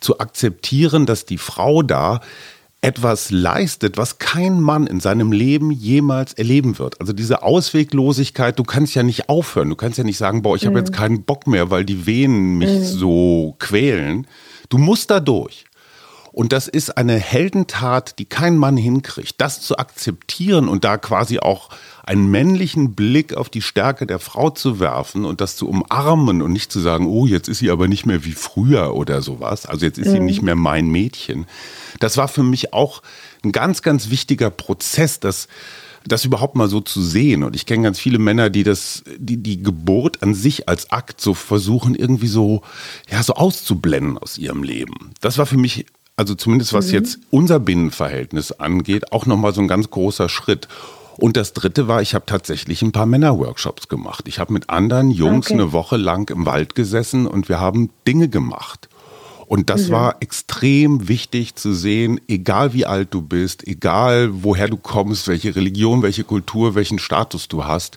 zu 0.00 0.18
akzeptieren, 0.18 1.06
dass 1.06 1.26
die 1.26 1.38
Frau 1.38 1.82
da 1.82 2.20
etwas 2.82 3.30
leistet, 3.30 3.98
was 3.98 4.18
kein 4.18 4.60
Mann 4.60 4.86
in 4.86 5.00
seinem 5.00 5.32
Leben 5.32 5.70
jemals 5.70 6.32
erleben 6.32 6.78
wird. 6.78 6.98
Also 7.00 7.12
diese 7.12 7.42
Ausweglosigkeit, 7.42 8.58
du 8.58 8.64
kannst 8.64 8.94
ja 8.94 9.02
nicht 9.02 9.28
aufhören, 9.28 9.68
du 9.68 9.76
kannst 9.76 9.98
ja 9.98 10.04
nicht 10.04 10.16
sagen, 10.16 10.42
boah, 10.42 10.56
ich 10.56 10.66
habe 10.66 10.78
jetzt 10.78 10.92
mhm. 10.92 10.96
keinen 10.96 11.22
Bock 11.22 11.46
mehr, 11.46 11.70
weil 11.70 11.84
die 11.84 12.06
Venen 12.06 12.56
mich 12.58 12.70
mhm. 12.70 12.84
so 12.84 13.56
quälen. 13.58 14.26
Du 14.70 14.78
musst 14.78 15.10
da 15.10 15.20
durch. 15.20 15.66
Und 16.40 16.54
das 16.54 16.68
ist 16.68 16.96
eine 16.96 17.18
Heldentat, 17.18 18.18
die 18.18 18.24
kein 18.24 18.56
Mann 18.56 18.78
hinkriegt. 18.78 19.34
Das 19.42 19.60
zu 19.60 19.76
akzeptieren 19.76 20.70
und 20.70 20.84
da 20.84 20.96
quasi 20.96 21.38
auch 21.38 21.68
einen 22.02 22.30
männlichen 22.30 22.94
Blick 22.94 23.34
auf 23.34 23.50
die 23.50 23.60
Stärke 23.60 24.06
der 24.06 24.18
Frau 24.18 24.48
zu 24.48 24.80
werfen 24.80 25.26
und 25.26 25.42
das 25.42 25.56
zu 25.56 25.68
umarmen 25.68 26.40
und 26.40 26.54
nicht 26.54 26.72
zu 26.72 26.80
sagen, 26.80 27.06
oh, 27.06 27.26
jetzt 27.26 27.50
ist 27.50 27.58
sie 27.58 27.70
aber 27.70 27.88
nicht 27.88 28.06
mehr 28.06 28.24
wie 28.24 28.32
früher 28.32 28.94
oder 28.94 29.20
sowas. 29.20 29.66
Also 29.66 29.84
jetzt 29.84 29.98
ist 29.98 30.06
mhm. 30.06 30.12
sie 30.12 30.20
nicht 30.20 30.40
mehr 30.40 30.54
mein 30.54 30.88
Mädchen. 30.88 31.44
Das 31.98 32.16
war 32.16 32.26
für 32.26 32.42
mich 32.42 32.72
auch 32.72 33.02
ein 33.44 33.52
ganz, 33.52 33.82
ganz 33.82 34.08
wichtiger 34.08 34.48
Prozess, 34.48 35.20
dass 35.20 35.46
das 36.06 36.24
überhaupt 36.24 36.56
mal 36.56 36.70
so 36.70 36.80
zu 36.80 37.02
sehen. 37.02 37.44
Und 37.44 37.54
ich 37.54 37.66
kenne 37.66 37.82
ganz 37.82 37.98
viele 37.98 38.18
Männer, 38.18 38.48
die 38.48 38.62
das, 38.62 39.04
die, 39.18 39.36
die 39.36 39.62
Geburt 39.62 40.22
an 40.22 40.34
sich 40.34 40.70
als 40.70 40.90
Akt 40.90 41.20
so 41.20 41.34
versuchen, 41.34 41.94
irgendwie 41.94 42.28
so, 42.28 42.62
ja, 43.10 43.22
so 43.22 43.34
auszublenden 43.34 44.16
aus 44.16 44.38
ihrem 44.38 44.62
Leben. 44.62 45.12
Das 45.20 45.36
war 45.36 45.44
für 45.44 45.58
mich, 45.58 45.84
also 46.20 46.34
zumindest 46.34 46.74
was 46.74 46.88
mhm. 46.88 46.92
jetzt 46.92 47.18
unser 47.30 47.58
Binnenverhältnis 47.58 48.52
angeht, 48.52 49.10
auch 49.10 49.24
nochmal 49.24 49.54
so 49.54 49.62
ein 49.62 49.68
ganz 49.68 49.88
großer 49.88 50.28
Schritt. 50.28 50.68
Und 51.16 51.38
das 51.38 51.54
dritte 51.54 51.88
war, 51.88 52.02
ich 52.02 52.14
habe 52.14 52.26
tatsächlich 52.26 52.82
ein 52.82 52.92
paar 52.92 53.06
Männerworkshops 53.06 53.88
gemacht. 53.88 54.28
Ich 54.28 54.38
habe 54.38 54.52
mit 54.52 54.68
anderen 54.68 55.10
Jungs 55.10 55.46
okay. 55.46 55.54
eine 55.54 55.72
Woche 55.72 55.96
lang 55.96 56.28
im 56.28 56.44
Wald 56.44 56.74
gesessen 56.74 57.26
und 57.26 57.48
wir 57.48 57.58
haben 57.58 57.88
Dinge 58.06 58.28
gemacht. 58.28 58.90
Und 59.46 59.70
das 59.70 59.88
mhm. 59.88 59.92
war 59.92 60.16
extrem 60.20 61.08
wichtig 61.08 61.54
zu 61.54 61.72
sehen, 61.72 62.20
egal 62.28 62.74
wie 62.74 62.84
alt 62.84 63.14
du 63.14 63.22
bist, 63.22 63.66
egal 63.66 64.28
woher 64.44 64.68
du 64.68 64.76
kommst, 64.76 65.26
welche 65.26 65.56
Religion, 65.56 66.02
welche 66.02 66.24
Kultur, 66.24 66.74
welchen 66.74 66.98
Status 66.98 67.48
du 67.48 67.64
hast. 67.64 67.96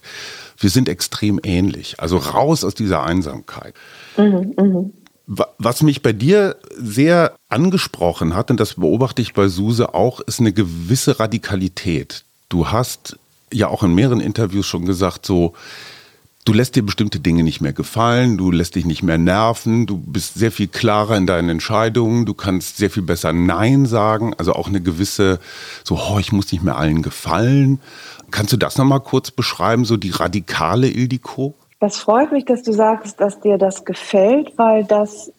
Wir 0.58 0.70
sind 0.70 0.88
extrem 0.88 1.42
ähnlich. 1.44 2.00
Also 2.00 2.16
raus 2.16 2.64
aus 2.64 2.74
dieser 2.74 3.04
Einsamkeit. 3.04 3.74
Mhm, 4.16 4.54
mh. 4.56 4.86
Was 5.58 5.82
mich 5.82 6.02
bei 6.02 6.14
dir 6.14 6.58
sehr 6.78 7.36
angesprochen 7.50 8.36
hat, 8.36 8.52
und 8.52 8.60
das 8.60 8.76
beobachte 8.76 9.22
ich 9.22 9.34
bei 9.34 9.48
Suse 9.48 9.94
auch, 9.94 10.20
ist 10.22 10.40
eine 10.40 10.54
gewisse 10.54 11.20
Radikalität. 11.20 12.24
Du 12.50 12.70
hast 12.70 13.18
ja 13.52 13.68
auch 13.68 13.84
in 13.84 13.96
mehreren 13.96 14.20
Interviews 14.20 14.66
schon 14.66 14.86
gesagt, 14.86 15.26
so, 15.26 15.54
Du 16.46 16.52
lässt 16.52 16.76
dir 16.76 16.84
bestimmte 16.84 17.22
Dinge 17.22 17.42
nicht 17.42 17.62
mehr 17.62 17.72
gefallen, 17.72 18.38
du 18.38 18.52
lässt 18.52 18.76
dich 18.76 18.84
nicht 18.84 19.02
mehr 19.02 19.18
nerven, 19.18 19.86
du 19.86 19.98
bist 19.98 20.34
sehr 20.34 20.52
viel 20.52 20.68
klarer 20.68 21.16
in 21.16 21.26
deinen 21.26 21.48
Entscheidungen, 21.48 22.26
du 22.26 22.34
kannst 22.34 22.76
sehr 22.76 22.90
viel 22.90 23.04
besser 23.04 23.32
Nein 23.32 23.86
sagen, 23.86 24.34
also 24.38 24.52
auch 24.52 24.68
eine 24.68 24.82
gewisse, 24.82 25.40
so, 25.86 25.98
oh, 25.98 26.20
ich 26.20 26.34
muss 26.34 26.52
nicht 26.52 26.62
mehr 26.62 26.78
allen 26.78 27.02
gefallen. 27.02 27.80
Kannst 28.30 28.52
du 28.52 28.58
das 28.58 28.78
nochmal 28.78 29.00
kurz 29.00 29.32
beschreiben, 29.32 29.86
so 29.86 29.96
die 29.96 30.10
radikale 30.10 30.90
Ildiko? 30.90 31.56
Das 31.84 31.98
freut 31.98 32.32
mich, 32.32 32.46
dass 32.46 32.64
du 32.64 32.72
sagst, 32.72 33.20
dass 33.20 33.42
dir 33.42 33.58
das 33.58 33.84
gefällt, 33.84 34.58
weil 34.58 34.86
das 34.86 35.34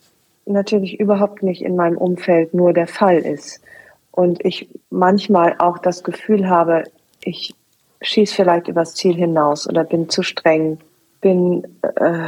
natürlich 0.45 1.01
überhaupt 1.01 1.43
nicht 1.43 1.63
in 1.63 1.75
meinem 1.75 1.97
Umfeld 1.97 2.53
nur 2.53 2.75
der 2.75 2.87
Fall 2.87 3.17
ist. 3.17 3.63
Und 4.11 4.45
ich 4.45 4.69
manchmal 4.91 5.57
auch 5.59 5.79
das 5.79 6.05
Gefühl 6.05 6.51
habe, 6.51 6.85
ich 7.23 7.55
schieße 8.03 8.35
vielleicht 8.35 8.69
übers 8.69 8.95
Ziel 8.95 9.15
hinaus 9.15 9.67
oder 9.67 9.85
bin 9.85 10.11
zu 10.11 10.23
streng 10.23 10.81
bin 11.23 11.67
äh, 11.81 12.27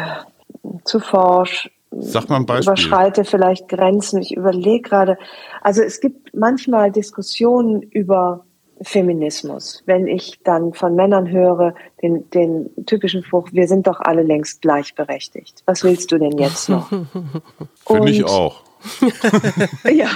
zu 0.84 0.98
forsch, 0.98 1.70
Sag 1.90 2.30
mal 2.30 2.36
ein 2.36 2.46
Beispiel. 2.46 2.72
überschreite 2.72 3.26
vielleicht 3.26 3.68
Grenzen. 3.68 4.22
Ich 4.22 4.34
überlege 4.34 4.80
gerade, 4.80 5.18
also 5.60 5.82
es 5.82 6.00
gibt 6.00 6.34
manchmal 6.34 6.90
Diskussionen 6.90 7.82
über 7.82 8.46
Feminismus. 8.82 9.82
Wenn 9.86 10.06
ich 10.06 10.40
dann 10.44 10.74
von 10.74 10.94
Männern 10.94 11.30
höre, 11.30 11.74
den, 12.02 12.28
den 12.30 12.70
typischen 12.86 13.22
Spruch, 13.22 13.48
wir 13.52 13.68
sind 13.68 13.86
doch 13.86 14.00
alle 14.00 14.22
längst 14.22 14.62
gleichberechtigt. 14.62 15.62
Was 15.66 15.82
willst 15.82 16.12
du 16.12 16.18
denn 16.18 16.38
jetzt 16.38 16.68
noch? 16.68 16.88
Finde 17.86 18.10
ich 18.10 18.24
auch. 18.24 18.62
ja. 19.84 20.08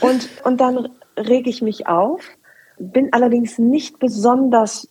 Und, 0.00 0.28
und 0.44 0.60
dann 0.60 0.88
rege 1.16 1.48
ich 1.48 1.62
mich 1.62 1.86
auf, 1.86 2.20
bin 2.78 3.12
allerdings 3.12 3.58
nicht 3.58 3.98
besonders 3.98 4.88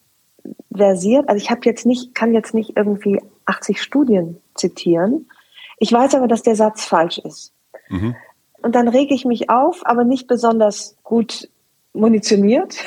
versiert. 0.74 1.28
Also 1.28 1.44
ich 1.44 1.52
habe 1.52 1.62
jetzt 1.66 1.86
nicht, 1.86 2.16
kann 2.16 2.34
jetzt 2.34 2.54
nicht 2.54 2.78
irgendwie 2.78 3.20
80 3.46 3.82
Studien 3.82 4.42
zitieren. 4.56 5.30
Ich 5.78 5.92
weiß 5.92 6.16
aber, 6.16 6.28
dass 6.28 6.42
der 6.42 6.56
Satz 6.56 6.86
falsch 6.86 7.18
ist. 7.18 7.54
Mhm. 7.90 8.16
Und 8.62 8.76
dann 8.76 8.88
rege 8.88 9.14
ich 9.14 9.26
mich 9.26 9.50
auf, 9.50 9.82
aber 9.86 10.04
nicht 10.04 10.28
besonders 10.28 10.96
gut 11.04 11.50
munitioniert. 11.94 12.78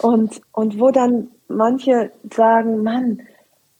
Und, 0.00 0.40
und 0.50 0.80
wo 0.80 0.90
dann 0.90 1.28
manche 1.46 2.10
sagen, 2.28 2.82
Mann, 2.82 3.22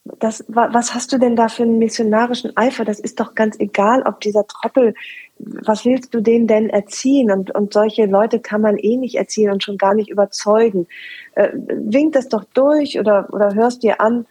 das, 0.05 0.45
was 0.49 0.95
hast 0.95 1.12
du 1.12 1.19
denn 1.19 1.37
da 1.37 1.49
für 1.49 1.62
einen 1.62 1.79
missionarischen 1.79 2.57
Eifer? 2.57 2.85
Das 2.85 2.99
ist 3.01 3.21
doch 3.21 3.35
ganz 3.35 3.59
egal, 3.59 4.03
ob 4.03 4.21
dieser 4.21 4.47
Trottel, 4.47 4.95
was 5.38 5.85
willst 5.85 6.12
du 6.15 6.21
denen 6.21 6.47
denn 6.47 6.71
erziehen? 6.71 7.31
Und, 7.31 7.55
und 7.55 7.73
solche 7.73 8.07
Leute 8.07 8.41
kann 8.41 8.61
man 8.61 8.79
eh 8.79 8.97
nicht 8.97 9.17
erziehen 9.17 9.51
und 9.51 9.62
schon 9.62 9.79
gar 9.79 9.95
nicht 9.95 10.11
überzeugen. 10.11 10.87
Äh, 11.35 11.51
wink 11.55 12.12
das 12.12 12.29
doch 12.29 12.45
durch 12.55 12.99
oder, 12.99 13.29
oder 13.33 13.55
hörst 13.55 13.83
dir 13.83 14.01
an. 14.01 14.27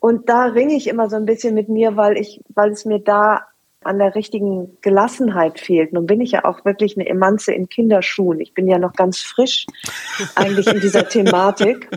Und 0.00 0.28
da 0.28 0.44
ringe 0.44 0.74
ich 0.74 0.88
immer 0.88 1.10
so 1.10 1.16
ein 1.16 1.26
bisschen 1.26 1.54
mit 1.54 1.68
mir, 1.68 1.96
weil 1.96 2.16
ich, 2.16 2.40
weil 2.54 2.70
es 2.70 2.84
mir 2.84 2.98
da 2.98 3.46
an 3.84 3.98
der 3.98 4.14
richtigen 4.14 4.76
Gelassenheit 4.80 5.60
fehlt. 5.60 5.92
Nun 5.92 6.06
bin 6.06 6.20
ich 6.20 6.32
ja 6.32 6.44
auch 6.44 6.64
wirklich 6.64 6.96
eine 6.96 7.06
Emanze 7.06 7.52
in 7.52 7.68
Kinderschuhen. 7.68 8.40
Ich 8.40 8.54
bin 8.54 8.66
ja 8.68 8.78
noch 8.78 8.94
ganz 8.94 9.18
frisch 9.18 9.66
eigentlich 10.34 10.66
in 10.66 10.80
dieser 10.80 11.08
Thematik. 11.08 11.88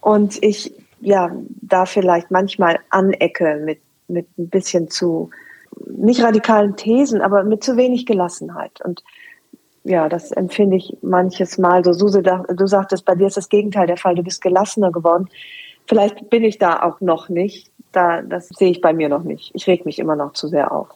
Und 0.00 0.42
ich, 0.42 0.72
ja, 1.00 1.30
da 1.60 1.86
vielleicht 1.86 2.30
manchmal 2.30 2.78
anecke 2.90 3.60
mit, 3.64 3.80
mit 4.08 4.26
ein 4.38 4.48
bisschen 4.48 4.88
zu, 4.90 5.30
nicht 5.86 6.22
radikalen 6.22 6.76
Thesen, 6.76 7.20
aber 7.20 7.44
mit 7.44 7.62
zu 7.62 7.76
wenig 7.76 8.06
Gelassenheit. 8.06 8.80
Und 8.82 9.02
ja, 9.84 10.08
das 10.08 10.30
empfinde 10.32 10.76
ich 10.76 10.96
manches 11.02 11.58
Mal 11.58 11.84
so. 11.84 11.92
Suse, 11.92 12.22
du 12.22 12.66
sagtest, 12.66 13.04
bei 13.04 13.14
dir 13.14 13.26
ist 13.26 13.36
das 13.36 13.48
Gegenteil 13.48 13.86
der 13.86 13.96
Fall. 13.96 14.14
Du 14.14 14.22
bist 14.22 14.42
gelassener 14.42 14.92
geworden. 14.92 15.28
Vielleicht 15.86 16.30
bin 16.30 16.44
ich 16.44 16.58
da 16.58 16.82
auch 16.82 17.00
noch 17.00 17.28
nicht. 17.28 17.70
Da, 17.92 18.22
das 18.22 18.48
sehe 18.48 18.70
ich 18.70 18.80
bei 18.80 18.92
mir 18.92 19.08
noch 19.08 19.24
nicht. 19.24 19.50
Ich 19.54 19.66
reg 19.66 19.84
mich 19.84 19.98
immer 19.98 20.14
noch 20.14 20.32
zu 20.34 20.46
sehr 20.46 20.70
auf. 20.70 20.88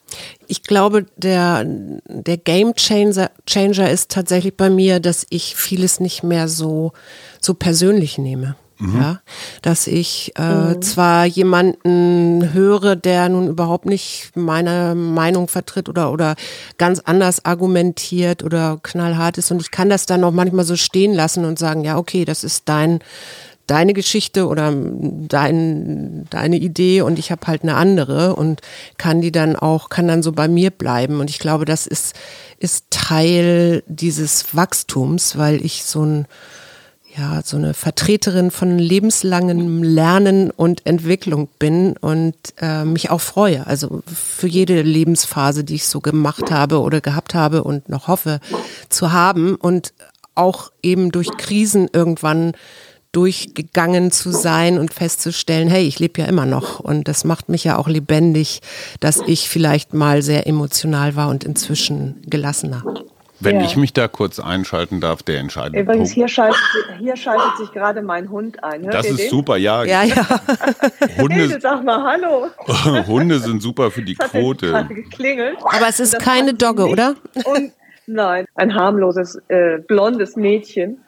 Ich 0.46 0.62
glaube, 0.62 1.06
der, 1.16 1.64
der 1.64 2.36
Game 2.36 2.74
Changer, 2.74 3.30
Changer 3.46 3.90
ist 3.90 4.10
tatsächlich 4.10 4.56
bei 4.56 4.70
mir, 4.70 5.00
dass 5.00 5.26
ich 5.30 5.56
vieles 5.56 5.98
nicht 5.98 6.22
mehr 6.22 6.46
so, 6.46 6.92
so 7.40 7.54
persönlich 7.54 8.18
nehme. 8.18 8.54
Mhm. 8.78 9.00
Ja, 9.00 9.20
dass 9.62 9.86
ich 9.86 10.32
äh, 10.36 10.74
mhm. 10.74 10.82
zwar 10.82 11.26
jemanden 11.26 12.52
höre, 12.52 12.96
der 12.96 13.28
nun 13.28 13.46
überhaupt 13.46 13.86
nicht 13.86 14.32
meine 14.34 14.96
Meinung 14.96 15.46
vertritt 15.46 15.88
oder 15.88 16.10
oder 16.10 16.34
ganz 16.76 16.98
anders 16.98 17.44
argumentiert 17.44 18.42
oder 18.42 18.80
knallhart 18.82 19.38
ist 19.38 19.52
und 19.52 19.60
ich 19.60 19.70
kann 19.70 19.88
das 19.88 20.06
dann 20.06 20.24
auch 20.24 20.32
manchmal 20.32 20.64
so 20.64 20.74
stehen 20.74 21.14
lassen 21.14 21.44
und 21.44 21.56
sagen, 21.58 21.84
ja, 21.84 21.96
okay, 21.96 22.24
das 22.24 22.42
ist 22.42 22.68
dein 22.68 22.98
deine 23.66 23.94
Geschichte 23.94 24.46
oder 24.46 24.72
dein, 24.74 26.26
deine 26.30 26.56
Idee 26.56 27.02
und 27.02 27.18
ich 27.18 27.30
habe 27.30 27.46
halt 27.46 27.62
eine 27.62 27.76
andere 27.76 28.36
und 28.36 28.60
kann 28.98 29.20
die 29.20 29.32
dann 29.32 29.56
auch, 29.56 29.88
kann 29.88 30.08
dann 30.08 30.22
so 30.22 30.32
bei 30.32 30.48
mir 30.48 30.70
bleiben. 30.70 31.20
Und 31.20 31.30
ich 31.30 31.38
glaube, 31.38 31.64
das 31.64 31.86
ist, 31.86 32.14
ist 32.58 32.86
Teil 32.90 33.82
dieses 33.86 34.54
Wachstums, 34.54 35.38
weil 35.38 35.64
ich 35.64 35.84
so 35.84 36.04
ein 36.04 36.26
ja, 37.16 37.42
so 37.44 37.56
eine 37.56 37.74
Vertreterin 37.74 38.50
von 38.50 38.78
lebenslangem 38.78 39.82
Lernen 39.82 40.50
und 40.50 40.84
Entwicklung 40.84 41.48
bin 41.58 41.96
und 41.96 42.34
äh, 42.60 42.84
mich 42.84 43.10
auch 43.10 43.20
freue. 43.20 43.66
Also 43.66 44.02
für 44.06 44.48
jede 44.48 44.82
Lebensphase, 44.82 45.62
die 45.62 45.76
ich 45.76 45.86
so 45.86 46.00
gemacht 46.00 46.50
habe 46.50 46.80
oder 46.80 47.00
gehabt 47.00 47.34
habe 47.34 47.62
und 47.62 47.88
noch 47.88 48.08
hoffe 48.08 48.40
zu 48.88 49.12
haben 49.12 49.54
und 49.54 49.94
auch 50.34 50.72
eben 50.82 51.12
durch 51.12 51.28
Krisen 51.36 51.88
irgendwann 51.92 52.52
durchgegangen 53.14 54.10
zu 54.10 54.32
sein 54.32 54.78
und 54.78 54.92
festzustellen, 54.92 55.68
hey, 55.68 55.86
ich 55.86 55.98
lebe 55.98 56.20
ja 56.20 56.26
immer 56.26 56.46
noch. 56.46 56.80
Und 56.80 57.08
das 57.08 57.24
macht 57.24 57.48
mich 57.48 57.64
ja 57.64 57.78
auch 57.78 57.88
lebendig, 57.88 58.60
dass 59.00 59.22
ich 59.26 59.48
vielleicht 59.48 59.94
mal 59.94 60.22
sehr 60.22 60.46
emotional 60.46 61.16
war 61.16 61.28
und 61.28 61.44
inzwischen 61.44 62.22
gelassener. 62.26 62.82
Wenn 63.40 63.56
ja. 63.56 63.66
ich 63.66 63.76
mich 63.76 63.92
da 63.92 64.08
kurz 64.08 64.38
einschalten 64.38 65.00
darf, 65.00 65.22
der 65.22 65.38
entscheidende 65.38 65.80
Übrigens, 65.80 66.10
Punkt. 66.10 66.14
Hier 66.14 66.28
schaltet, 66.28 66.60
hier 66.98 67.16
schaltet 67.16 67.58
sich 67.58 67.72
gerade 67.72 68.00
mein 68.00 68.30
Hund 68.30 68.62
ein. 68.62 68.84
Hört 68.84 68.94
das 68.94 69.06
ist 69.06 69.18
den? 69.18 69.30
super, 69.30 69.56
ja. 69.56 69.84
Ja, 69.84 70.02
ja. 70.02 70.26
Hunde, 71.18 71.34
Hilde, 71.34 71.60
sag 71.60 71.84
mal 71.84 72.02
Hallo. 72.02 72.48
Hunde 73.06 73.40
sind 73.40 73.60
super 73.60 73.90
für 73.90 74.02
die 74.02 74.14
Quote. 74.14 74.86
geklingelt. 74.88 75.58
Aber 75.62 75.88
es 75.88 76.00
ist 76.00 76.18
keine 76.20 76.54
Dogge, 76.54 76.86
oder? 76.86 77.16
Und 77.44 77.72
nein, 78.06 78.46
ein 78.54 78.74
harmloses, 78.74 79.36
äh, 79.48 79.78
blondes 79.78 80.36
Mädchen. 80.36 81.03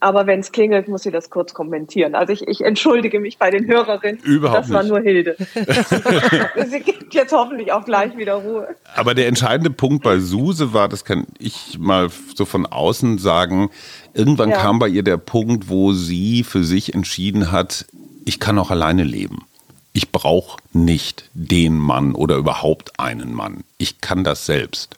Aber 0.00 0.26
wenn 0.26 0.40
es 0.40 0.52
klingelt, 0.52 0.88
muss 0.88 1.02
sie 1.02 1.10
das 1.10 1.30
kurz 1.30 1.54
kommentieren. 1.54 2.14
Also 2.14 2.32
ich, 2.32 2.46
ich 2.46 2.62
entschuldige 2.62 3.20
mich 3.20 3.38
bei 3.38 3.50
den 3.50 3.66
Hörerinnen. 3.66 4.20
Überhaupt 4.22 4.58
Das 4.58 4.70
war 4.70 4.82
nicht. 4.82 4.90
nur 4.90 5.00
Hilde. 5.00 5.36
sie 6.66 6.80
gibt 6.80 7.14
jetzt 7.14 7.32
hoffentlich 7.32 7.72
auch 7.72 7.84
gleich 7.84 8.16
wieder 8.16 8.34
Ruhe. 8.34 8.68
Aber 8.94 9.14
der 9.14 9.28
entscheidende 9.28 9.70
Punkt 9.70 10.02
bei 10.02 10.18
Suse 10.18 10.72
war, 10.72 10.88
das 10.88 11.04
kann 11.04 11.26
ich 11.38 11.78
mal 11.78 12.08
so 12.34 12.44
von 12.44 12.66
außen 12.66 13.18
sagen, 13.18 13.70
irgendwann 14.14 14.50
ja. 14.50 14.56
kam 14.56 14.78
bei 14.78 14.88
ihr 14.88 15.02
der 15.02 15.16
Punkt, 15.16 15.68
wo 15.68 15.92
sie 15.92 16.44
für 16.44 16.64
sich 16.64 16.94
entschieden 16.94 17.52
hat, 17.52 17.86
ich 18.24 18.40
kann 18.40 18.58
auch 18.58 18.70
alleine 18.70 19.04
leben. 19.04 19.46
Ich 19.92 20.12
brauche 20.12 20.58
nicht 20.72 21.28
den 21.34 21.76
Mann 21.76 22.14
oder 22.14 22.36
überhaupt 22.36 22.98
einen 23.00 23.34
Mann. 23.34 23.64
Ich 23.76 24.00
kann 24.00 24.22
das 24.22 24.46
selbst. 24.46 24.96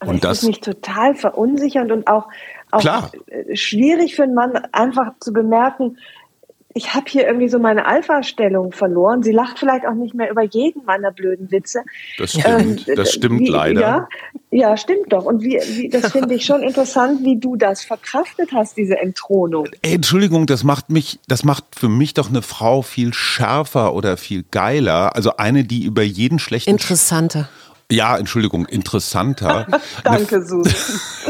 Aber 0.00 0.10
und 0.10 0.24
das 0.24 0.42
ist 0.42 0.48
mich 0.48 0.60
total 0.60 1.14
verunsichernd 1.14 1.90
und 1.90 2.06
auch 2.06 2.28
auch 2.70 2.80
Klar. 2.80 3.12
schwierig 3.54 4.14
für 4.16 4.24
einen 4.24 4.34
Mann, 4.34 4.56
einfach 4.72 5.12
zu 5.20 5.32
bemerken, 5.32 5.96
ich 6.76 6.94
habe 6.94 7.06
hier 7.08 7.26
irgendwie 7.26 7.48
so 7.48 7.58
meine 7.58 7.86
Alpha-Stellung 7.86 8.70
verloren. 8.70 9.22
Sie 9.22 9.32
lacht 9.32 9.58
vielleicht 9.58 9.86
auch 9.86 9.94
nicht 9.94 10.14
mehr 10.14 10.30
über 10.30 10.42
jeden 10.42 10.84
meiner 10.84 11.10
blöden 11.10 11.50
Witze. 11.50 11.80
Das 12.18 12.32
stimmt, 12.32 12.86
ähm, 12.86 12.94
das 12.96 13.14
stimmt 13.14 13.40
wie, 13.40 13.48
leider. 13.48 13.80
Ja, 13.80 14.08
ja, 14.50 14.76
stimmt 14.76 15.10
doch. 15.10 15.24
Und 15.24 15.42
wie, 15.42 15.58
wie 15.58 15.88
das 15.88 16.12
finde 16.12 16.34
ich 16.34 16.44
schon 16.44 16.62
interessant, 16.62 17.24
wie 17.24 17.40
du 17.40 17.56
das 17.56 17.82
verkraftet 17.82 18.50
hast, 18.52 18.76
diese 18.76 18.98
Entthronung. 18.98 19.68
Ey, 19.80 19.94
Entschuldigung, 19.94 20.44
das 20.44 20.64
macht 20.64 20.90
mich, 20.90 21.18
das 21.28 21.44
macht 21.44 21.64
für 21.74 21.88
mich 21.88 22.12
doch 22.12 22.28
eine 22.28 22.42
Frau 22.42 22.82
viel 22.82 23.14
schärfer 23.14 23.94
oder 23.94 24.18
viel 24.18 24.44
geiler. 24.50 25.16
Also 25.16 25.38
eine, 25.38 25.64
die 25.64 25.86
über 25.86 26.02
jeden 26.02 26.38
schlechten. 26.38 26.68
Interessanter. 26.68 27.48
Ja, 27.90 28.18
Entschuldigung, 28.18 28.66
interessanter. 28.66 29.66
Danke, 30.04 30.44
Susan. 30.44 30.74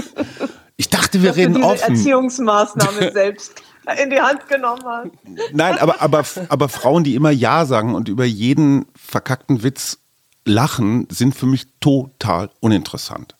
Ich 0.76 0.88
dachte, 0.88 1.22
wir 1.22 1.30
Dass 1.30 1.36
reden 1.36 1.54
du 1.54 1.60
diese 1.60 1.70
offen. 1.72 1.94
Erziehungsmaßnahme 1.94 3.12
selbst 3.14 3.62
in 4.02 4.10
die 4.10 4.20
Hand 4.20 4.48
genommen 4.48 4.82
hast. 4.84 5.10
Nein, 5.52 5.78
aber, 5.78 6.02
aber, 6.02 6.24
aber 6.48 6.68
Frauen, 6.68 7.04
die 7.04 7.14
immer 7.14 7.30
Ja 7.30 7.64
sagen 7.66 7.94
und 7.94 8.08
über 8.08 8.24
jeden 8.24 8.86
verkackten 8.96 9.62
Witz 9.62 9.98
lachen, 10.44 11.06
sind 11.10 11.34
für 11.34 11.46
mich 11.46 11.66
total 11.80 12.50
uninteressant. 12.60 13.36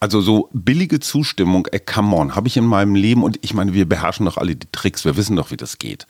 Also 0.00 0.22
so 0.22 0.48
billige 0.52 0.98
Zustimmung, 1.00 1.66
ey, 1.70 1.80
come 1.80 2.16
on, 2.16 2.34
habe 2.34 2.48
ich 2.48 2.56
in 2.56 2.64
meinem 2.64 2.94
Leben 2.94 3.22
und 3.22 3.38
ich 3.42 3.52
meine, 3.52 3.74
wir 3.74 3.86
beherrschen 3.86 4.24
doch 4.24 4.38
alle 4.38 4.56
die 4.56 4.68
Tricks, 4.72 5.04
wir 5.04 5.16
wissen 5.16 5.36
doch, 5.36 5.50
wie 5.50 5.58
das 5.58 5.78
geht. 5.78 6.06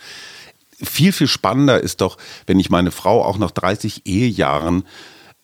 Viel, 0.81 1.13
viel 1.13 1.27
spannender 1.27 1.81
ist 1.81 2.01
doch, 2.01 2.17
wenn 2.47 2.61
ich 2.61 2.71
meine 2.71 2.93
Frau 2.93 3.25
auch 3.25 3.37
nach 3.37 3.51
30 3.51 4.07
Ehejahren 4.07 4.85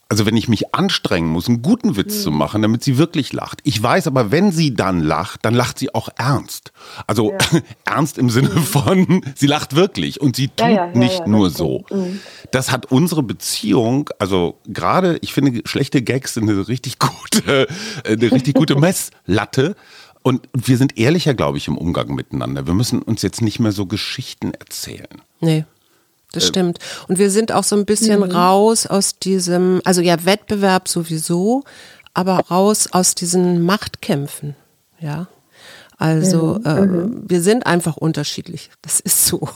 also 0.08 0.24
wenn 0.24 0.36
ich 0.36 0.48
mich 0.48 0.72
anstrengen 0.72 1.28
muss, 1.28 1.48
einen 1.48 1.62
guten 1.62 1.96
Witz 1.96 2.18
mhm. 2.18 2.20
zu 2.20 2.30
machen, 2.30 2.62
damit 2.62 2.84
sie 2.84 2.96
wirklich 2.96 3.32
lacht. 3.32 3.60
Ich 3.64 3.82
weiß 3.82 4.06
aber, 4.06 4.30
wenn 4.30 4.52
sie 4.52 4.72
dann 4.72 5.00
lacht, 5.00 5.44
dann 5.44 5.54
lacht 5.54 5.78
sie 5.78 5.94
auch 5.94 6.08
ernst. 6.16 6.72
Also 7.06 7.32
ja. 7.32 7.38
ernst 7.84 8.16
im 8.16 8.30
Sinne 8.30 8.50
mhm. 8.50 8.62
von, 8.62 9.22
sie 9.34 9.48
lacht 9.48 9.74
wirklich 9.74 10.20
und 10.20 10.36
sie 10.36 10.48
tut 10.48 10.60
ja, 10.60 10.70
ja, 10.70 10.86
nicht 10.86 11.26
nur 11.26 11.50
so. 11.50 11.84
Mhm. 11.90 12.20
Das 12.52 12.70
hat 12.70 12.86
unsere 12.86 13.24
Beziehung, 13.24 14.10
also 14.20 14.58
gerade, 14.66 15.18
ich 15.22 15.32
finde, 15.32 15.62
schlechte 15.64 16.02
Gags 16.02 16.34
sind 16.34 16.48
eine 16.48 16.68
richtig 16.68 16.98
gute, 17.00 17.66
eine 18.04 18.30
richtig 18.30 18.54
gute 18.54 18.76
Messlatte. 18.80 19.74
Und 20.22 20.48
wir 20.52 20.76
sind 20.76 20.98
ehrlicher, 20.98 21.34
glaube 21.34 21.58
ich, 21.58 21.68
im 21.68 21.78
Umgang 21.78 22.12
miteinander. 22.14 22.66
Wir 22.66 22.74
müssen 22.74 23.00
uns 23.00 23.22
jetzt 23.22 23.42
nicht 23.42 23.60
mehr 23.60 23.70
so 23.70 23.86
Geschichten 23.86 24.52
erzählen. 24.54 25.22
Nee. 25.40 25.64
Das 26.32 26.44
äh, 26.44 26.46
stimmt. 26.46 26.78
Und 27.08 27.18
wir 27.18 27.30
sind 27.30 27.52
auch 27.52 27.64
so 27.64 27.76
ein 27.76 27.86
bisschen 27.86 28.20
mhm. 28.20 28.30
raus 28.30 28.86
aus 28.86 29.18
diesem, 29.18 29.80
also 29.84 30.00
ja, 30.00 30.24
Wettbewerb 30.24 30.88
sowieso, 30.88 31.64
aber 32.14 32.38
raus 32.50 32.88
aus 32.92 33.14
diesen 33.14 33.62
Machtkämpfen. 33.62 34.56
Ja. 35.00 35.28
Also 35.98 36.58
mhm. 36.58 36.66
äh, 36.66 36.80
mhm. 36.80 37.22
wir 37.26 37.40
sind 37.40 37.66
einfach 37.66 37.96
unterschiedlich. 37.96 38.70
Das 38.82 39.00
ist 39.00 39.26
so. 39.26 39.48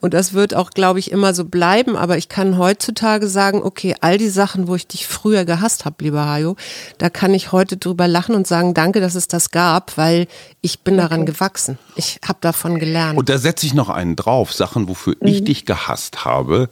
Und 0.00 0.14
das 0.14 0.34
wird 0.34 0.54
auch, 0.54 0.70
glaube 0.70 1.00
ich, 1.00 1.10
immer 1.10 1.34
so 1.34 1.44
bleiben. 1.44 1.96
Aber 1.96 2.16
ich 2.16 2.28
kann 2.28 2.58
heutzutage 2.58 3.26
sagen, 3.26 3.62
okay, 3.62 3.96
all 4.00 4.16
die 4.16 4.28
Sachen, 4.28 4.68
wo 4.68 4.76
ich 4.76 4.86
dich 4.86 5.08
früher 5.08 5.44
gehasst 5.44 5.84
habe, 5.84 5.96
lieber 6.04 6.26
Hajo, 6.26 6.54
da 6.98 7.10
kann 7.10 7.34
ich 7.34 7.50
heute 7.50 7.76
drüber 7.76 8.06
lachen 8.06 8.36
und 8.36 8.46
sagen, 8.46 8.72
danke, 8.72 9.00
dass 9.00 9.16
es 9.16 9.26
das 9.26 9.50
gab, 9.50 9.96
weil 9.96 10.28
ich 10.60 10.80
bin 10.80 10.94
okay. 10.94 11.02
daran 11.02 11.26
gewachsen. 11.26 11.78
Ich 11.96 12.20
habe 12.24 12.38
davon 12.40 12.78
gelernt. 12.78 13.18
Und 13.18 13.28
da 13.28 13.38
setze 13.38 13.66
ich 13.66 13.74
noch 13.74 13.88
einen 13.88 14.14
drauf. 14.14 14.52
Sachen, 14.52 14.88
wofür 14.88 15.16
mhm. 15.20 15.26
ich 15.28 15.44
dich 15.44 15.66
gehasst 15.66 16.24
habe, 16.24 16.68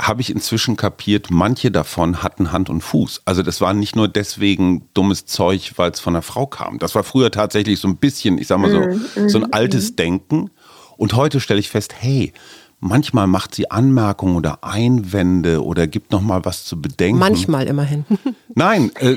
habe 0.00 0.20
ich 0.20 0.30
inzwischen 0.30 0.76
kapiert, 0.76 1.30
manche 1.30 1.70
davon 1.70 2.22
hatten 2.22 2.52
Hand 2.52 2.68
und 2.68 2.82
Fuß. 2.82 3.22
Also 3.24 3.42
das 3.42 3.60
war 3.60 3.72
nicht 3.72 3.96
nur 3.96 4.08
deswegen 4.08 4.88
dummes 4.92 5.24
Zeug, 5.24 5.72
weil 5.76 5.90
es 5.90 6.00
von 6.00 6.14
einer 6.14 6.22
Frau 6.22 6.46
kam. 6.46 6.78
Das 6.78 6.94
war 6.94 7.02
früher 7.02 7.30
tatsächlich 7.30 7.80
so 7.80 7.88
ein 7.88 7.96
bisschen, 7.96 8.38
ich 8.38 8.46
sag 8.46 8.58
mal 8.58 8.70
so, 8.70 8.80
mm, 8.80 9.28
so 9.28 9.38
ein 9.38 9.52
altes 9.52 9.92
mm. 9.92 9.96
Denken. 9.96 10.50
Und 10.98 11.14
heute 11.14 11.40
stelle 11.40 11.60
ich 11.60 11.70
fest, 11.70 11.94
hey, 11.98 12.32
manchmal 12.78 13.26
macht 13.26 13.54
sie 13.54 13.70
Anmerkungen 13.70 14.36
oder 14.36 14.62
Einwände 14.62 15.64
oder 15.64 15.86
gibt 15.86 16.12
noch 16.12 16.20
mal 16.20 16.44
was 16.44 16.64
zu 16.64 16.80
bedenken. 16.80 17.18
Manchmal 17.18 17.66
immerhin. 17.66 18.04
Nein, 18.54 18.90
äh, 18.96 19.16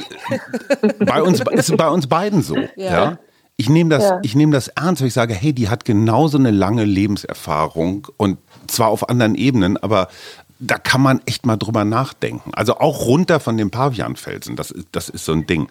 bei 1.05 1.21
uns 1.21 1.41
ist 1.41 1.75
bei 1.75 1.89
uns 1.89 2.07
beiden 2.07 2.41
so. 2.41 2.55
Ja. 2.55 2.67
ja? 2.77 3.19
Ich 3.57 3.67
nehme 3.67 3.89
das, 3.89 4.03
ja. 4.03 4.19
ich 4.23 4.35
nehme 4.35 4.53
das 4.53 4.69
ernst, 4.69 5.01
wenn 5.01 5.09
ich 5.09 5.13
sage, 5.13 5.33
hey, 5.33 5.51
die 5.51 5.67
hat 5.67 5.83
genauso 5.83 6.37
eine 6.37 6.51
lange 6.51 6.85
Lebenserfahrung 6.85 8.07
und 8.15 8.37
zwar 8.67 8.87
auf 8.87 9.09
anderen 9.09 9.35
Ebenen, 9.35 9.75
aber 9.75 10.07
da 10.59 10.77
kann 10.77 11.01
man 11.01 11.21
echt 11.25 11.45
mal 11.45 11.57
drüber 11.57 11.85
nachdenken. 11.85 12.51
Also 12.53 12.75
auch 12.75 13.05
runter 13.05 13.39
von 13.39 13.57
dem 13.57 13.71
Pavianfelsen, 13.71 14.55
das 14.55 14.71
ist, 14.71 14.87
das 14.91 15.09
ist 15.09 15.25
so 15.25 15.31
ein 15.31 15.47
Ding. 15.47 15.69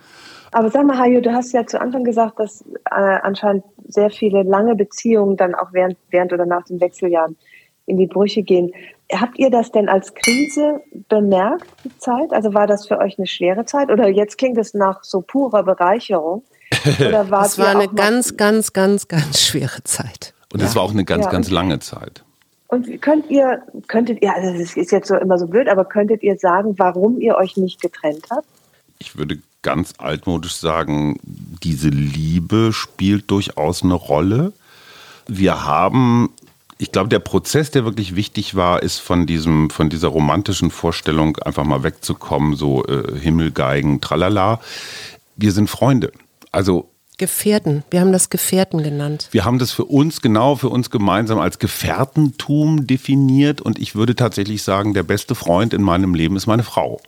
Aber 0.50 0.70
sag 0.70 0.86
mal, 0.86 0.98
Hajo, 0.98 1.20
du 1.20 1.32
hast 1.32 1.52
ja 1.52 1.66
zu 1.66 1.80
Anfang 1.80 2.04
gesagt, 2.04 2.38
dass 2.40 2.64
äh, 2.90 3.18
anscheinend 3.22 3.64
sehr 3.86 4.10
viele 4.10 4.42
lange 4.42 4.74
Beziehungen 4.74 5.36
dann 5.36 5.54
auch 5.54 5.72
während, 5.72 5.98
während 6.10 6.32
oder 6.32 6.46
nach 6.46 6.64
den 6.64 6.80
Wechseljahren 6.80 7.36
in 7.84 7.98
die 7.98 8.06
Brüche 8.06 8.42
gehen. 8.42 8.72
Habt 9.12 9.38
ihr 9.38 9.50
das 9.50 9.72
denn 9.72 9.88
als 9.88 10.14
Krise 10.14 10.80
bemerkt, 11.08 11.66
die 11.84 11.96
Zeit? 11.98 12.32
Also 12.32 12.54
war 12.54 12.66
das 12.66 12.86
für 12.86 12.98
euch 12.98 13.18
eine 13.18 13.26
schwere 13.26 13.64
Zeit? 13.64 13.90
Oder 13.90 14.08
jetzt 14.08 14.38
klingt 14.38 14.58
es 14.58 14.74
nach 14.74 15.04
so 15.04 15.20
purer 15.22 15.62
Bereicherung? 15.62 16.42
Oder 17.00 17.30
war 17.30 17.44
es 17.44 17.58
war 17.58 17.68
eine 17.68 17.88
ganz, 17.88 18.36
ganz, 18.36 18.72
ganz, 18.72 19.08
ganz 19.08 19.40
schwere 19.40 19.82
Zeit. 19.84 20.34
Und 20.52 20.62
es 20.62 20.74
ja. 20.74 20.76
war 20.76 20.82
auch 20.82 20.92
eine 20.92 21.04
ganz, 21.04 21.26
ja. 21.26 21.30
ganz 21.30 21.50
lange 21.50 21.78
Zeit. 21.78 22.24
Und 22.68 23.00
könnt 23.00 23.30
ihr, 23.30 23.62
könntet 23.86 24.22
ihr, 24.22 24.34
also 24.34 24.56
das 24.56 24.76
ist 24.76 24.92
jetzt 24.92 25.08
so 25.08 25.16
immer 25.16 25.38
so 25.38 25.46
blöd, 25.46 25.68
aber 25.68 25.86
könntet 25.86 26.22
ihr 26.22 26.36
sagen, 26.36 26.74
warum 26.78 27.18
ihr 27.18 27.34
euch 27.36 27.56
nicht 27.56 27.80
getrennt 27.80 28.26
habt? 28.30 28.46
Ich 28.98 29.16
würde 29.16 29.38
ganz 29.62 29.94
altmodisch 29.96 30.54
sagen, 30.54 31.18
diese 31.22 31.88
Liebe 31.88 32.72
spielt 32.72 33.30
durchaus 33.30 33.82
eine 33.82 33.94
Rolle. 33.94 34.52
Wir 35.26 35.64
haben, 35.64 36.30
ich 36.76 36.92
glaube, 36.92 37.08
der 37.08 37.20
Prozess, 37.20 37.70
der 37.70 37.86
wirklich 37.86 38.16
wichtig 38.16 38.54
war, 38.54 38.82
ist 38.82 38.98
von 38.98 39.26
diesem, 39.26 39.70
von 39.70 39.88
dieser 39.88 40.08
romantischen 40.08 40.70
Vorstellung 40.70 41.38
einfach 41.38 41.64
mal 41.64 41.82
wegzukommen, 41.82 42.54
so 42.54 42.84
äh, 42.84 43.18
Himmelgeigen, 43.18 44.02
tralala. 44.02 44.60
Wir 45.36 45.52
sind 45.52 45.70
Freunde. 45.70 46.12
Also 46.52 46.90
Gefährten. 47.18 47.84
Wir 47.90 48.00
haben 48.00 48.12
das 48.12 48.30
Gefährten 48.30 48.82
genannt. 48.82 49.28
Wir 49.32 49.44
haben 49.44 49.58
das 49.58 49.72
für 49.72 49.84
uns 49.84 50.22
genau, 50.22 50.56
für 50.56 50.68
uns 50.68 50.90
gemeinsam 50.90 51.38
als 51.38 51.58
Gefährtentum 51.58 52.86
definiert 52.86 53.60
und 53.60 53.78
ich 53.78 53.94
würde 53.94 54.14
tatsächlich 54.14 54.62
sagen, 54.62 54.94
der 54.94 55.02
beste 55.02 55.34
Freund 55.34 55.74
in 55.74 55.82
meinem 55.82 56.14
Leben 56.14 56.36
ist 56.36 56.46
meine 56.46 56.62
Frau. 56.62 57.00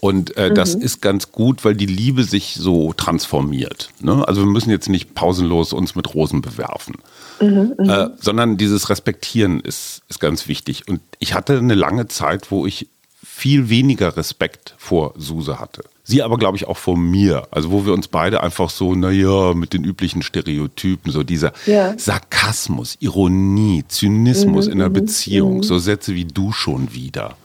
Und 0.00 0.36
äh, 0.36 0.50
mhm. 0.50 0.54
das 0.54 0.74
ist 0.74 1.00
ganz 1.00 1.32
gut, 1.32 1.64
weil 1.64 1.74
die 1.74 1.86
Liebe 1.86 2.24
sich 2.24 2.56
so 2.56 2.92
transformiert. 2.92 3.88
Ne? 4.00 4.26
Also 4.28 4.42
wir 4.42 4.50
müssen 4.50 4.68
jetzt 4.68 4.90
nicht 4.90 5.14
pausenlos 5.14 5.72
uns 5.72 5.94
mit 5.94 6.14
Rosen 6.14 6.42
bewerfen, 6.42 6.96
mhm, 7.40 7.74
mhm. 7.78 7.88
äh, 7.88 8.08
sondern 8.20 8.58
dieses 8.58 8.90
Respektieren 8.90 9.60
ist, 9.60 10.02
ist 10.08 10.20
ganz 10.20 10.46
wichtig. 10.46 10.88
Und 10.88 11.00
ich 11.20 11.32
hatte 11.32 11.56
eine 11.56 11.74
lange 11.74 12.06
Zeit, 12.06 12.50
wo 12.50 12.66
ich 12.66 12.88
viel 13.22 13.70
weniger 13.70 14.16
Respekt 14.16 14.74
vor 14.76 15.14
Suse 15.16 15.58
hatte. 15.58 15.84
Sie 16.06 16.22
aber, 16.22 16.36
glaube 16.36 16.58
ich, 16.58 16.68
auch 16.68 16.76
vor 16.76 16.98
mir. 16.98 17.48
Also 17.50 17.70
wo 17.70 17.86
wir 17.86 17.94
uns 17.94 18.08
beide 18.08 18.42
einfach 18.42 18.68
so, 18.68 18.94
naja, 18.94 19.54
mit 19.54 19.72
den 19.72 19.84
üblichen 19.84 20.22
Stereotypen, 20.22 21.10
so 21.10 21.22
dieser 21.22 21.52
ja. 21.64 21.98
Sarkasmus, 21.98 22.98
Ironie, 23.00 23.84
Zynismus 23.88 24.66
mhm, 24.66 24.72
in 24.72 24.78
der 24.80 24.90
mhm, 24.90 24.94
Beziehung, 24.94 25.56
mhm. 25.56 25.62
so 25.62 25.78
Sätze 25.78 26.14
wie 26.14 26.26
du 26.26 26.52
schon 26.52 26.92
wieder. 26.92 27.36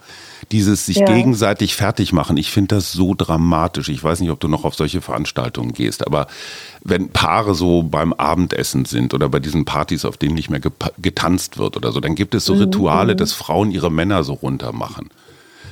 Dieses 0.51 0.85
sich 0.85 0.97
ja. 0.97 1.05
gegenseitig 1.05 1.75
fertig 1.75 2.11
machen, 2.11 2.35
ich 2.35 2.51
finde 2.51 2.75
das 2.75 2.91
so 2.91 3.13
dramatisch. 3.15 3.87
Ich 3.87 4.03
weiß 4.03 4.19
nicht, 4.19 4.31
ob 4.31 4.41
du 4.41 4.49
noch 4.49 4.65
auf 4.65 4.75
solche 4.75 4.99
Veranstaltungen 4.99 5.73
gehst, 5.73 6.05
aber 6.05 6.27
wenn 6.83 7.09
Paare 7.09 7.55
so 7.55 7.83
beim 7.83 8.11
Abendessen 8.13 8.83
sind 8.83 9.13
oder 9.13 9.29
bei 9.29 9.39
diesen 9.39 9.63
Partys, 9.63 10.03
auf 10.03 10.17
denen 10.17 10.35
nicht 10.35 10.49
mehr 10.49 10.61
getanzt 10.97 11.59
wird 11.59 11.77
oder 11.77 11.93
so, 11.93 12.01
dann 12.01 12.15
gibt 12.15 12.35
es 12.35 12.45
so 12.45 12.55
mhm, 12.55 12.61
Rituale, 12.61 13.13
mhm. 13.13 13.17
dass 13.17 13.31
Frauen 13.31 13.71
ihre 13.71 13.91
Männer 13.91 14.23
so 14.25 14.33
runter 14.33 14.73
machen. 14.73 15.09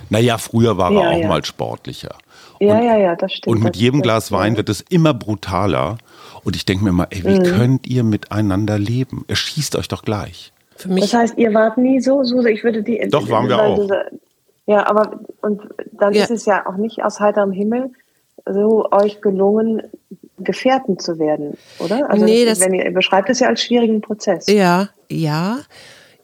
Naja, 0.09 0.37
früher 0.37 0.77
war 0.77 0.91
ja, 0.93 1.01
er 1.01 1.09
auch 1.11 1.21
ja. 1.21 1.27
mal 1.27 1.43
sportlicher. 1.43 2.15
Ja, 2.59 2.77
und, 2.77 2.83
ja, 2.83 2.97
ja, 2.97 3.15
das 3.15 3.33
stimmt. 3.33 3.55
Und 3.55 3.63
mit 3.63 3.75
jedem 3.75 4.01
Glas 4.01 4.31
Wein 4.31 4.57
wird 4.57 4.69
es 4.69 4.81
immer 4.81 5.13
brutaler. 5.13 5.97
Und 6.43 6.55
ich 6.55 6.65
denke 6.65 6.83
mir 6.83 6.91
mal, 6.91 7.07
ey, 7.09 7.23
wie 7.23 7.39
mhm. 7.39 7.43
könnt 7.43 7.87
ihr 7.87 8.03
miteinander 8.03 8.79
leben? 8.79 9.25
Er 9.27 9.35
schießt 9.35 9.75
euch 9.75 9.87
doch 9.87 10.03
gleich. 10.03 10.53
Für 10.75 10.89
mich 10.89 11.11
das 11.11 11.13
heißt, 11.13 11.37
ihr 11.37 11.53
wart 11.53 11.77
nie 11.77 11.99
so, 11.99 12.23
Suse, 12.23 12.49
ich 12.49 12.63
würde 12.63 12.83
die. 12.83 12.99
Doch, 13.09 13.29
waren 13.29 13.47
wir 13.47 13.59
auch. 13.59 13.89
ja, 14.67 14.85
aber 14.87 15.19
und 15.41 15.61
dann 15.91 16.13
ja. 16.13 16.23
ist 16.23 16.31
es 16.31 16.45
ja 16.45 16.65
auch 16.67 16.77
nicht 16.77 17.03
aus 17.03 17.19
heiterem 17.19 17.51
Himmel 17.51 17.91
so 18.45 18.87
euch 18.91 19.21
gelungen, 19.21 19.81
Gefährten 20.39 20.99
zu 20.99 21.17
werden, 21.17 21.57
oder? 21.79 22.09
Also 22.09 22.23
nee, 22.23 22.45
das, 22.45 22.59
wenn 22.59 22.73
ihr, 22.73 22.85
ihr 22.85 22.93
beschreibt 22.93 23.29
es 23.29 23.39
ja 23.39 23.47
als 23.47 23.61
schwierigen 23.61 24.01
Prozess. 24.01 24.45
Ja, 24.47 24.89
ja. 25.09 25.59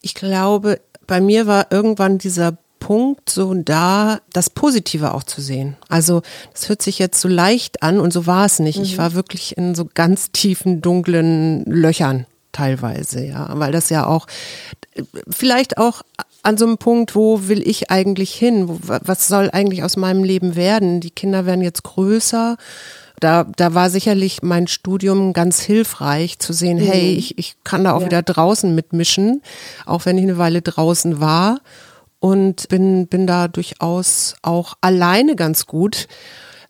Ich 0.02 0.14
glaube, 0.14 0.80
bei 1.08 1.20
mir 1.20 1.48
war 1.48 1.68
irgendwann 1.72 2.20
dieser 2.20 2.58
Punkt, 2.84 3.30
so 3.30 3.54
da 3.54 4.20
das 4.34 4.50
Positive 4.50 5.14
auch 5.14 5.24
zu 5.24 5.40
sehen. 5.40 5.78
Also 5.88 6.22
das 6.52 6.68
hört 6.68 6.82
sich 6.82 7.00
jetzt 7.00 7.22
so 7.22 7.30
leicht 7.30 7.82
an 7.82 8.02
und 8.02 8.12
so 8.12 8.28
war 8.28 8.46
es 8.46 8.60
nicht. 8.60 8.80
Mhm. 8.80 8.84
Ich 8.84 8.98
war 8.98 9.14
wirklich 9.14 9.56
in 9.58 9.74
so 9.74 9.88
ganz 9.94 10.34
tiefen, 10.34 10.82
dunklen 10.82 11.64
Löchern 11.64 12.26
teilweise, 12.52 13.24
ja, 13.24 13.50
weil 13.54 13.72
das 13.72 13.90
ja 13.90 14.06
auch 14.06 14.28
vielleicht 15.30 15.78
auch 15.78 16.02
an 16.42 16.58
so 16.58 16.66
einem 16.66 16.78
Punkt, 16.78 17.16
wo 17.16 17.48
will 17.48 17.66
ich 17.66 17.90
eigentlich 17.90 18.34
hin? 18.34 18.68
Wo, 18.68 18.80
was 18.82 19.30
soll 19.30 19.50
eigentlich 19.54 19.82
aus 19.82 19.96
meinem 19.96 20.26
Leben 20.26 20.58
werden? 20.58 21.00
Die 21.00 21.10
Kinder 21.10 21.46
werden 21.46 21.62
jetzt 21.62 21.84
größer. 21.84 22.58
Da, 23.22 23.46
da 23.56 23.74
war 23.74 23.90
sicherlich 23.90 24.44
mein 24.44 24.68
Studium 24.68 25.32
ganz 25.32 25.62
hilfreich 25.62 26.38
zu 26.40 26.52
sehen, 26.52 26.80
mhm. 26.80 26.86
hey, 26.86 27.14
ich, 27.14 27.38
ich 27.38 27.56
kann 27.64 27.86
da 27.86 27.94
auch 27.94 28.02
ja. 28.02 28.08
wieder 28.08 28.22
draußen 28.24 28.76
mitmischen, 28.76 29.42
auch 29.86 30.06
wenn 30.06 30.18
ich 30.18 30.24
eine 30.24 30.38
Weile 30.38 30.62
draußen 30.62 31.22
war 31.22 31.62
und 32.24 32.69
bin, 32.69 33.07
bin 33.07 33.28
da 33.28 33.49
durchaus 33.49 34.36
auch 34.43 34.76
alleine 34.80 35.36
ganz 35.36 35.65
gut. 35.65 36.07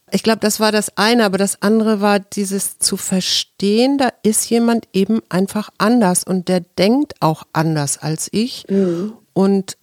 Ich 0.09 0.23
glaube, 0.23 0.39
das 0.39 0.59
war 0.59 0.71
das 0.71 0.97
eine, 0.97 1.25
aber 1.25 1.37
das 1.37 1.61
andere 1.61 2.01
war 2.01 2.19
dieses 2.19 2.79
zu 2.79 2.97
verstehen, 2.97 3.99
da 3.99 4.09
ist 4.23 4.49
jemand 4.49 4.87
eben 4.93 5.21
einfach 5.29 5.69
anders 5.77 6.23
und 6.23 6.47
der 6.47 6.61
denkt 6.61 7.13
auch 7.19 7.43
anders 7.53 7.99
als 7.99 8.29
ich. 8.31 8.65
Mhm. 8.67 9.13
Und 9.33 9.77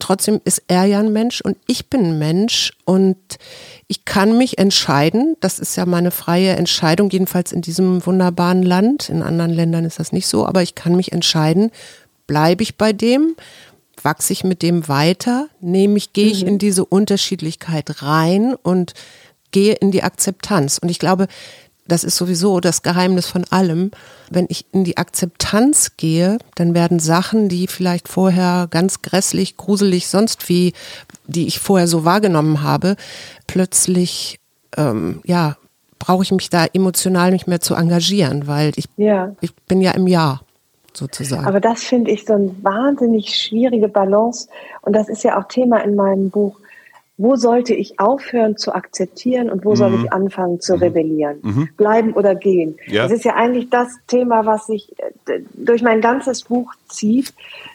trotzdem 0.00 0.40
ist 0.44 0.64
er 0.66 0.86
ja 0.86 0.98
ein 0.98 1.12
Mensch 1.12 1.40
und 1.40 1.56
ich 1.68 1.88
bin 1.88 2.00
ein 2.04 2.18
Mensch 2.18 2.72
und 2.84 3.16
ich 3.86 4.04
kann 4.04 4.36
mich 4.36 4.58
entscheiden. 4.58 5.36
Das 5.38 5.60
ist 5.60 5.76
ja 5.76 5.86
meine 5.86 6.10
freie 6.10 6.56
Entscheidung, 6.56 7.10
jedenfalls 7.10 7.52
in 7.52 7.62
diesem 7.62 8.04
wunderbaren 8.04 8.64
Land. 8.64 9.08
In 9.08 9.22
anderen 9.22 9.52
Ländern 9.52 9.84
ist 9.84 10.00
das 10.00 10.10
nicht 10.10 10.26
so, 10.26 10.44
aber 10.44 10.62
ich 10.62 10.74
kann 10.74 10.96
mich 10.96 11.12
entscheiden, 11.12 11.70
bleibe 12.26 12.64
ich 12.64 12.76
bei 12.76 12.92
dem, 12.92 13.36
wachse 14.06 14.32
ich 14.32 14.44
mit 14.44 14.62
dem 14.62 14.88
weiter? 14.88 15.48
Nehme 15.60 15.98
ich, 15.98 16.12
gehe 16.12 16.30
ich 16.30 16.42
mhm. 16.42 16.48
in 16.48 16.58
diese 16.58 16.84
Unterschiedlichkeit 16.84 18.02
rein 18.02 18.54
und 18.54 18.94
gehe 19.50 19.74
in 19.74 19.90
die 19.90 20.04
Akzeptanz? 20.04 20.78
Und 20.78 20.90
ich 20.90 21.00
glaube, 21.00 21.26
das 21.88 22.04
ist 22.04 22.16
sowieso 22.16 22.60
das 22.60 22.82
Geheimnis 22.82 23.26
von 23.26 23.44
allem. 23.50 23.90
Wenn 24.30 24.46
ich 24.48 24.64
in 24.72 24.84
die 24.84 24.96
Akzeptanz 24.96 25.96
gehe, 25.96 26.38
dann 26.54 26.72
werden 26.72 27.00
Sachen, 27.00 27.48
die 27.48 27.66
vielleicht 27.66 28.06
vorher 28.06 28.68
ganz 28.70 29.02
grässlich, 29.02 29.56
gruselig, 29.56 30.06
sonst 30.06 30.48
wie, 30.48 30.72
die 31.26 31.48
ich 31.48 31.58
vorher 31.58 31.88
so 31.88 32.04
wahrgenommen 32.04 32.62
habe, 32.62 32.96
plötzlich, 33.48 34.38
ähm, 34.76 35.20
ja, 35.24 35.56
brauche 35.98 36.22
ich 36.22 36.30
mich 36.30 36.48
da 36.48 36.66
emotional 36.72 37.32
nicht 37.32 37.48
mehr 37.48 37.60
zu 37.60 37.74
engagieren, 37.74 38.46
weil 38.46 38.72
ich, 38.76 38.84
ja. 38.96 39.34
ich 39.40 39.52
bin 39.66 39.80
ja 39.80 39.92
im 39.92 40.06
Jahr 40.06 40.45
sozusagen. 40.96 41.46
Aber 41.46 41.60
das 41.60 41.82
finde 41.84 42.10
ich 42.10 42.24
so 42.24 42.34
eine 42.34 42.54
wahnsinnig 42.62 43.34
schwierige 43.34 43.88
Balance. 43.88 44.48
Und 44.82 44.94
das 44.94 45.08
ist 45.08 45.24
ja 45.24 45.38
auch 45.38 45.48
Thema 45.48 45.78
in 45.78 45.94
meinem 45.94 46.30
Buch. 46.30 46.58
Wo 47.18 47.36
sollte 47.36 47.72
ich 47.72 47.98
aufhören 47.98 48.58
zu 48.58 48.74
akzeptieren 48.74 49.48
und 49.48 49.64
wo 49.64 49.70
mhm. 49.70 49.76
soll 49.76 49.94
ich 49.94 50.12
anfangen 50.12 50.60
zu 50.60 50.74
mhm. 50.74 50.82
rebellieren? 50.82 51.38
Mhm. 51.42 51.68
Bleiben 51.76 52.12
oder 52.12 52.34
gehen? 52.34 52.76
Ja. 52.86 53.04
Das 53.04 53.12
ist 53.12 53.24
ja 53.24 53.34
eigentlich 53.34 53.70
das 53.70 53.88
Thema, 54.06 54.44
was 54.44 54.66
sich 54.66 54.94
äh, 54.98 55.40
durch 55.54 55.82
mein 55.82 56.02
ganzes 56.02 56.42
Buch 56.42 56.74
zieht. 56.88 57.32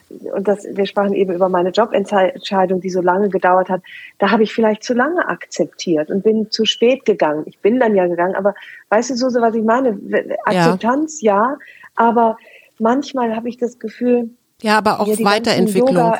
Und 0.08 0.46
das, 0.46 0.64
wir 0.70 0.86
sprachen 0.86 1.14
eben 1.14 1.32
über 1.32 1.48
meine 1.48 1.70
Jobentscheidung, 1.70 2.80
die 2.80 2.90
so 2.90 3.00
lange 3.00 3.30
gedauert 3.30 3.68
hat. 3.68 3.82
Da 4.18 4.30
habe 4.30 4.44
ich 4.44 4.52
vielleicht 4.52 4.84
zu 4.84 4.94
lange 4.94 5.26
akzeptiert 5.26 6.10
und 6.10 6.22
bin 6.22 6.50
zu 6.50 6.64
spät 6.64 7.04
gegangen. 7.04 7.42
Ich 7.46 7.58
bin 7.58 7.80
dann 7.80 7.96
ja 7.96 8.06
gegangen, 8.06 8.36
aber 8.36 8.54
weißt 8.90 9.10
du, 9.10 9.16
so, 9.16 9.26
was 9.40 9.54
ich 9.54 9.64
meine? 9.64 9.98
Akzeptanz, 10.44 11.20
ja, 11.22 11.34
ja 11.34 11.58
aber 11.94 12.36
manchmal 12.82 13.34
habe 13.34 13.48
ich 13.48 13.56
das 13.56 13.78
Gefühl. 13.78 14.30
Ja, 14.60 14.76
aber 14.76 15.00
auch 15.00 15.06
Weiterentwicklung. 15.06 16.14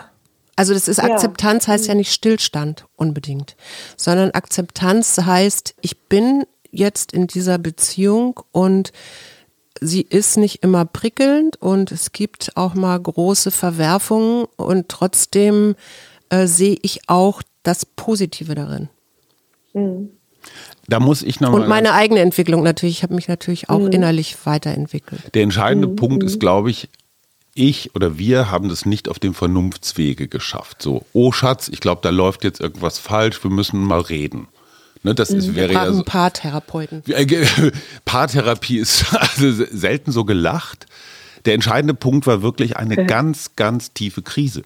Also 0.57 0.75
das 0.75 0.89
ist 0.89 1.01
Akzeptanz 1.01 1.67
ja. 1.67 1.73
heißt 1.73 1.89
ja 1.89 1.95
nicht 1.95 2.13
Stillstand 2.13 2.87
unbedingt, 2.97 3.57
sondern 3.97 4.31
Akzeptanz 4.33 5.19
heißt, 5.19 5.75
ich 5.81 5.99
bin 6.09 6.45
jetzt 6.71 7.13
in 7.13 7.27
dieser 7.27 7.59
Beziehung 7.59 8.41
und 8.53 8.93
sie 9.81 10.03
ist 10.03 10.37
nicht 10.37 10.63
immer 10.63 10.85
prickelnd 10.85 11.57
und 11.61 11.91
es 11.91 12.13
gibt 12.13 12.53
auch 12.57 12.75
mal 12.75 12.99
große 13.01 13.51
Verwerfungen 13.51 14.47
und 14.57 14.89
trotzdem 14.89 15.75
äh, 16.29 16.47
sehe 16.47 16.77
ich 16.83 17.09
auch 17.09 17.43
das 17.63 17.87
Positive 17.87 18.55
darin. 18.55 18.89
Mhm. 19.73 20.11
Da 20.89 21.01
muss 21.01 21.23
ich 21.23 21.41
noch 21.41 21.53
Und 21.53 21.69
meine 21.69 21.93
eigene 21.95 22.21
Entwicklung 22.21 22.63
natürlich. 22.63 22.99
Ich 22.99 23.03
habe 23.03 23.15
mich 23.15 23.29
natürlich 23.29 23.71
auch 23.71 23.79
mhm. 23.79 23.93
innerlich 23.93 24.37
weiterentwickelt. 24.45 25.35
Der 25.35 25.43
entscheidende 25.43 25.89
mhm. 25.89 25.97
Punkt 25.97 26.23
ist, 26.23 26.41
glaube 26.41 26.71
ich, 26.71 26.89
ich 27.55 27.95
oder 27.95 28.19
wir 28.19 28.51
haben 28.51 28.69
das 28.69 28.87
nicht 28.87 29.09
auf 29.09 29.19
dem 29.19 29.35
Vernunftswege 29.35 30.29
geschafft. 30.29 30.83
So, 30.83 31.05
oh 31.13 31.33
Schatz, 31.33 31.69
ich 31.69 31.81
glaube, 31.81 32.01
da 32.03 32.11
läuft 32.11 32.45
jetzt 32.45 32.61
irgendwas 32.61 32.99
falsch, 32.99 33.43
wir 33.45 33.51
müssen 33.51 33.81
mal 33.81 34.01
reden. 34.01 34.49
Ne, 35.05 35.15
das 35.15 35.31
ist, 35.31 35.49
mhm. 35.49 35.57
wäre 35.57 35.73
ja 35.73 35.93
so, 35.93 36.05
Paartherapeuten. 36.05 37.03
Paartherapie 38.05 38.79
ist 38.79 39.05
also 39.13 39.65
selten 39.71 40.13
so 40.13 40.25
gelacht. 40.25 40.87
Der 41.45 41.55
entscheidende 41.55 41.95
Punkt 41.95 42.27
war 42.27 42.43
wirklich 42.43 42.77
eine 42.77 43.05
ganz, 43.07 43.57
ganz 43.57 43.93
tiefe 43.93 44.23
Krise. 44.23 44.63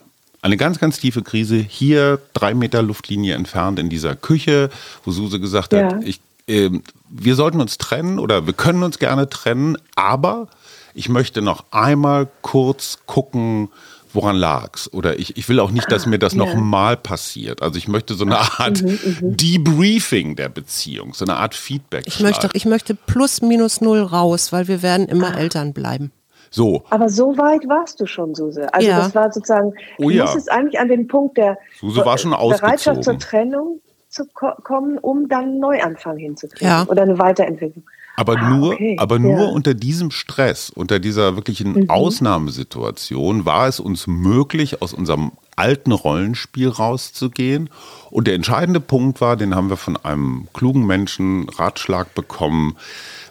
Eine 0.46 0.56
ganz, 0.56 0.78
ganz 0.78 1.00
tiefe 1.00 1.22
Krise 1.22 1.56
hier 1.56 2.20
drei 2.32 2.54
Meter 2.54 2.80
Luftlinie 2.80 3.34
entfernt 3.34 3.80
in 3.80 3.88
dieser 3.88 4.14
Küche, 4.14 4.70
wo 5.02 5.10
Suse 5.10 5.40
gesagt 5.40 5.72
ja. 5.72 5.86
hat, 5.86 6.04
ich, 6.04 6.20
äh, 6.46 6.70
wir 7.08 7.34
sollten 7.34 7.60
uns 7.60 7.78
trennen 7.78 8.20
oder 8.20 8.46
wir 8.46 8.52
können 8.52 8.84
uns 8.84 9.00
gerne 9.00 9.28
trennen, 9.28 9.76
aber 9.96 10.46
ich 10.94 11.08
möchte 11.08 11.42
noch 11.42 11.64
einmal 11.72 12.28
kurz 12.42 13.00
gucken, 13.06 13.70
woran 14.12 14.36
lag's? 14.36 14.88
Oder 14.92 15.18
ich, 15.18 15.36
ich 15.36 15.48
will 15.48 15.58
auch 15.58 15.72
nicht, 15.72 15.90
dass 15.90 16.06
mir 16.06 16.20
das 16.20 16.34
ah, 16.34 16.36
ja. 16.36 16.44
nochmal 16.44 16.96
passiert. 16.96 17.60
Also 17.60 17.76
ich 17.76 17.88
möchte 17.88 18.14
so 18.14 18.24
eine 18.24 18.38
Art 18.38 18.82
mhm, 18.82 19.00
mhm, 19.02 19.36
Debriefing 19.36 20.36
der 20.36 20.48
Beziehung, 20.48 21.12
so 21.12 21.24
eine 21.24 21.38
Art 21.38 21.56
Feedback. 21.56 22.04
Ich 22.06 22.20
möchte, 22.20 22.50
ich 22.52 22.66
möchte 22.66 22.94
plus 22.94 23.42
minus 23.42 23.80
null 23.80 24.00
raus, 24.00 24.52
weil 24.52 24.68
wir 24.68 24.80
werden 24.80 25.08
immer 25.08 25.34
ah. 25.34 25.38
Eltern 25.38 25.72
bleiben. 25.72 26.12
So. 26.50 26.84
Aber 26.90 27.08
so 27.08 27.36
weit 27.38 27.68
warst 27.68 28.00
du 28.00 28.06
schon, 28.06 28.34
Suse. 28.34 28.72
Also 28.72 28.88
Ja. 28.88 28.98
das 28.98 29.14
war 29.14 29.32
sozusagen, 29.32 29.72
Oh 29.98 30.04
du 30.04 30.10
ja. 30.10 30.24
musstest 30.24 30.50
eigentlich 30.50 30.78
an 30.80 30.88
den 30.88 31.06
Punkt 31.08 31.36
der 31.36 31.58
Suse 31.80 32.04
war 32.04 32.18
schon 32.18 32.30
Bereitschaft 32.30 33.04
zur 33.04 33.18
Trennung 33.18 33.80
zu 34.08 34.24
ko 34.32 34.52
kommen, 34.62 34.98
um 34.98 35.28
dann 35.28 35.44
einen 35.44 35.58
Neuanfang 35.60 36.16
hinzukriegen 36.16 36.66
Ja. 36.68 36.84
oder 36.88 37.02
eine 37.02 37.18
Weiterentwicklung. 37.18 37.84
Aber 38.18 38.38
Ah, 38.38 38.48
nur, 38.48 38.72
okay. 38.72 38.96
aber 38.98 39.18
nur 39.18 39.32
Ja. 39.38 39.46
Mhm. 39.48 39.52
unter 39.52 39.74
diesem 39.74 40.10
Stress, 40.10 40.70
unter 40.70 40.98
dieser 41.00 41.36
wirklichen 41.36 41.90
Ausnahmesituation 41.90 43.44
war 43.44 43.68
es 43.68 43.78
uns 43.80 44.06
möglich, 44.06 44.80
aus 44.80 44.94
unserem 44.94 45.32
alten 45.56 45.92
Rollenspiel 45.92 46.68
rauszugehen. 46.68 47.68
Und 48.10 48.26
der 48.26 48.34
entscheidende 48.34 48.80
Punkt 48.80 49.20
war, 49.20 49.36
den 49.36 49.54
haben 49.54 49.68
wir 49.68 49.76
von 49.76 49.96
einem 49.96 50.48
klugen 50.54 50.86
Menschen 50.86 51.48
Ratschlag 51.50 52.14
bekommen. 52.14 52.76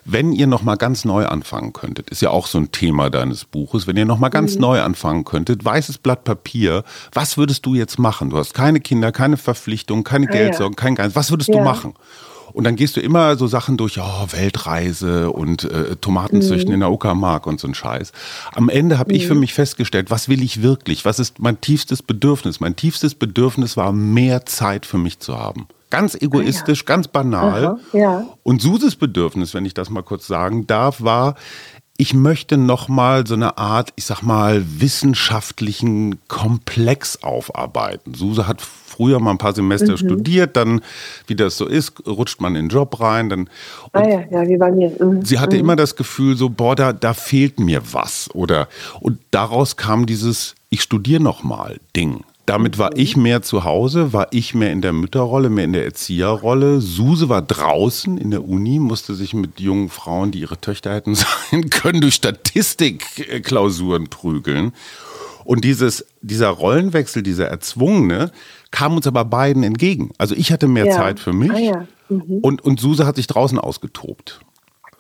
Wenn 0.08 0.34
ihr 0.34 0.46
noch 0.46 0.62
mal 0.62 0.76
ganz 0.76 1.04
neu 1.04 1.26
anfangen 1.26 1.74
könntet, 1.74 2.12
ist 2.12 2.22
ja 2.22 2.30
auch 2.30 2.46
so 2.46 2.60
ein 2.60 2.72
Thema 2.72 3.10
deines 3.10 3.44
Buches. 3.44 3.88
Wenn 3.88 3.98
ihr 3.98 4.06
noch 4.06 4.20
mal 4.20 4.30
ganz 4.30 4.56
neu 4.58 4.80
anfangen 4.82 5.26
könntet, 5.26 5.66
weißes 5.66 5.98
Blatt 5.98 6.24
Papier, 6.24 6.84
was 7.12 7.38
würdest 7.38 7.66
du 7.66 7.74
jetzt 7.74 7.98
machen? 7.98 8.30
Du 8.30 8.38
hast 8.38 8.54
keine 8.54 8.80
Kinder, 8.80 9.12
keine 9.12 9.38
Verpflichtungen, 9.38 10.04
keine 10.04 10.28
Ah, 10.30 10.34
ja. 10.34 10.38
Geldsorgen, 10.42 10.76
kein 10.76 10.94
Geist. 10.94 11.16
Was 11.16 11.32
würdest 11.32 11.50
du 11.50 11.58
Ja. 11.58 11.64
machen? 11.64 11.96
Und 12.54 12.64
dann 12.64 12.76
gehst 12.78 12.96
du 12.96 13.02
immer 13.02 13.36
so 13.36 13.48
Sachen 13.48 13.76
durch, 13.78 14.00
oh, 14.00 14.28
Weltreise 14.32 15.32
und 15.32 15.66
äh, 15.66 15.96
Tomatenzüchten 15.98 16.72
in 16.74 16.80
der 16.82 16.92
Uckermark 16.92 17.48
und 17.48 17.60
so 17.60 17.68
ein 17.68 17.74
Scheiß. 17.74 18.14
Am 18.54 18.70
Ende 18.70 18.98
habe 18.98 19.12
ich 19.12 19.28
für 19.28 19.36
mich 19.36 19.54
festgestellt, 19.54 20.10
was 20.12 20.30
will 20.30 20.42
ich 20.42 20.62
wirklich? 20.62 21.04
Was 21.04 21.20
ist 21.20 21.40
mein 21.40 21.60
tiefstes 21.60 22.02
Bedürfnis? 22.02 22.62
Mein 22.62 22.76
tiefstes 22.78 23.16
Bedürfnis 23.16 23.76
war, 23.76 23.92
mehr 23.92 24.46
Zeit 24.46 24.86
für 24.86 24.98
mich 25.00 25.20
zu 25.20 25.38
haben. 25.38 25.68
Ganz 25.90 26.16
egoistisch, 26.16 26.86
ganz 26.86 27.08
banal. 27.08 27.66
Aha, 27.66 27.78
ja. 27.94 28.24
Und 28.44 28.62
Suses 28.62 28.96
Bedürfnis, 28.96 29.54
wenn 29.54 29.66
ich 29.66 29.74
das 29.74 29.90
mal 29.90 30.04
kurz 30.04 30.28
sagen 30.28 30.68
darf, 30.68 31.02
war, 31.02 31.36
ich 31.98 32.14
möchte 32.14 32.58
noch 32.58 32.90
mal 32.90 33.26
so 33.26 33.36
eine 33.36 33.58
Art, 33.58 33.94
ich 33.96 34.04
sag 34.06 34.22
mal, 34.22 34.62
wissenschaftlichen 35.30 36.20
Komplex 36.28 37.24
aufarbeiten. 37.24 38.14
Suse 38.14 38.48
hat 38.48 38.62
früher 38.62 39.20
mal 39.20 39.32
ein 39.32 39.38
paar 39.38 39.54
Semester 39.56 39.94
Mhm. 39.94 39.98
studiert, 39.98 40.58
dann, 40.58 40.82
wie 41.28 41.36
das 41.36 41.56
so 41.58 41.66
ist, 41.66 42.06
rutscht 42.06 42.42
man 42.42 42.56
in 42.56 42.66
den 42.66 42.70
Job 42.70 43.00
rein. 43.00 43.30
Dann, 43.30 43.50
Ah 43.94 44.06
ja, 44.08 44.22
ja, 44.30 44.48
wie 44.48 44.58
bei 44.58 44.72
mir. 44.72 44.92
Mhm. 45.00 45.24
sie 45.24 45.40
hatte 45.40 45.56
immer 45.58 45.76
das 45.78 45.96
Gefühl, 45.96 46.36
so, 46.36 46.50
boah, 46.50 46.76
da, 46.76 46.92
da 46.92 47.14
fehlt 47.14 47.60
mir 47.60 47.82
was. 47.94 48.30
Oder, 48.34 48.68
und 49.00 49.20
daraus 49.32 49.78
kam 49.78 50.06
dieses, 50.06 50.56
ich 50.70 50.82
studiere 50.82 51.24
noch 51.24 51.44
mal 51.44 51.80
Ding. 51.96 52.24
Damit 52.46 52.78
war 52.78 52.96
ich 52.96 53.18
mehr 53.18 53.42
zu 53.42 53.64
Hause, 53.64 54.14
war 54.14 54.28
ich 54.30 54.54
mehr 54.54 54.72
in 54.72 54.82
der 54.82 54.94
Mütterrolle, 54.94 55.50
mehr 55.50 55.66
in 55.66 55.74
der 55.74 55.84
Erzieherrolle. 55.86 56.80
Suse 56.80 57.28
war 57.28 57.42
draußen 57.42 58.18
in 58.20 58.30
der 58.30 58.48
Uni, 58.48 58.78
musste 58.78 59.16
sich 59.16 59.34
mit 59.34 59.60
jungen 59.60 59.90
Frauen, 59.90 60.32
die 60.32 60.42
ihre 60.42 60.62
Töchter 60.62 60.94
hätten 60.94 61.16
sein 61.52 61.70
können, 61.72 62.02
durch 62.02 62.14
Statistikklausuren 62.16 64.10
prügeln. 64.10 64.74
Und 65.44 65.64
dieses, 65.64 66.06
dieser 66.22 66.50
Rollenwechsel, 66.50 67.24
dieser 67.24 67.48
erzwungene, 67.48 68.32
kam 68.72 68.96
uns 68.96 69.08
aber 69.08 69.26
beiden 69.26 69.64
entgegen. 69.64 70.12
Also 70.18 70.36
ich 70.36 70.52
hatte 70.52 70.68
mehr 70.68 70.88
Ja. 70.88 70.96
Zeit 70.98 71.20
für 71.20 71.34
mich 71.34 71.52
Ah 71.52 71.60
ja. 71.60 71.88
und, 72.10 72.62
und 72.64 72.80
Suse 72.80 73.06
hat 73.06 73.16
sich 73.16 73.28
draußen 73.28 73.60
ausgetobt. 73.60 74.40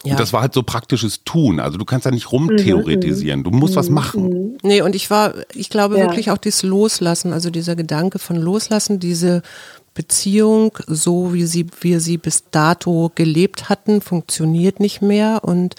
Ja. 0.06 0.12
Und 0.14 0.20
das 0.20 0.32
war 0.34 0.42
halt 0.42 0.54
so 0.54 0.64
praktisches 0.64 1.24
Tun. 1.26 1.60
Also 1.60 1.78
du 1.78 1.86
kannst 1.86 2.06
da 2.06 2.12
nicht 2.12 2.32
rumtheoretisieren. 2.32 3.44
Du 3.44 3.52
musst 3.52 3.76
was 3.76 3.90
machen. 3.90 4.58
Nee, 4.64 4.82
und 4.82 4.96
ich 4.96 5.10
war, 5.10 5.34
ich 5.54 5.70
glaube 5.70 5.98
Ja. 5.98 6.06
wirklich 6.06 6.32
auch 6.32 6.38
dieses 6.38 6.64
Loslassen, 6.64 7.34
also 7.34 7.50
dieser 7.50 7.76
Gedanke 7.76 8.20
von 8.20 8.36
Loslassen, 8.38 9.00
diese 9.00 9.42
Beziehung, 9.94 10.78
so 10.88 11.34
wie 11.34 11.46
sie, 11.46 11.66
wir 11.82 12.00
sie 12.00 12.18
bis 12.18 12.44
dato 12.52 13.12
gelebt 13.16 13.70
hatten, 13.70 14.02
funktioniert 14.02 14.80
nicht 14.80 15.02
mehr 15.02 15.40
und 15.44 15.76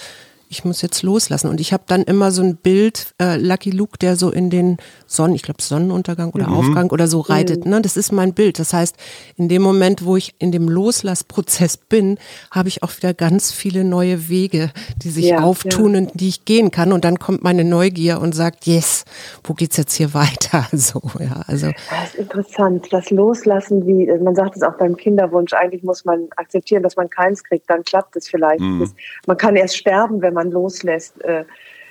ich 0.57 0.65
muss 0.65 0.81
jetzt 0.81 1.03
loslassen. 1.03 1.49
Und 1.49 1.61
ich 1.61 1.73
habe 1.73 1.85
dann 1.87 2.03
immer 2.03 2.31
so 2.31 2.43
ein 2.43 2.57
Bild, 2.57 3.15
äh, 3.21 3.37
Lucky 3.37 3.71
Luke, 3.71 3.99
der 3.99 4.17
so 4.17 4.31
in 4.31 4.49
den 4.49 4.79
Sonnen, 5.07 5.35
ich 5.35 5.43
glaube 5.43 5.63
Sonnenuntergang 5.63 6.31
oder 6.31 6.49
Aufgang 6.49 6.91
oder 6.91 7.09
so 7.09 7.21
reitet. 7.21 7.67
Ne? 7.67 7.83
Das 7.83 7.97
ist 7.97 8.11
mein 8.11 8.33
Bild. 8.33 8.59
Das 8.59 8.73
heißt, 8.73 8.97
in 9.37 9.49
dem 9.49 9.63
Moment, 9.63 10.05
wo 10.05 10.17
ich 10.17 10.35
in 10.39 10.53
dem 10.53 10.69
Loslassprozess 10.69 11.77
bin, 11.77 12.19
habe 12.51 12.69
ich 12.69 12.83
auch 12.83 12.97
wieder 12.97 13.13
ganz 13.13 13.53
viele 13.53 13.85
neue 13.85 14.29
Wege, 14.29 14.71
die 15.03 15.11
sich 15.11 15.27
Ja, 15.27 15.41
auftun 15.41 15.95
und 15.97 16.11
die 16.15 16.29
ich 16.29 16.45
gehen 16.45 16.71
kann. 16.71 16.93
Und 16.93 17.05
dann 17.05 17.19
kommt 17.19 17.43
meine 17.45 17.65
Neugier 17.65 18.21
und 18.21 18.35
sagt, 18.35 18.67
yes, 18.67 19.05
wo 19.45 19.53
geht's 19.53 19.77
jetzt 19.77 19.95
hier 19.95 20.15
weiter? 20.15 20.67
So, 20.73 21.03
ja, 21.19 21.43
also. 21.47 21.71
Das 21.91 22.15
ist 22.15 22.15
interessant. 22.15 22.89
Das 22.91 23.11
Loslassen, 23.11 23.87
wie 23.87 24.07
man 24.23 24.35
sagt 24.35 24.57
es 24.57 24.63
auch 24.63 24.79
beim 24.79 24.97
Kinderwunsch, 24.97 25.53
eigentlich 25.53 25.83
muss 25.83 26.05
man 26.05 26.29
akzeptieren, 26.37 26.83
dass 26.83 26.97
man 26.97 27.11
keins 27.11 27.45
kriegt, 27.45 27.69
dann 27.69 27.83
klappt 27.85 28.17
es 28.17 28.29
vielleicht. 28.29 28.63
Das, 28.81 28.95
man 29.27 29.37
kann 29.37 29.57
erst 29.57 29.77
sterben, 29.77 30.23
wenn 30.23 30.35
man 30.35 30.46
loslässt. 30.51 31.23
Äh, 31.25 31.45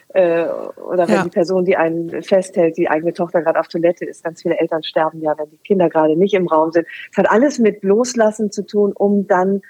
äh, 0.10 0.46
oder 0.88 1.08
wenn 1.08 1.16
Ja. 1.16 1.24
die 1.24 1.30
Person, 1.30 1.66
die 1.66 1.76
einen 1.76 2.24
festhält, 2.24 2.78
die 2.78 2.90
eigene 2.90 3.14
Tochter 3.14 3.42
gerade 3.42 3.60
auf 3.60 3.68
Toilette 3.68 4.06
ist. 4.06 4.24
Ganz 4.24 4.42
viele 4.44 4.58
Eltern 4.58 4.82
sterben 4.84 5.22
ja, 5.22 5.38
wenn 5.38 5.50
die 5.50 5.58
Kinder 5.58 5.90
gerade 5.90 6.16
nicht 6.16 6.34
im 6.34 6.48
Raum 6.48 6.72
sind. 6.72 6.88
Es 7.12 7.18
hat 7.18 7.30
alles 7.30 7.60
mit 7.60 7.84
Loslassen 7.84 8.52
zu 8.52 8.66
tun, 8.66 8.94
um 8.94 9.28
dann 9.28 9.62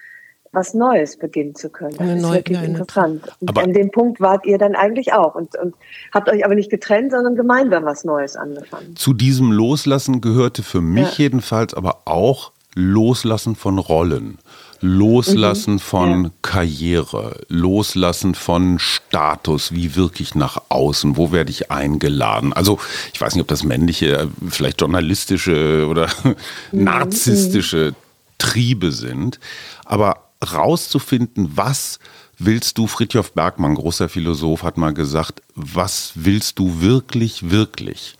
was 0.51 0.73
Neues 0.73 1.17
beginnen 1.17 1.53
zu 1.55 1.69
können. 1.69 1.91
Das 1.91 1.99
Eine 1.99 2.15
ist 2.17 2.21
neue- 2.21 2.35
wirklich 2.35 2.57
eine- 2.59 2.67
interessant. 2.67 3.23
Und 3.41 3.49
Aber- 3.49 3.63
an 3.63 3.73
dem 3.73 3.91
Punkt 3.91 4.21
wart 4.21 4.45
ihr 4.45 4.57
dann 4.57 4.75
eigentlich 4.75 5.11
auch 5.13 5.35
und, 5.35 5.57
und 5.57 5.73
habt 6.13 6.29
euch 6.29 6.45
aber 6.45 6.55
nicht 6.55 6.69
getrennt, 6.69 7.11
sondern 7.11 7.35
gemeinsam 7.35 7.83
was 7.83 8.05
Neues 8.05 8.35
angefangen. 8.37 8.95
Zu 8.95 9.13
diesem 9.13 9.51
Loslassen 9.51 10.21
gehörte 10.21 10.63
für 10.63 10.79
mich 10.81 11.17
Ja. 11.17 11.23
jedenfalls 11.25 11.73
aber 11.73 12.03
auch 12.05 12.51
Loslassen 12.75 13.55
von 13.55 13.79
Rollen. 13.79 14.37
Loslassen 14.85 15.79
von 15.79 16.25
Ja. 16.25 16.31
Karriere, 16.43 17.39
Loslassen 17.47 18.35
von 18.35 18.77
Status, 18.77 19.71
wie 19.71 19.95
wirklich 19.95 20.35
nach 20.35 20.61
außen, 20.69 21.17
wo 21.17 21.31
werde 21.31 21.49
ich 21.49 21.71
eingeladen? 21.71 22.53
Also 22.53 22.79
ich 23.11 23.19
weiß 23.19 23.33
nicht, 23.33 23.41
ob 23.41 23.47
das 23.47 23.63
männliche, 23.63 24.15
äh, 24.15 24.27
vielleicht 24.47 24.81
journalistische 24.81 25.87
oder 25.89 26.07
narzisstische 26.71 27.95
Triebe 28.37 28.91
sind, 28.91 29.39
aber 29.85 30.17
rauszufinden, 30.53 31.51
was 31.55 31.99
willst 32.37 32.77
du, 32.77 32.85
Fritjof 32.85 33.31
Bergmann, 33.31 33.75
großer 33.75 34.07
Philosoph, 34.07 34.63
hat 34.63 34.77
mal 34.77 34.93
gesagt, 34.93 35.41
was 35.55 36.11
willst 36.15 36.59
du 36.59 36.81
wirklich, 36.81 37.49
wirklich? 37.49 38.17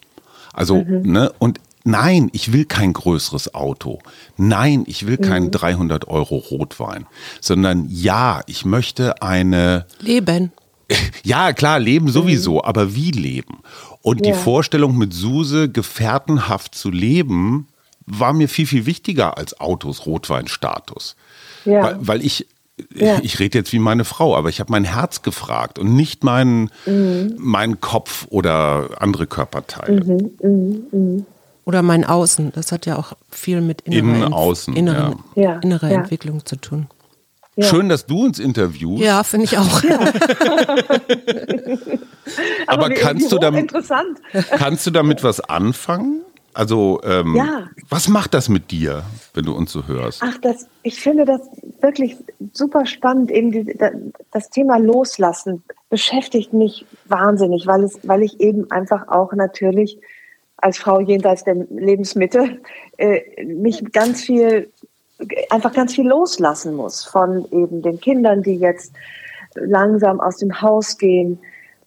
Also, 0.53 0.84
ne, 0.88 1.34
und 1.38 1.59
nein, 1.86 2.29
ich 2.33 2.51
will 2.51 2.65
kein 2.65 2.91
größeres 2.91 3.55
Auto. 3.55 3.99
Nein, 4.36 4.83
ich 4.88 5.07
will 5.07 5.17
keinen 5.17 5.51
300 5.51 6.07
Euro 6.09 6.36
Rotwein, 6.36 7.05
sondern 7.39 7.88
ja, 7.89 8.41
ich 8.47 8.65
möchte 8.65 9.21
eine, 9.21 9.86
Leben. 10.01 10.51
ja, 11.23 11.53
klar, 11.53 11.79
leben 11.79 12.09
sowieso, 12.09 12.61
aber 12.63 12.93
wie 12.93 13.11
leben? 13.11 13.59
Und 14.01 14.25
die 14.25 14.29
Ja. 14.29 14.36
Vorstellung 14.36 14.97
mit 14.97 15.13
Suse, 15.13 15.69
gefährtenhaft 15.69 16.75
zu 16.75 16.91
leben, 16.91 17.67
war 18.05 18.33
mir 18.33 18.49
viel, 18.49 18.67
viel 18.67 18.86
wichtiger 18.86 19.38
als 19.38 19.59
Autos, 19.59 20.05
Rotweinstatus. 20.05 21.15
Ja. 21.65 21.81
Weil, 21.83 21.97
weil 22.07 22.25
ich, 22.25 22.45
Ja. 22.93 23.19
ich 23.23 23.39
rede 23.39 23.57
jetzt 23.57 23.71
wie 23.73 23.79
meine 23.79 24.05
Frau, 24.05 24.36
aber 24.36 24.49
ich 24.49 24.59
habe 24.59 24.71
mein 24.71 24.83
Herz 24.83 25.21
gefragt 25.23 25.79
und 25.79 25.95
nicht 25.95 26.23
meinen, 26.23 26.69
Mhm. 26.86 27.33
meinen 27.39 27.79
Kopf 27.81 28.27
oder 28.29 28.89
andere 28.99 29.25
Körperteile. 29.27 30.03
Mhm. 30.43 31.25
Oder 31.66 31.82
mein 31.82 32.05
Außen. 32.05 32.51
Das 32.53 32.72
hat 32.72 32.86
ja 32.86 32.97
auch 32.97 33.13
viel 33.30 33.59
mit 33.61 33.82
innerer, 33.82 33.99
Innen, 34.18 34.34
Außen, 34.34 34.76
inneren, 34.76 35.24
ja. 35.36 35.57
Innerer 35.59 35.89
ja. 35.89 35.97
Entwicklung 36.01 36.45
zu 36.45 36.55
tun. 36.57 36.88
Ja. 37.57 37.66
Schön, 37.68 37.89
dass 37.89 38.05
du 38.05 38.26
uns 38.26 38.38
interviewst. 38.38 39.01
Ja, 39.01 39.24
finde 39.24 39.45
ich 39.45 39.57
auch. 39.57 39.82
Aber 42.68 42.89
wie- 42.89 42.93
kannst 42.95 43.32
du 43.32 43.38
damit- 43.38 43.61
Interessant. 43.61 44.20
Kannst 44.51 44.86
du 44.88 44.91
damit 44.91 45.24
was 45.24 45.39
anfagen? 45.39 46.22
Also, 46.53 47.01
ähm, 47.03 47.36
Ja. 47.36 47.68
was 47.89 48.07
macht 48.07 48.34
das 48.34 48.47
mit 48.47 48.72
dir, 48.72 49.03
wenn 49.34 49.43
du 49.45 49.53
uns 49.53 49.72
so 49.74 49.88
hörst? 49.88 50.22
Ach, 50.24 50.38
das, 50.41 50.68
ich 50.84 50.99
finde 51.01 51.26
das 51.26 51.41
wirklich 51.82 52.16
super 52.53 52.86
spannend. 52.86 53.30
Eben 53.32 53.51
die, 53.51 53.66
da- 53.78 53.91
das 54.32 54.49
Thema 54.49 54.78
Loslassen 54.78 55.63
beschäftigt 55.89 56.53
mich 56.53 56.86
wahnsinnig, 57.07 57.68
weil 57.68 57.84
es, 57.84 57.99
weil 58.03 58.22
ich 58.24 58.39
eben 58.39 58.72
einfach 58.72 59.07
auch 59.09 59.34
natürlich 59.34 59.97
als 60.66 60.80
Frau 60.80 60.99
jenseits 60.99 61.43
der 61.43 61.53
Lebensmitte 61.70 62.59
äh, 62.97 63.22
mich 63.45 63.84
ganz 63.91 64.24
viel, 64.24 64.72
einfach 65.51 65.72
ganz 65.74 65.93
viel 65.93 66.07
loslassen 66.07 66.74
muss 66.74 67.05
von 67.05 67.45
eben 67.51 67.84
den 67.84 67.99
Kindern, 67.99 68.41
die 68.41 68.55
jetzt 68.55 68.91
langsam 69.53 70.20
aus 70.20 70.38
dem 70.38 70.61
Haus 70.63 70.97
gehen. 70.97 71.39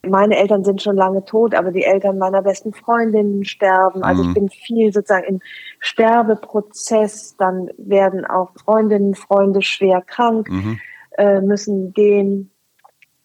Meine 0.06 0.36
Eltern 0.36 0.64
sind 0.64 0.80
schon 0.80 0.94
lange 0.94 1.24
tot, 1.24 1.56
aber 1.56 1.72
die 1.72 1.82
Eltern 1.82 2.18
meiner 2.18 2.40
besten 2.40 2.72
Freundinnen 2.72 3.44
sterben. 3.44 4.04
Also 4.04 4.22
ich 4.22 4.32
bin 4.32 4.48
viel 4.48 4.92
sozusagen 4.92 5.26
im 5.26 5.40
Sterbeprozess. 5.80 7.34
Dann 7.36 7.70
werden 7.78 8.24
auch 8.24 8.52
Freundinnen, 8.64 9.16
Freunde 9.16 9.60
schwer 9.60 10.02
krank, 10.02 10.48
äh, 11.18 11.40
müssen 11.40 11.92
gehen. 11.92 12.52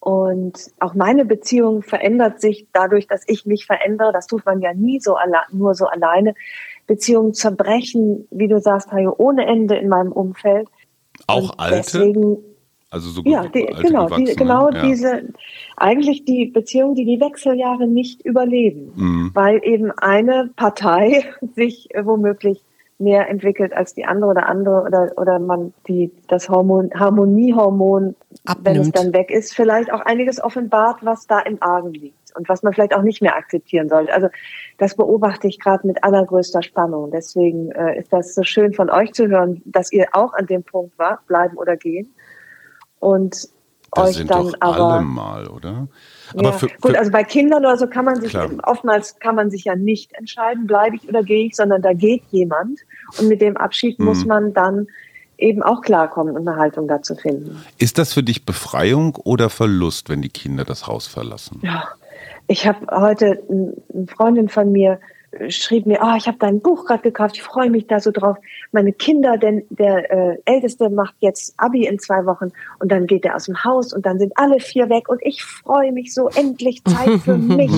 Und 0.04 0.70
auch 0.82 0.96
meine 0.96 1.24
Beziehung 1.24 1.82
verändert 1.82 2.42
sich 2.42 2.68
dadurch, 2.74 3.08
dass 3.08 3.24
ich 3.26 3.46
mich 3.46 3.66
verändere. 3.66 4.12
Das 4.12 4.28
tut 4.28 4.46
man 4.46 4.60
ja 4.60 4.74
nie 4.74 5.00
so 5.00 5.16
nur 5.54 5.76
so 5.76 5.86
alleine. 5.86 6.34
Beziehungen 6.88 7.34
zerbrechen, 7.34 8.28
wie 8.30 8.50
du 8.50 8.60
sagst, 8.60 8.92
Hajo, 8.92 9.16
ohne 9.18 9.46
Ende 9.46 9.76
in 9.78 9.88
meinem 9.88 10.12
Umfeld. 10.12 10.68
Auch 11.28 11.52
Und 11.52 11.60
alte? 11.60 11.78
Deswegen, 11.78 12.38
Also 12.90 13.12
so 13.12 13.22
ja, 13.24 13.48
die, 13.48 13.66
genau, 13.82 14.10
die, 14.10 14.26
genau 14.36 14.72
ja. 14.72 14.82
diese, 14.82 15.30
eigentlich 15.78 16.26
die 16.26 16.48
Beziehung, 16.48 16.96
die 16.96 17.06
die 17.06 17.22
Wechseljahre 17.22 17.88
nicht 17.88 18.26
überleben, 18.26 18.92
mhm. 18.98 19.32
weil 19.34 19.62
eben 19.64 19.92
eine 19.92 20.50
Partei 20.58 21.24
sich 21.56 21.88
womöglich 21.98 22.60
mehr 23.00 23.30
entwickelt 23.30 23.74
als 23.74 23.94
die 23.94 24.06
andere 24.06 24.32
oder 24.32 24.48
andere 24.48 24.84
oder, 24.84 25.12
oder 25.18 25.40
man 25.40 25.74
die, 25.88 26.12
das 26.28 26.50
Hormon, 26.50 26.92
Harmoniehormon, 26.94 28.16
Abnimmt. 28.46 28.66
wenn 28.66 28.82
es 28.82 28.92
dann 28.92 29.14
weg 29.14 29.32
ist, 29.32 29.54
vielleicht 29.54 29.92
auch 29.92 30.02
einiges 30.02 30.44
offenbart, 30.44 31.04
was 31.04 31.28
da 31.28 31.40
im 31.40 31.62
Argen 31.62 31.94
liegt 31.94 32.36
und 32.36 32.50
was 32.50 32.64
man 32.64 32.74
vielleicht 32.74 32.96
auch 32.96 33.02
nicht 33.02 33.22
mehr 33.22 33.36
akzeptieren 33.36 33.90
sollte. 33.90 34.14
Also 34.14 34.28
das 34.78 34.96
beobachte 34.96 35.48
ich 35.48 35.60
gerade 35.60 35.86
mit 35.86 36.04
allergrößter 36.04 36.64
Spannung. 36.64 37.12
Deswegen 37.12 37.72
äh, 37.72 38.00
ist 38.00 38.12
das 38.12 38.34
so 38.36 38.44
schön 38.44 38.74
von 38.74 38.90
euch 38.90 39.14
zu 39.14 39.28
hören, 39.28 39.62
dass 39.66 39.92
ihr 39.92 40.08
auch 40.14 40.34
an 40.34 40.48
dem 40.48 40.64
Punkt 40.64 40.98
war, 40.98 41.22
bleiben 41.28 41.58
oder 41.58 41.78
gehen. 41.78 42.14
Und 43.00 43.50
das 43.96 44.10
euch 44.10 44.16
sind 44.18 44.32
dann 44.32 44.48
doch 44.48 44.54
aber 44.60 44.94
alle 44.96 45.06
mal, 45.06 45.48
oder? 45.48 45.88
Aber 46.34 46.44
ja, 46.44 46.52
für, 46.52 46.70
für, 46.70 46.78
gut, 46.80 46.96
also 46.96 47.12
bei 47.12 47.24
Kindern 47.24 47.66
oder 47.66 47.78
so 47.78 47.88
kann 47.88 48.06
man 48.06 48.20
sich 48.20 48.32
klar. 48.32 48.50
oftmals 48.64 49.20
kann 49.20 49.36
man 49.36 49.52
sich 49.52 49.66
ja 49.66 49.76
nicht 49.76 50.14
entscheiden, 50.14 50.68
bleibe 50.68 50.96
ich 50.96 51.08
oder 51.08 51.24
gehe 51.24 51.46
ich, 51.46 51.56
sondern 51.56 51.82
da 51.82 51.94
geht 51.94 52.24
jemand 52.32 52.80
und 53.20 53.28
mit 53.28 53.42
dem 53.42 53.58
Abschied 53.58 54.00
mhm. 54.00 54.06
muss 54.06 54.26
man 54.26 54.54
dann 54.54 54.88
eben 55.38 55.64
auch 55.64 55.82
klarkommen 55.82 56.36
und 56.36 56.48
eine 56.48 56.58
Haltung 56.58 56.88
dazu 56.88 57.16
finden. 57.16 57.62
Ist 57.78 57.98
das 57.98 58.14
für 58.14 58.24
dich 58.24 58.46
Befreiung 58.46 59.16
oder 59.16 59.50
Verlust, 59.50 60.10
wenn 60.10 60.22
die 60.22 60.30
Kinder 60.30 60.64
das 60.64 60.88
Haus 60.88 61.08
verlassen? 61.08 61.60
Ja, 61.64 61.90
ich 62.48 62.68
habe 62.68 62.86
heute 62.92 63.42
eine 63.50 64.08
Freundin 64.08 64.50
von 64.50 64.72
mir 64.72 65.00
schrieb 65.50 65.86
mir, 65.86 66.00
oh, 66.02 66.16
ich 66.18 66.28
habe 66.28 66.38
dein 66.40 66.60
Buch 66.62 66.86
gerade 66.86 67.02
gekauft, 67.02 67.36
ich 67.36 67.44
freue 67.44 67.70
mich 67.70 67.88
da 67.88 68.00
so 68.00 68.12
drauf. 68.12 68.38
Meine 68.72 68.94
Kinder, 68.94 69.38
denn 69.38 69.64
der 69.70 70.12
äh, 70.12 70.38
Älteste 70.46 70.90
macht 70.90 71.16
jetzt 71.20 71.54
Abi 71.58 71.86
in 71.86 72.00
zwei 72.00 72.26
Wochen 72.26 72.52
und 72.80 72.92
dann 72.92 73.08
geht 73.08 73.26
er 73.26 73.36
aus 73.36 73.46
dem 73.46 73.64
Haus 73.64 73.94
und 73.94 74.06
dann 74.06 74.20
sind 74.20 74.34
alle 74.36 74.60
vier 74.60 74.90
weg 74.90 75.10
und 75.10 75.20
ich 75.24 75.44
freue 75.44 75.92
mich 75.92 76.14
so 76.14 76.30
endlich 76.30 76.84
Zeit 76.84 77.22
für 77.22 77.38
mich 77.38 77.72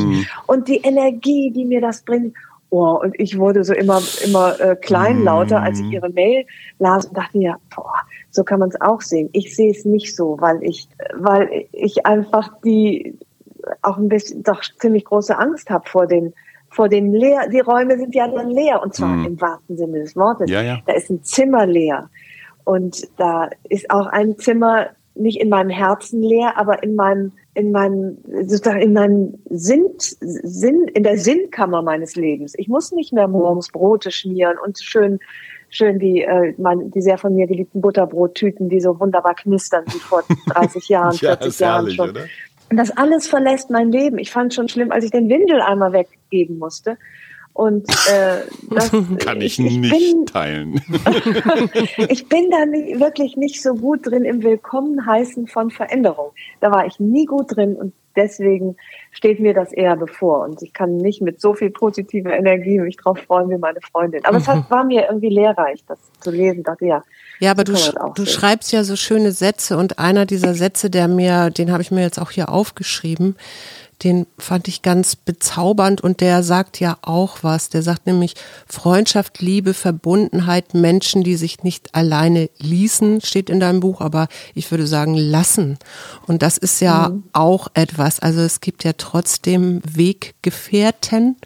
und 0.48 0.68
die 0.68 0.78
Energie, 0.78 1.52
die 1.52 1.66
mir 1.66 1.82
das 1.82 2.02
bringt. 2.04 2.36
Oh, 2.72 3.00
und 3.02 3.18
ich 3.20 3.38
wurde 3.38 3.64
so 3.64 3.74
immer 3.74 4.02
immer 4.24 4.60
äh, 4.60 4.76
kleinlauter, 4.76 5.62
als 5.62 5.80
ich 5.80 5.92
ihre 5.92 6.10
Mail 6.10 6.46
las 6.80 7.06
und 7.06 7.16
dachte 7.16 7.38
mir, 7.38 7.58
boah, 7.74 7.94
so 8.32 8.44
kann 8.44 8.60
man 8.60 8.70
es 8.70 8.82
auch 8.82 9.02
sehen. 9.02 9.30
Ich 9.32 9.56
sehe 9.56 9.72
es 9.72 9.86
nicht 9.86 10.16
so, 10.16 10.38
weil 10.42 10.62
ich 10.62 10.90
weil 11.14 11.68
ich 11.72 12.06
einfach 12.06 12.50
die 12.66 13.18
auch 13.82 13.98
ein 13.98 14.10
bisschen 14.10 14.44
doch 14.44 14.62
ziemlich 14.80 15.06
große 15.06 15.38
Angst 15.38 15.70
habe 15.70 15.88
vor 15.88 16.08
den 16.08 16.34
vor 16.76 16.90
den 16.90 17.14
leer, 17.14 17.48
die 17.48 17.62
Räume 17.62 17.98
sind 17.98 18.14
ja 18.14 18.28
dann 18.28 18.50
leer 18.50 18.84
und 18.84 18.94
zwar 18.94 19.08
mhm. 19.08 19.26
im 19.26 19.42
wahrsten 19.42 19.78
Sinne 19.78 20.00
des 20.00 20.16
Wortes. 20.16 20.52
Ja, 20.52 20.62
ja. 20.62 20.80
Da 20.86 20.94
ist 20.94 21.10
ein 21.10 21.24
Zimmer 21.24 21.66
leer 21.66 22.10
und 22.66 23.08
da 23.18 23.50
ist 23.70 23.90
auch 23.90 24.08
ein 24.08 24.38
Zimmer 24.38 24.88
nicht 25.16 25.40
in 25.40 25.48
meinem 25.48 25.70
Herzen 25.70 26.22
leer, 26.22 26.58
aber 26.58 26.84
in 26.84 26.96
meinem 26.96 27.32
in 27.54 27.72
meinem 27.72 28.18
sozusagen 28.42 28.82
in 28.82 28.92
meinem 28.92 29.36
Sinn, 29.50 29.86
Sinn 29.98 30.90
in 30.94 31.04
der 31.04 31.18
Sinnkammer 31.18 31.82
meines 31.82 32.18
Lebens. 32.18 32.54
Ich 32.58 32.68
muss 32.68 32.92
nicht 32.92 33.14
mehr 33.14 33.30
morgens 33.30 33.70
Brote 33.70 34.12
schmieren 34.12 34.58
und 34.62 34.78
schön 34.78 35.20
schön 35.70 35.98
die 35.98 36.24
äh, 36.24 36.54
mein, 36.58 36.92
die 36.92 37.02
sehr 37.02 37.18
von 37.18 37.36
mir 37.36 37.48
geliebten 37.48 37.80
Butterbrottüten, 37.80 38.68
die 38.68 38.82
so 38.82 39.00
wunderbar 39.00 39.36
knistern 39.36 39.86
wie 39.88 40.00
vor 40.00 40.24
30 40.48 40.90
Jahren, 40.90 41.14
40 41.14 41.60
Jahren 41.60 41.74
herrlich, 41.76 41.96
schon. 41.96 42.10
Oder? 42.10 42.26
Und 42.70 42.78
das 42.78 42.92
alles 42.92 43.28
verlässt 43.28 43.70
mein 43.70 43.92
Leben. 43.92 44.18
Ich 44.18 44.32
fand 44.32 44.52
es 44.52 44.56
schon 44.56 44.70
schlimm, 44.70 44.92
als 44.92 45.06
ich 45.06 45.12
den 45.12 45.30
Windeleimer 45.30 45.94
weggeben 45.94 46.58
musste. 46.58 46.98
Und 47.56 47.88
äh, 48.10 48.42
das 48.70 48.92
kann 49.20 49.40
ich, 49.40 49.58
ich 49.58 49.78
nicht 49.78 49.92
bin, 49.92 50.26
teilen. 50.26 50.74
ich 52.10 52.28
bin 52.28 52.52
da 52.52 52.66
nie, 52.66 53.00
wirklich 53.00 53.38
nicht 53.38 53.62
so 53.62 53.76
gut 53.76 54.06
drin 54.06 54.26
im 54.26 54.44
Willkommenheißen 54.44 55.48
von 55.48 55.72
Veränderung. 55.72 56.32
Da 56.60 56.70
war 56.72 56.86
ich 56.86 57.00
nie 57.00 57.26
gut 57.26 57.56
drin 57.56 57.78
und 57.78 57.94
deswegen 58.18 58.76
steht 59.12 59.40
mir 59.40 59.54
das 59.54 59.72
eher 59.72 59.96
bevor. 59.96 60.44
Und 60.44 60.62
ich 60.64 60.74
kann 60.74 60.98
nicht 60.98 61.22
mit 61.22 61.40
so 61.40 61.54
viel 61.54 61.70
positiver 61.70 62.34
Energie 62.34 62.78
mich 62.78 62.98
drauf 62.98 63.20
freuen 63.20 63.50
wie 63.50 63.58
meine 63.58 63.80
Freundin. 63.80 64.26
Aber 64.26 64.36
es 64.36 64.50
hat, 64.50 64.70
war 64.70 64.84
mir 64.84 65.06
irgendwie 65.08 65.30
lehrreich, 65.30 65.82
das 65.88 66.00
zu 66.20 66.32
lesen. 66.32 66.64
Dachte 66.64 66.86
ja, 66.86 67.04
ja, 67.40 67.52
aber 67.52 67.64
du, 67.64 67.74
du 68.16 68.26
schreibst 68.26 68.72
ja 68.72 68.84
so 68.84 68.96
schöne 68.96 69.32
Sätze 69.32 69.78
und 69.78 70.00
einer 70.00 70.26
dieser 70.26 70.56
Sätze, 70.56 70.90
der 70.90 71.08
mir, 71.08 71.50
den 71.50 71.72
habe 71.72 71.82
ich 71.82 71.92
mir 71.92 72.02
jetzt 72.02 72.20
auch 72.20 72.32
hier 72.32 72.50
aufgeschrieben, 72.50 73.36
den 74.04 74.28
fand 74.38 74.68
ich 74.68 74.82
ganz 74.82 75.16
bezaubernd 75.16 76.02
und 76.02 76.20
der 76.20 76.44
sagt 76.44 76.80
ja 76.80 76.98
auch 77.02 77.38
was. 77.44 77.70
Der 77.70 77.82
sagt 77.82 78.08
nämlich 78.08 78.36
Freundschaft, 78.68 79.42
Liebe, 79.42 79.74
Verbundenheit, 79.74 80.74
Menschen, 80.74 81.24
die 81.24 81.36
sich 81.36 81.64
nicht 81.64 81.96
alleine 81.96 82.50
ließen, 82.58 83.22
steht 83.22 83.50
in 83.50 83.60
deinem 83.60 83.80
Buch, 83.80 84.02
aber 84.02 84.28
ich 84.54 84.70
würde 84.70 84.86
sagen 84.86 85.16
lassen. 85.16 85.78
Und 86.28 86.42
das 86.42 86.58
ist 86.58 86.82
ja 86.82 87.10
mhm. 87.10 87.24
auch 87.32 87.70
etwas. 87.74 88.20
Also 88.20 88.42
es 88.42 88.60
gibt 88.60 88.84
ja 88.84 88.94
trotzdem 88.98 89.82
Weggefährten, 89.86 91.38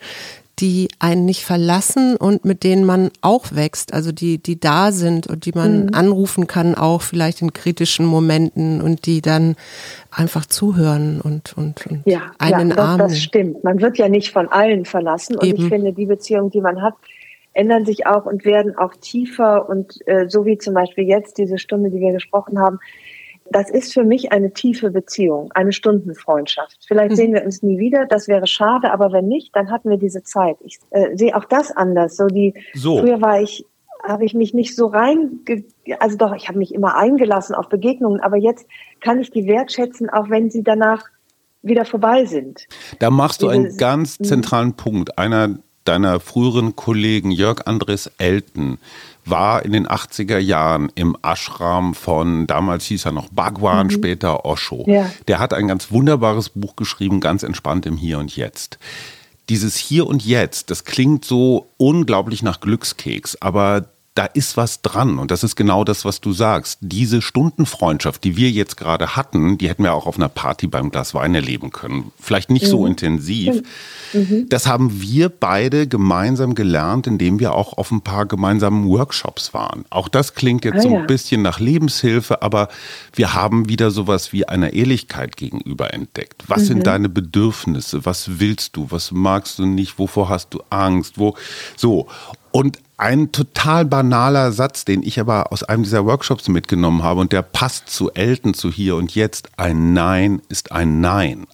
die 0.59 0.89
einen 0.99 1.25
nicht 1.25 1.45
verlassen 1.45 2.15
und 2.15 2.43
mit 2.45 2.63
denen 2.63 2.85
man 2.85 3.11
auch 3.21 3.53
wächst, 3.53 3.93
also 3.93 4.11
die, 4.11 4.37
die 4.37 4.59
da 4.59 4.91
sind 4.91 5.27
und 5.27 5.45
die 5.45 5.51
man 5.53 5.85
mhm. 5.85 5.93
anrufen 5.93 6.47
kann, 6.47 6.75
auch 6.75 7.01
vielleicht 7.01 7.41
in 7.41 7.53
kritischen 7.53 8.05
Momenten 8.05 8.81
und 8.81 9.05
die 9.05 9.21
dann 9.21 9.55
einfach 10.11 10.45
zuhören 10.45 11.21
und, 11.21 11.57
und, 11.57 11.87
und 11.87 12.01
ja, 12.05 12.31
einen 12.39 12.69
ja, 12.69 12.75
das, 12.75 12.85
Arm. 12.85 12.97
Das 12.99 13.19
stimmt. 13.19 13.63
Man 13.63 13.81
wird 13.81 13.97
ja 13.97 14.09
nicht 14.09 14.31
von 14.31 14.47
allen 14.49 14.85
verlassen 14.85 15.35
und 15.35 15.45
Eben. 15.45 15.63
ich 15.63 15.69
finde, 15.69 15.93
die 15.93 16.05
Beziehung, 16.05 16.49
die 16.49 16.61
man 16.61 16.81
hat, 16.81 16.95
ändern 17.53 17.85
sich 17.85 18.05
auch 18.05 18.25
und 18.25 18.45
werden 18.45 18.77
auch 18.77 18.93
tiefer 18.95 19.67
und 19.69 19.99
äh, 20.07 20.27
so 20.29 20.45
wie 20.45 20.57
zum 20.57 20.73
Beispiel 20.73 21.05
jetzt 21.05 21.37
diese 21.37 21.57
Stunde, 21.57 21.89
die 21.89 21.99
wir 21.99 22.13
gesprochen 22.13 22.59
haben, 22.59 22.79
das 23.51 23.69
ist 23.69 23.93
für 23.93 24.03
mich 24.03 24.31
eine 24.31 24.53
tiefe 24.53 24.91
Beziehung, 24.91 25.51
eine 25.53 25.71
Stundenfreundschaft. 25.71 26.77
Vielleicht 26.87 27.11
mhm. 27.11 27.15
sehen 27.15 27.33
wir 27.33 27.43
uns 27.43 27.63
nie 27.63 27.77
wieder, 27.79 28.05
das 28.05 28.27
wäre 28.27 28.47
schade, 28.47 28.91
aber 28.91 29.11
wenn 29.11 29.27
nicht, 29.27 29.55
dann 29.55 29.71
hatten 29.71 29.89
wir 29.89 29.97
diese 29.97 30.23
Zeit. 30.23 30.57
Ich 30.61 30.79
äh, 30.91 31.15
sehe 31.15 31.35
auch 31.35 31.45
das 31.45 31.71
anders. 31.71 32.15
So 32.15 32.27
die 32.27 32.53
so. 32.73 32.99
früher 32.99 33.21
war 33.21 33.41
ich 33.41 33.65
habe 34.07 34.23
ich 34.23 34.33
mich 34.33 34.53
nicht 34.53 34.77
so 34.77 34.87
rein, 34.87 35.41
also 35.99 36.15
doch, 36.15 36.33
ich 36.33 36.47
habe 36.47 36.57
mich 36.57 36.73
immer 36.73 36.95
eingelassen 36.95 37.53
auf 37.53 37.67
Begegnungen, 37.67 38.21
aber 38.21 38.37
jetzt 38.37 38.65
kann 39.01 39.19
ich 39.19 39.29
die 39.29 39.45
wertschätzen, 39.45 40.09
auch 40.09 40.29
wenn 40.29 40.49
sie 40.49 40.63
danach 40.63 41.03
wieder 41.61 41.83
vorbei 41.83 42.25
sind. 42.25 42.67
Da 42.99 43.09
machst 43.09 43.41
du 43.41 43.49
einen 43.49 43.75
ganz 43.75 44.19
mhm. 44.19 44.23
zentralen 44.23 44.73
Punkt. 44.73 45.17
Einer 45.17 45.59
deiner 45.83 46.19
früheren 46.19 46.75
Kollegen, 46.75 47.31
Jörg 47.31 47.65
Andres 47.65 48.11
Elten, 48.17 48.77
war 49.29 49.63
in 49.63 49.73
den 49.73 49.87
80er 49.87 50.37
Jahren 50.37 50.91
im 50.95 51.17
Ashram 51.21 51.93
von, 51.93 52.47
damals 52.47 52.85
hieß 52.85 53.05
er 53.05 53.11
noch 53.11 53.29
Bhagwan, 53.29 53.87
mhm. 53.87 53.91
später 53.91 54.45
Osho. 54.45 54.85
Ja. 54.87 55.09
Der 55.27 55.39
hat 55.39 55.53
ein 55.53 55.67
ganz 55.67 55.91
wunderbares 55.91 56.49
Buch 56.49 56.75
geschrieben, 56.75 57.19
ganz 57.19 57.43
entspannt 57.43 57.85
im 57.85 57.97
Hier 57.97 58.19
und 58.19 58.35
Jetzt. 58.35 58.79
Dieses 59.49 59.77
Hier 59.77 60.07
und 60.07 60.25
Jetzt, 60.25 60.69
das 60.69 60.83
klingt 60.83 61.25
so 61.25 61.67
unglaublich 61.77 62.43
nach 62.43 62.59
Glückskeks, 62.59 63.41
aber 63.41 63.85
da 64.15 64.25
ist 64.25 64.57
was 64.57 64.81
dran. 64.81 65.17
Und 65.17 65.31
das 65.31 65.43
ist 65.43 65.55
genau 65.55 65.83
das, 65.83 66.03
was 66.03 66.19
du 66.19 66.33
sagst. 66.33 66.79
Diese 66.81 67.21
Stundenfreundschaft, 67.21 68.23
die 68.23 68.35
wir 68.35 68.49
jetzt 68.49 68.75
gerade 68.75 69.15
hatten, 69.15 69.57
die 69.57 69.69
hätten 69.69 69.83
wir 69.83 69.93
auch 69.93 70.07
auf 70.07 70.17
einer 70.17 70.29
Party 70.29 70.67
beim 70.67 70.91
Glas 70.91 71.13
Wein 71.13 71.35
erleben 71.35 71.71
können. 71.71 72.11
Vielleicht 72.19 72.49
nicht 72.49 72.65
mhm. 72.65 72.69
so 72.69 72.85
intensiv. 72.85 73.61
Mhm. 74.13 74.47
Das 74.49 74.67
haben 74.67 75.01
wir 75.01 75.29
beide 75.29 75.87
gemeinsam 75.87 76.55
gelernt, 76.55 77.07
indem 77.07 77.39
wir 77.39 77.53
auch 77.53 77.77
auf 77.77 77.91
ein 77.91 78.01
paar 78.01 78.25
gemeinsamen 78.25 78.87
Workshops 78.89 79.53
waren. 79.53 79.85
Auch 79.89 80.09
das 80.09 80.33
klingt 80.33 80.65
jetzt 80.65 80.79
ah, 80.79 80.81
so 80.81 80.89
ein 80.89 80.93
ja. 80.95 81.05
bisschen 81.05 81.41
nach 81.41 81.59
Lebenshilfe, 81.59 82.41
aber 82.41 82.67
wir 83.13 83.33
haben 83.33 83.69
wieder 83.69 83.91
sowas 83.91 84.33
wie 84.33 84.47
einer 84.47 84.73
Ehrlichkeit 84.73 85.37
gegenüber 85.37 85.93
entdeckt. 85.93 86.43
Was 86.47 86.63
mhm. 86.63 86.65
sind 86.65 86.87
deine 86.87 87.09
Bedürfnisse? 87.09 88.05
Was 88.05 88.39
willst 88.39 88.75
du? 88.75 88.87
Was 88.89 89.11
magst 89.11 89.59
du 89.59 89.65
nicht? 89.65 89.97
Wovor 89.97 90.29
hast 90.29 90.53
du 90.53 90.61
Angst? 90.69 91.17
Wo? 91.17 91.35
So. 91.77 92.07
Und 92.51 92.79
ein 92.97 93.31
total 93.31 93.85
banaler 93.85 94.51
Satz, 94.51 94.85
den 94.85 95.03
ich 95.03 95.19
aber 95.19 95.51
aus 95.51 95.63
einem 95.63 95.83
dieser 95.83 96.05
Workshops 96.05 96.47
mitgenommen 96.47 97.03
habe 97.03 97.21
und 97.21 97.31
der 97.31 97.41
passt 97.41 97.89
zu 97.89 98.11
Elten, 98.11 98.53
zu 98.53 98.71
hier 98.71 98.95
und 98.95 99.15
jetzt. 99.15 99.49
Ein 99.57 99.93
Nein 99.93 100.41
ist 100.49 100.71
ein 100.71 100.99
Nein 100.99 101.47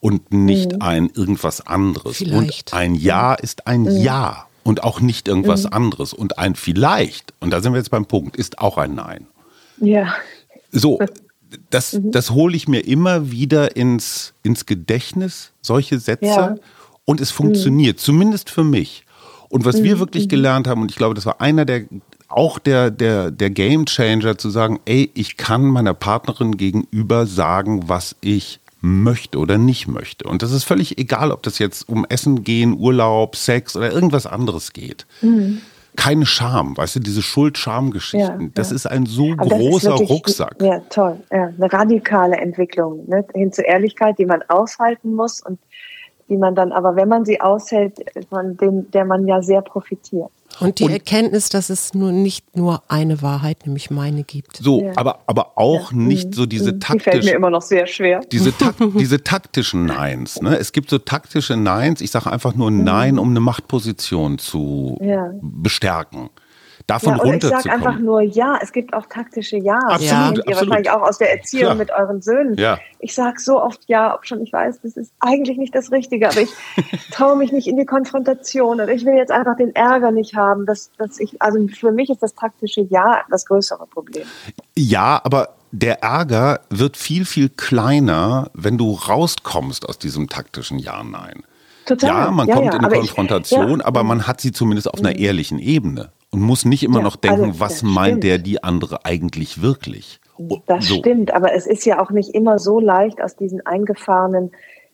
und 0.00 0.32
nicht 0.32 0.72
mhm. 0.72 0.82
ein 0.82 1.10
irgendwas 1.14 1.66
anderes. 1.66 2.18
Vielleicht. 2.18 2.72
Und 2.72 2.78
ein 2.78 2.94
Ja 2.94 3.34
ist 3.34 3.66
ein 3.66 3.82
mhm. 3.82 3.96
Ja 3.96 4.46
und 4.62 4.82
auch 4.82 5.00
nicht 5.00 5.28
irgendwas 5.28 5.64
mhm. 5.64 5.72
anderes. 5.72 6.12
Und 6.12 6.38
ein 6.38 6.54
Vielleicht, 6.54 7.34
und 7.40 7.50
da 7.50 7.60
sind 7.60 7.72
wir 7.72 7.78
jetzt 7.78 7.90
beim 7.90 8.06
Punkt, 8.06 8.36
ist 8.36 8.58
auch 8.58 8.78
ein 8.78 8.94
Nein. 8.94 9.26
Ja. 9.78 10.14
So, 10.72 10.98
das, 11.70 11.94
mhm. 11.94 12.12
das 12.12 12.30
hole 12.30 12.56
ich 12.56 12.68
mir 12.68 12.80
immer 12.80 13.30
wieder 13.30 13.76
ins, 13.76 14.34
ins 14.42 14.66
Gedächtnis, 14.66 15.52
solche 15.62 15.98
Sätze. 15.98 16.26
Ja. 16.26 16.54
Und 17.04 17.20
es 17.20 17.30
funktioniert, 17.30 17.98
mhm. 17.98 18.00
zumindest 18.00 18.50
für 18.50 18.64
mich. 18.64 19.05
Und 19.56 19.64
was 19.64 19.80
mhm. 19.80 19.84
wir 19.84 19.98
wirklich 19.98 20.24
mhm. 20.24 20.28
gelernt 20.28 20.68
haben, 20.68 20.82
und 20.82 20.90
ich 20.90 20.98
glaube, 20.98 21.14
das 21.14 21.24
war 21.24 21.40
einer 21.40 21.64
der 21.64 21.86
auch 22.28 22.58
der, 22.58 22.90
der, 22.90 23.30
der 23.30 23.48
Game 23.48 23.86
Changer 23.86 24.36
zu 24.36 24.50
sagen, 24.50 24.80
ey, 24.84 25.10
ich 25.14 25.38
kann 25.38 25.62
meiner 25.62 25.94
Partnerin 25.94 26.58
gegenüber 26.58 27.24
sagen, 27.24 27.88
was 27.88 28.16
ich 28.20 28.60
möchte 28.82 29.38
oder 29.38 29.56
nicht 29.56 29.88
möchte. 29.88 30.28
Und 30.28 30.42
das 30.42 30.52
ist 30.52 30.64
völlig 30.64 30.98
egal, 30.98 31.32
ob 31.32 31.42
das 31.42 31.58
jetzt 31.58 31.88
um 31.88 32.04
Essen 32.06 32.44
gehen, 32.44 32.76
Urlaub, 32.78 33.34
Sex 33.34 33.76
oder 33.76 33.90
irgendwas 33.90 34.26
anderes 34.26 34.74
geht. 34.74 35.06
Mhm. 35.22 35.62
keine 35.96 36.26
Scham, 36.26 36.76
weißt 36.76 36.96
du, 36.96 37.00
diese 37.00 37.22
Schuld-Scham-Geschichten. 37.22 38.40
Ja, 38.42 38.50
das 38.52 38.68
ja. 38.68 38.76
ist 38.76 38.86
ein 38.86 39.06
so 39.06 39.32
Aber 39.38 39.56
großer 39.56 39.92
wirklich, 39.92 40.10
Rucksack. 40.10 40.56
Ja, 40.60 40.80
toll. 40.90 41.18
Ja, 41.32 41.46
eine 41.46 41.72
radikale 41.72 42.36
Entwicklung 42.36 43.08
ne? 43.08 43.24
hin 43.34 43.50
zur 43.50 43.64
Ehrlichkeit, 43.64 44.18
die 44.18 44.26
man 44.26 44.42
aushalten 44.48 45.14
muss 45.14 45.40
und 45.40 45.58
die 46.28 46.36
man 46.36 46.54
dann 46.54 46.72
aber, 46.72 46.96
wenn 46.96 47.08
man 47.08 47.24
sie 47.24 47.40
aushält, 47.40 47.98
von 48.28 48.56
dem, 48.56 48.90
der 48.90 49.04
man 49.04 49.26
ja 49.26 49.42
sehr 49.42 49.62
profitiert. 49.62 50.30
Und 50.60 50.78
die 50.78 50.84
und, 50.84 50.92
Erkenntnis, 50.92 51.48
dass 51.48 51.70
es 51.70 51.92
nur 51.92 52.12
nicht 52.12 52.56
nur 52.56 52.82
eine 52.88 53.20
Wahrheit, 53.20 53.66
nämlich 53.66 53.90
meine 53.90 54.22
gibt. 54.22 54.56
So, 54.56 54.82
ja. 54.82 54.92
aber, 54.96 55.20
aber 55.26 55.58
auch 55.58 55.92
ja. 55.92 55.98
nicht 55.98 56.34
so 56.34 56.46
diese 56.46 56.72
mhm. 56.72 56.80
taktischen. 56.80 56.98
Die 56.98 57.10
fällt 57.10 57.24
mir 57.24 57.36
immer 57.36 57.50
noch 57.50 57.62
sehr 57.62 57.86
schwer. 57.86 58.20
Diese, 58.32 58.52
tak 58.58 58.74
diese 58.96 59.22
taktischen 59.22 59.86
Neins. 59.86 60.40
Ne? 60.40 60.56
Es 60.56 60.72
gibt 60.72 60.88
so 60.88 60.98
taktische 60.98 61.56
Neins. 61.56 62.00
Ich 62.00 62.10
sage 62.10 62.30
einfach 62.30 62.54
nur 62.54 62.70
Nein, 62.70 63.14
mhm. 63.14 63.20
um 63.20 63.30
eine 63.30 63.40
Machtposition 63.40 64.38
zu 64.38 64.98
ja. 65.00 65.30
bestärken 65.42 66.30
davon 66.86 67.16
ja, 67.16 67.22
runterzukommen. 67.22 67.58
Ich 67.58 67.64
sage 67.64 67.74
einfach 67.74 67.98
nur 67.98 68.20
ja. 68.22 68.58
Es 68.62 68.72
gibt 68.72 68.94
auch 68.94 69.06
taktische 69.06 69.56
Ja. 69.56 69.78
Absolut, 69.78 70.02
ja. 70.02 70.18
Ihr 70.20 70.28
absolut. 70.28 70.56
wahrscheinlich 70.56 70.90
auch 70.90 71.02
aus 71.02 71.18
der 71.18 71.32
Erziehung 71.32 71.64
Klar. 71.64 71.74
mit 71.74 71.90
euren 71.90 72.22
Söhnen. 72.22 72.54
Ja. 72.56 72.78
Ich 73.00 73.14
sage 73.14 73.40
so 73.40 73.60
oft 73.62 73.80
ja, 73.88 74.14
ob 74.14 74.26
schon 74.26 74.40
ich 74.42 74.52
weiß, 74.52 74.80
das 74.82 74.96
ist 74.96 75.12
eigentlich 75.20 75.58
nicht 75.58 75.74
das 75.74 75.90
Richtige, 75.90 76.28
aber 76.28 76.40
ich 76.40 76.50
traue 77.10 77.36
mich 77.36 77.52
nicht 77.52 77.66
in 77.66 77.76
die 77.76 77.86
Konfrontation 77.86 78.80
und 78.80 78.88
ich 78.88 79.04
will 79.04 79.14
jetzt 79.14 79.32
einfach 79.32 79.56
den 79.56 79.74
Ärger 79.74 80.12
nicht 80.12 80.34
haben, 80.34 80.66
dass, 80.66 80.90
dass 80.98 81.18
ich, 81.18 81.40
also 81.42 81.66
für 81.68 81.92
mich 81.92 82.10
ist 82.10 82.22
das 82.22 82.34
taktische 82.34 82.82
Ja 82.82 83.22
das 83.30 83.46
größere 83.46 83.86
Problem. 83.86 84.26
Ja, 84.76 85.20
aber 85.24 85.50
der 85.72 86.02
Ärger 86.02 86.60
wird 86.70 86.96
viel, 86.96 87.24
viel 87.24 87.48
kleiner, 87.48 88.50
wenn 88.54 88.78
du 88.78 88.92
rauskommst 88.92 89.88
aus 89.88 89.98
diesem 89.98 90.28
taktischen 90.28 90.78
Ja-Nein. 90.78 91.42
Total. 91.84 92.08
Ja, 92.08 92.30
man 92.30 92.48
ja, 92.48 92.54
kommt 92.54 92.74
ja, 92.74 92.80
in 92.80 92.88
Konfrontation, 92.88 93.70
ich, 93.70 93.78
ja. 93.78 93.84
aber 93.84 94.02
man 94.02 94.26
hat 94.26 94.40
sie 94.40 94.52
zumindest 94.52 94.92
auf 94.92 94.98
einer 95.00 95.10
mhm. 95.10 95.22
ehrlichen 95.22 95.58
Ebene 95.58 96.10
und 96.36 96.42
muss 96.42 96.66
nicht 96.66 96.82
immer 96.82 97.00
noch 97.00 97.16
denken, 97.16 97.46
also, 97.46 97.60
was 97.60 97.82
meint 97.82 98.08
stimmt. 98.08 98.24
der 98.24 98.38
die 98.38 98.62
andere 98.62 99.06
eigentlich 99.06 99.62
wirklich. 99.62 100.20
Das 100.66 100.84
so. 100.84 100.96
stimmt, 100.96 101.32
aber 101.32 101.54
es 101.54 101.66
ist 101.66 101.86
ja 101.86 101.98
auch 101.98 102.10
nicht 102.10 102.34
immer 102.34 102.58
so 102.58 102.78
leicht 102.78 103.22
aus 103.22 103.36
diesen 103.36 103.64
eingefahrenen 103.64 104.52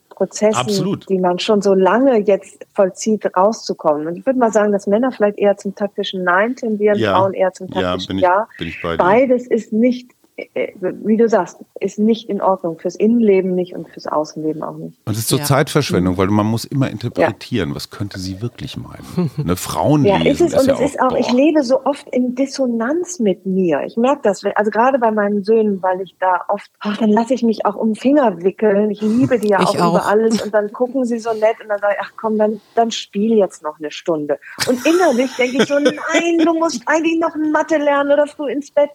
Prozessen, 0.09 0.55
Absolut. 0.55 1.09
die 1.09 1.19
man 1.19 1.41
schon 1.41 1.61
so 1.61 1.75
lange 1.75 2.19
jetzt 2.19 2.65
vollzieht, 2.75 3.37
rauszukommen. 3.37 4.07
Und 4.07 4.17
ich 4.17 4.25
würde 4.25 4.39
mal 4.39 4.53
sagen, 4.53 4.71
dass 4.71 4.87
Männer 4.87 5.11
vielleicht 5.11 5.39
eher 5.39 5.57
zum 5.57 5.75
taktischen 5.75 6.23
Nein 6.23 6.55
tendieren, 6.55 7.01
Frauen 7.01 7.35
eher 7.35 7.53
zum 7.53 7.69
taktischen 7.69 8.19
Ja. 8.19 8.47
Bin 8.57 8.69
ich, 8.69 8.81
bin 8.81 8.93
ich 8.93 8.99
Beides 8.99 9.49
ist 9.49 9.73
nicht 9.73 10.13
wie 10.37 11.17
du 11.17 11.29
sagst, 11.29 11.59
ist 11.79 11.99
nicht 11.99 12.29
in 12.29 12.41
Ordnung. 12.41 12.79
Fürs 12.79 12.97
Innenleben 12.97 13.55
nicht 13.55 13.75
und 13.75 13.89
fürs 13.89 14.07
Außenleben 14.07 14.63
auch 14.63 14.77
nicht. 14.77 14.99
Und 15.05 15.13
es 15.13 15.21
ist 15.21 15.29
so 15.29 15.37
ja. 15.37 15.45
Zeitverschwendung, 15.45 16.17
weil 16.17 16.29
man 16.29 16.47
muss 16.47 16.65
immer 16.65 16.91
interpretieren, 16.91 17.71
ja. 17.71 17.75
was 17.75 17.91
könnte 17.91 18.19
sie 18.19 18.41
wirklich 18.41 18.77
meinen. 18.77 19.31
Eine 19.39 19.57
Frauen 19.63 20.05
Ja, 20.05 20.25
ist 20.25 20.41
es. 20.41 20.53
Ist 20.53 20.61
und 20.61 20.67
ja 20.69 20.75
es 20.75 20.81
ist 20.81 21.01
auch, 21.01 21.15
ich 21.17 21.31
lebe 21.33 21.63
so 21.63 21.85
oft 21.85 22.09
in 22.11 22.35
Dissonanz 22.35 23.19
mit 23.19 23.45
mir. 23.45 23.83
Ich 23.87 23.97
merke 23.97 24.23
das, 24.23 24.43
also 24.55 24.71
gerade 24.71 24.99
bei 24.99 25.11
meinen 25.11 25.45
Söhnen, 25.45 25.83
weil 25.83 26.01
ich 26.01 26.17
da 26.19 26.45
oft, 26.49 26.71
ach, 26.81 26.97
dann 26.97 27.11
lasse 27.11 27.35
ich 27.35 27.43
mich 27.43 27.67
auch 27.67 27.77
um 27.77 27.91
den 27.91 27.97
Finger 27.97 28.43
wickeln. 28.43 28.91
Ich 28.91 29.03
liebe 29.03 29.39
die 29.39 29.49
ja 29.49 29.61
auch, 29.61 29.79
auch, 29.79 29.91
über 29.91 30.07
alles 30.07 30.41
und 30.41 30.55
dann 30.55 30.73
gucken 30.73 31.05
sie 31.05 31.19
so 31.19 31.33
nett 31.35 31.61
und 31.63 31.69
dann 31.69 31.79
sage 31.79 31.95
ich, 31.99 32.07
ach 32.07 32.13
komm, 32.17 32.39
dann, 32.39 32.61
dann 32.75 32.91
spiel 32.91 33.37
jetzt 33.37 33.63
noch 33.63 33.79
eine 33.79 33.91
Stunde. 33.91 34.39
Und 34.67 34.85
innerlich 34.87 35.35
denke 35.37 35.59
ich 35.59 35.69
so, 35.69 35.75
nein, 35.79 36.39
du 36.39 36.55
musst 36.55 36.83
eigentlich 36.87 37.21
noch 37.21 37.35
Mathe 37.37 37.77
lernen 37.77 38.13
oder 38.13 38.27
früh 38.27 38.51
ins 38.51 38.71
Bett. 38.71 38.91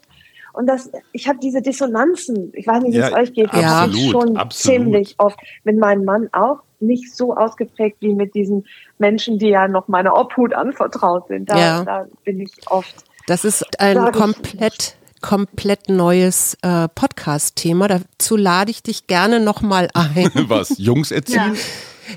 Und 0.52 0.66
das, 0.66 0.90
ich 1.12 1.28
habe 1.28 1.38
diese 1.40 1.62
Dissonanzen, 1.62 2.52
ich 2.54 2.66
weiß 2.66 2.82
nicht, 2.82 2.94
wie 2.94 3.00
es 3.00 3.12
euch 3.12 3.32
geht, 3.32 3.52
ja. 3.52 3.84
absolut, 3.84 4.10
schon 4.10 4.36
absolut. 4.36 4.52
ziemlich 4.52 5.14
oft. 5.18 5.38
Mit 5.64 5.78
meinem 5.78 6.04
Mann 6.04 6.28
auch 6.32 6.60
nicht 6.80 7.14
so 7.14 7.34
ausgeprägt 7.34 7.98
wie 8.00 8.14
mit 8.14 8.34
diesen 8.34 8.66
Menschen, 8.98 9.38
die 9.38 9.48
ja 9.48 9.68
noch 9.68 9.88
meiner 9.88 10.16
Obhut 10.16 10.54
anvertraut 10.54 11.28
sind. 11.28 11.50
Da, 11.50 11.58
ja. 11.58 11.84
da 11.84 12.06
bin 12.24 12.40
ich 12.40 12.52
oft. 12.66 12.94
Das 13.26 13.44
ist 13.44 13.80
ein 13.80 14.12
komplett 14.12 14.96
komplett 15.20 15.88
neues 15.88 16.56
äh, 16.62 16.86
Podcast-Thema. 16.94 17.88
Dazu 17.88 18.36
lade 18.36 18.70
ich 18.70 18.84
dich 18.84 19.08
gerne 19.08 19.40
nochmal 19.40 19.88
ein. 19.92 20.30
Was? 20.48 20.78
Jungs 20.78 21.10
erziehen? 21.10 21.54
Ja 21.54 21.60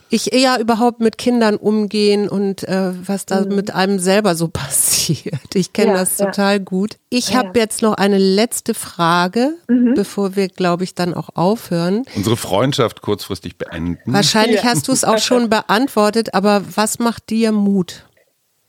ich 0.09 0.33
eher 0.33 0.59
überhaupt 0.59 0.99
mit 0.99 1.17
Kindern 1.17 1.55
umgehen 1.55 2.29
und 2.29 2.67
äh, 2.67 2.91
was 3.05 3.25
da 3.25 3.41
mhm. 3.41 3.55
mit 3.55 3.73
einem 3.73 3.99
selber 3.99 4.35
so 4.35 4.47
passiert. 4.53 5.55
Ich 5.55 5.73
kenne 5.73 5.91
ja, 5.91 5.97
das 5.97 6.17
total 6.17 6.53
ja. 6.53 6.63
gut. 6.63 6.97
Ich 7.09 7.31
ja, 7.31 7.39
habe 7.39 7.59
jetzt 7.59 7.81
noch 7.81 7.93
eine 7.93 8.17
letzte 8.17 8.73
Frage, 8.73 9.55
mhm. 9.67 9.93
bevor 9.95 10.35
wir, 10.35 10.47
glaube 10.47 10.83
ich, 10.83 10.95
dann 10.95 11.13
auch 11.13 11.29
aufhören. 11.35 12.03
Unsere 12.15 12.37
Freundschaft 12.37 13.01
kurzfristig 13.01 13.57
beenden. 13.57 14.13
Wahrscheinlich 14.13 14.63
hast 14.63 14.87
du 14.87 14.91
es 14.91 15.03
auch 15.03 15.19
schon 15.19 15.49
beantwortet, 15.51 16.33
aber 16.33 16.63
was 16.75 16.99
macht 16.99 17.29
dir 17.29 17.51
Mut? 17.51 18.05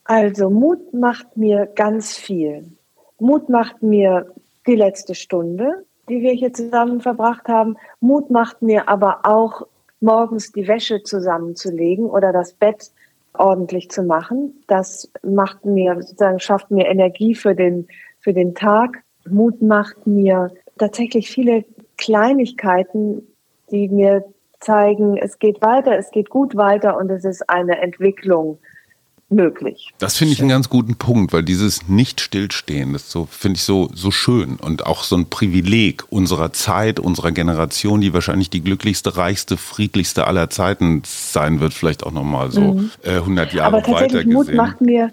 Also 0.05 0.51
Mut 0.51 0.93
macht 0.93 1.37
mir 1.37 1.67
ganz 1.67 2.17
viel. 2.17 2.67
Mut 3.19 3.49
macht 3.49 3.83
mir 3.83 4.27
die 4.67 4.75
letzte 4.75 5.15
Stunde, 5.15 5.85
die 6.09 6.23
wir 6.23 6.33
hier 6.33 6.53
zusammen 6.53 7.01
verbracht 7.01 7.49
haben. 7.49 7.77
Mut 8.01 8.31
macht 8.31 8.63
mir 8.63 8.89
aber 8.89 9.21
auch 9.25 9.63
morgens 10.03 10.53
die 10.53 10.67
Wäsche 10.69 11.03
zusammenzulegen 11.03 12.07
oder 12.07 12.33
das 12.33 12.53
Bett 12.53 12.91
ordentlich 13.35 13.91
zu 13.91 14.03
machen. 14.03 14.63
Das 14.67 15.11
macht 15.23 15.65
mir 15.65 15.97
sozusagen 16.01 16.41
schafft 16.41 16.71
mir 16.71 16.87
Energie 16.87 17.35
für 17.35 17.55
den 17.55 17.89
für 18.21 18.33
den 18.33 18.55
Tag. 18.55 19.03
Mut 19.29 19.63
macht 19.63 20.07
mir 20.07 20.53
tatsächlich 20.79 21.31
viele 21.31 21.65
Kleinigkeiten, 21.97 23.27
die 23.71 23.89
mir 23.89 24.25
zeigen, 24.61 25.17
es 25.17 25.39
geht 25.39 25.61
weiter, 25.63 25.99
es 25.99 26.11
geht 26.11 26.31
gut 26.31 26.57
weiter 26.57 26.97
und 26.97 27.11
es 27.11 27.25
ist 27.25 27.49
eine 27.49 27.81
Entwicklung 27.81 28.59
möglich. 29.33 29.91
Das 29.99 30.17
finde 30.17 30.35
ich 30.35 30.41
einen 30.41 30.49
ganz 30.49 30.69
guten 30.69 30.97
Punkt, 30.97 31.33
weil 31.33 31.43
dieses 31.43 31.89
Nicht-Stillstehen, 31.89 32.93
das 32.93 33.11
so, 33.11 33.27
finde 33.27 33.57
ich 33.57 33.65
so, 33.65 33.91
so 33.95 34.11
schön 34.11 34.57
und 34.57 34.87
auch 34.87 35.03
so 35.03 35.17
ein 35.17 35.27
Privileg 35.27 36.05
unserer 36.11 36.53
Zeit, 36.53 37.01
unserer 37.01 37.33
Generation, 37.33 38.01
die 38.01 38.13
wahrscheinlich 38.15 38.51
die 38.51 38.63
glücklichste, 38.63 39.17
reichste, 39.17 39.57
friedlichste 39.57 40.27
aller 40.27 40.51
Zeiten 40.51 41.03
sein 41.05 41.61
wird, 41.61 41.75
vielleicht 41.75 42.05
auch 42.05 42.13
nochmal 42.13 42.51
so 42.51 42.75
mhm. 42.75 42.91
äh, 43.03 43.17
100 43.17 43.53
Jahre 43.53 43.77
Aber 43.79 43.83
tatsächlich 43.83 44.27
Mut 44.27 44.53
macht 44.55 44.81
mir 44.81 45.11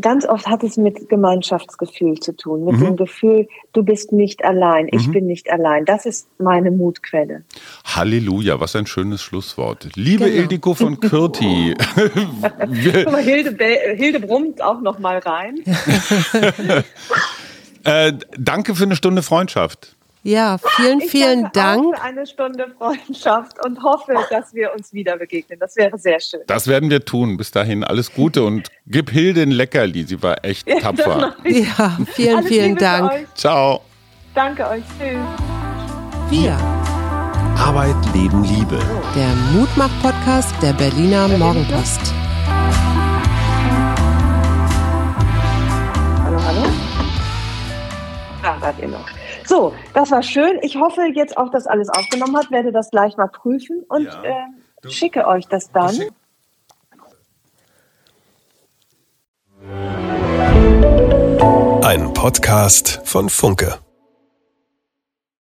ganz 0.00 0.26
oft 0.26 0.46
hat 0.46 0.62
es 0.62 0.76
mit 0.76 1.08
Gemeinschaftsgefühl 1.08 2.20
zu 2.20 2.36
tun, 2.36 2.64
mit 2.64 2.76
mhm. 2.76 2.84
dem 2.84 2.96
Gefühl, 2.96 3.48
du 3.72 3.82
bist 3.82 4.12
nicht 4.12 4.44
allein, 4.44 4.88
ich 4.90 5.08
mhm. 5.08 5.12
bin 5.12 5.26
nicht 5.26 5.50
allein. 5.50 5.84
Das 5.84 6.06
ist 6.06 6.28
meine 6.38 6.70
Mutquelle. 6.70 7.44
Halleluja, 7.84 8.60
was 8.60 8.76
ein 8.76 8.86
schönes 8.86 9.22
Schlusswort. 9.22 9.88
Liebe 9.94 10.24
genau. 10.24 10.42
Ildiko 10.42 10.74
von 10.74 11.00
Kürti. 11.00 11.74
Mal, 13.10 13.22
Hilde, 13.22 13.56
Hilde 13.96 14.20
brummt 14.20 14.62
auch 14.62 14.80
noch 14.80 14.98
mal 14.98 15.18
rein. 15.18 15.60
äh, 17.84 18.12
danke 18.36 18.74
für 18.74 18.84
eine 18.84 18.96
Stunde 18.96 19.22
Freundschaft. 19.22 19.95
Ja, 20.26 20.58
vielen, 20.58 21.00
ich 21.02 21.10
vielen 21.12 21.52
Dank. 21.52 21.96
Für 21.96 22.02
eine 22.02 22.26
Stunde 22.26 22.66
Freundschaft 22.76 23.64
und 23.64 23.80
hoffe, 23.84 24.12
dass 24.28 24.52
wir 24.54 24.72
uns 24.72 24.92
wieder 24.92 25.16
begegnen. 25.16 25.60
Das 25.60 25.76
wäre 25.76 25.96
sehr 25.98 26.18
schön. 26.18 26.40
Das 26.48 26.66
werden 26.66 26.90
wir 26.90 27.04
tun. 27.04 27.36
Bis 27.36 27.52
dahin 27.52 27.84
alles 27.84 28.12
Gute 28.12 28.42
und 28.42 28.68
gib 28.88 29.10
Hilde 29.10 29.42
ein 29.42 29.52
Leckerli. 29.52 30.02
Sie 30.02 30.20
war 30.24 30.44
echt 30.44 30.66
ja, 30.68 30.80
tapfer. 30.80 31.36
Ja, 31.44 31.96
vielen, 32.12 32.38
alles 32.38 32.48
vielen 32.48 32.68
Liebe 32.70 32.80
Dank. 32.80 33.28
Ciao. 33.36 33.82
Danke 34.34 34.68
euch. 34.68 34.82
Tschüss. 34.98 35.16
Wir. 36.28 36.56
Arbeit, 37.56 37.94
Leben, 38.12 38.42
Liebe. 38.42 38.80
Der 39.14 39.32
Mutmach-Podcast 39.54 40.60
der 40.60 40.72
Berliner 40.72 41.28
Morgenpost. 41.28 42.00
Hallo, 46.24 46.44
hallo. 46.44 46.64
Da 48.42 48.58
seid 48.60 48.80
ihr 48.80 48.88
noch. 48.88 49.15
So, 49.46 49.72
das 49.94 50.10
war 50.10 50.22
schön. 50.22 50.58
Ich 50.62 50.76
hoffe 50.76 51.02
jetzt 51.14 51.36
auch, 51.36 51.50
dass 51.50 51.66
alles 51.66 51.88
aufgenommen 51.88 52.36
hat, 52.36 52.50
werde 52.50 52.72
das 52.72 52.90
gleich 52.90 53.16
mal 53.16 53.28
prüfen 53.28 53.84
und 53.88 54.04
ja, 54.04 54.22
äh, 54.24 54.90
schicke 54.90 55.26
euch 55.26 55.46
das 55.46 55.70
dann. 55.70 55.94
Ein 61.82 62.12
Podcast 62.12 63.00
von 63.04 63.28
Funke. 63.28 63.85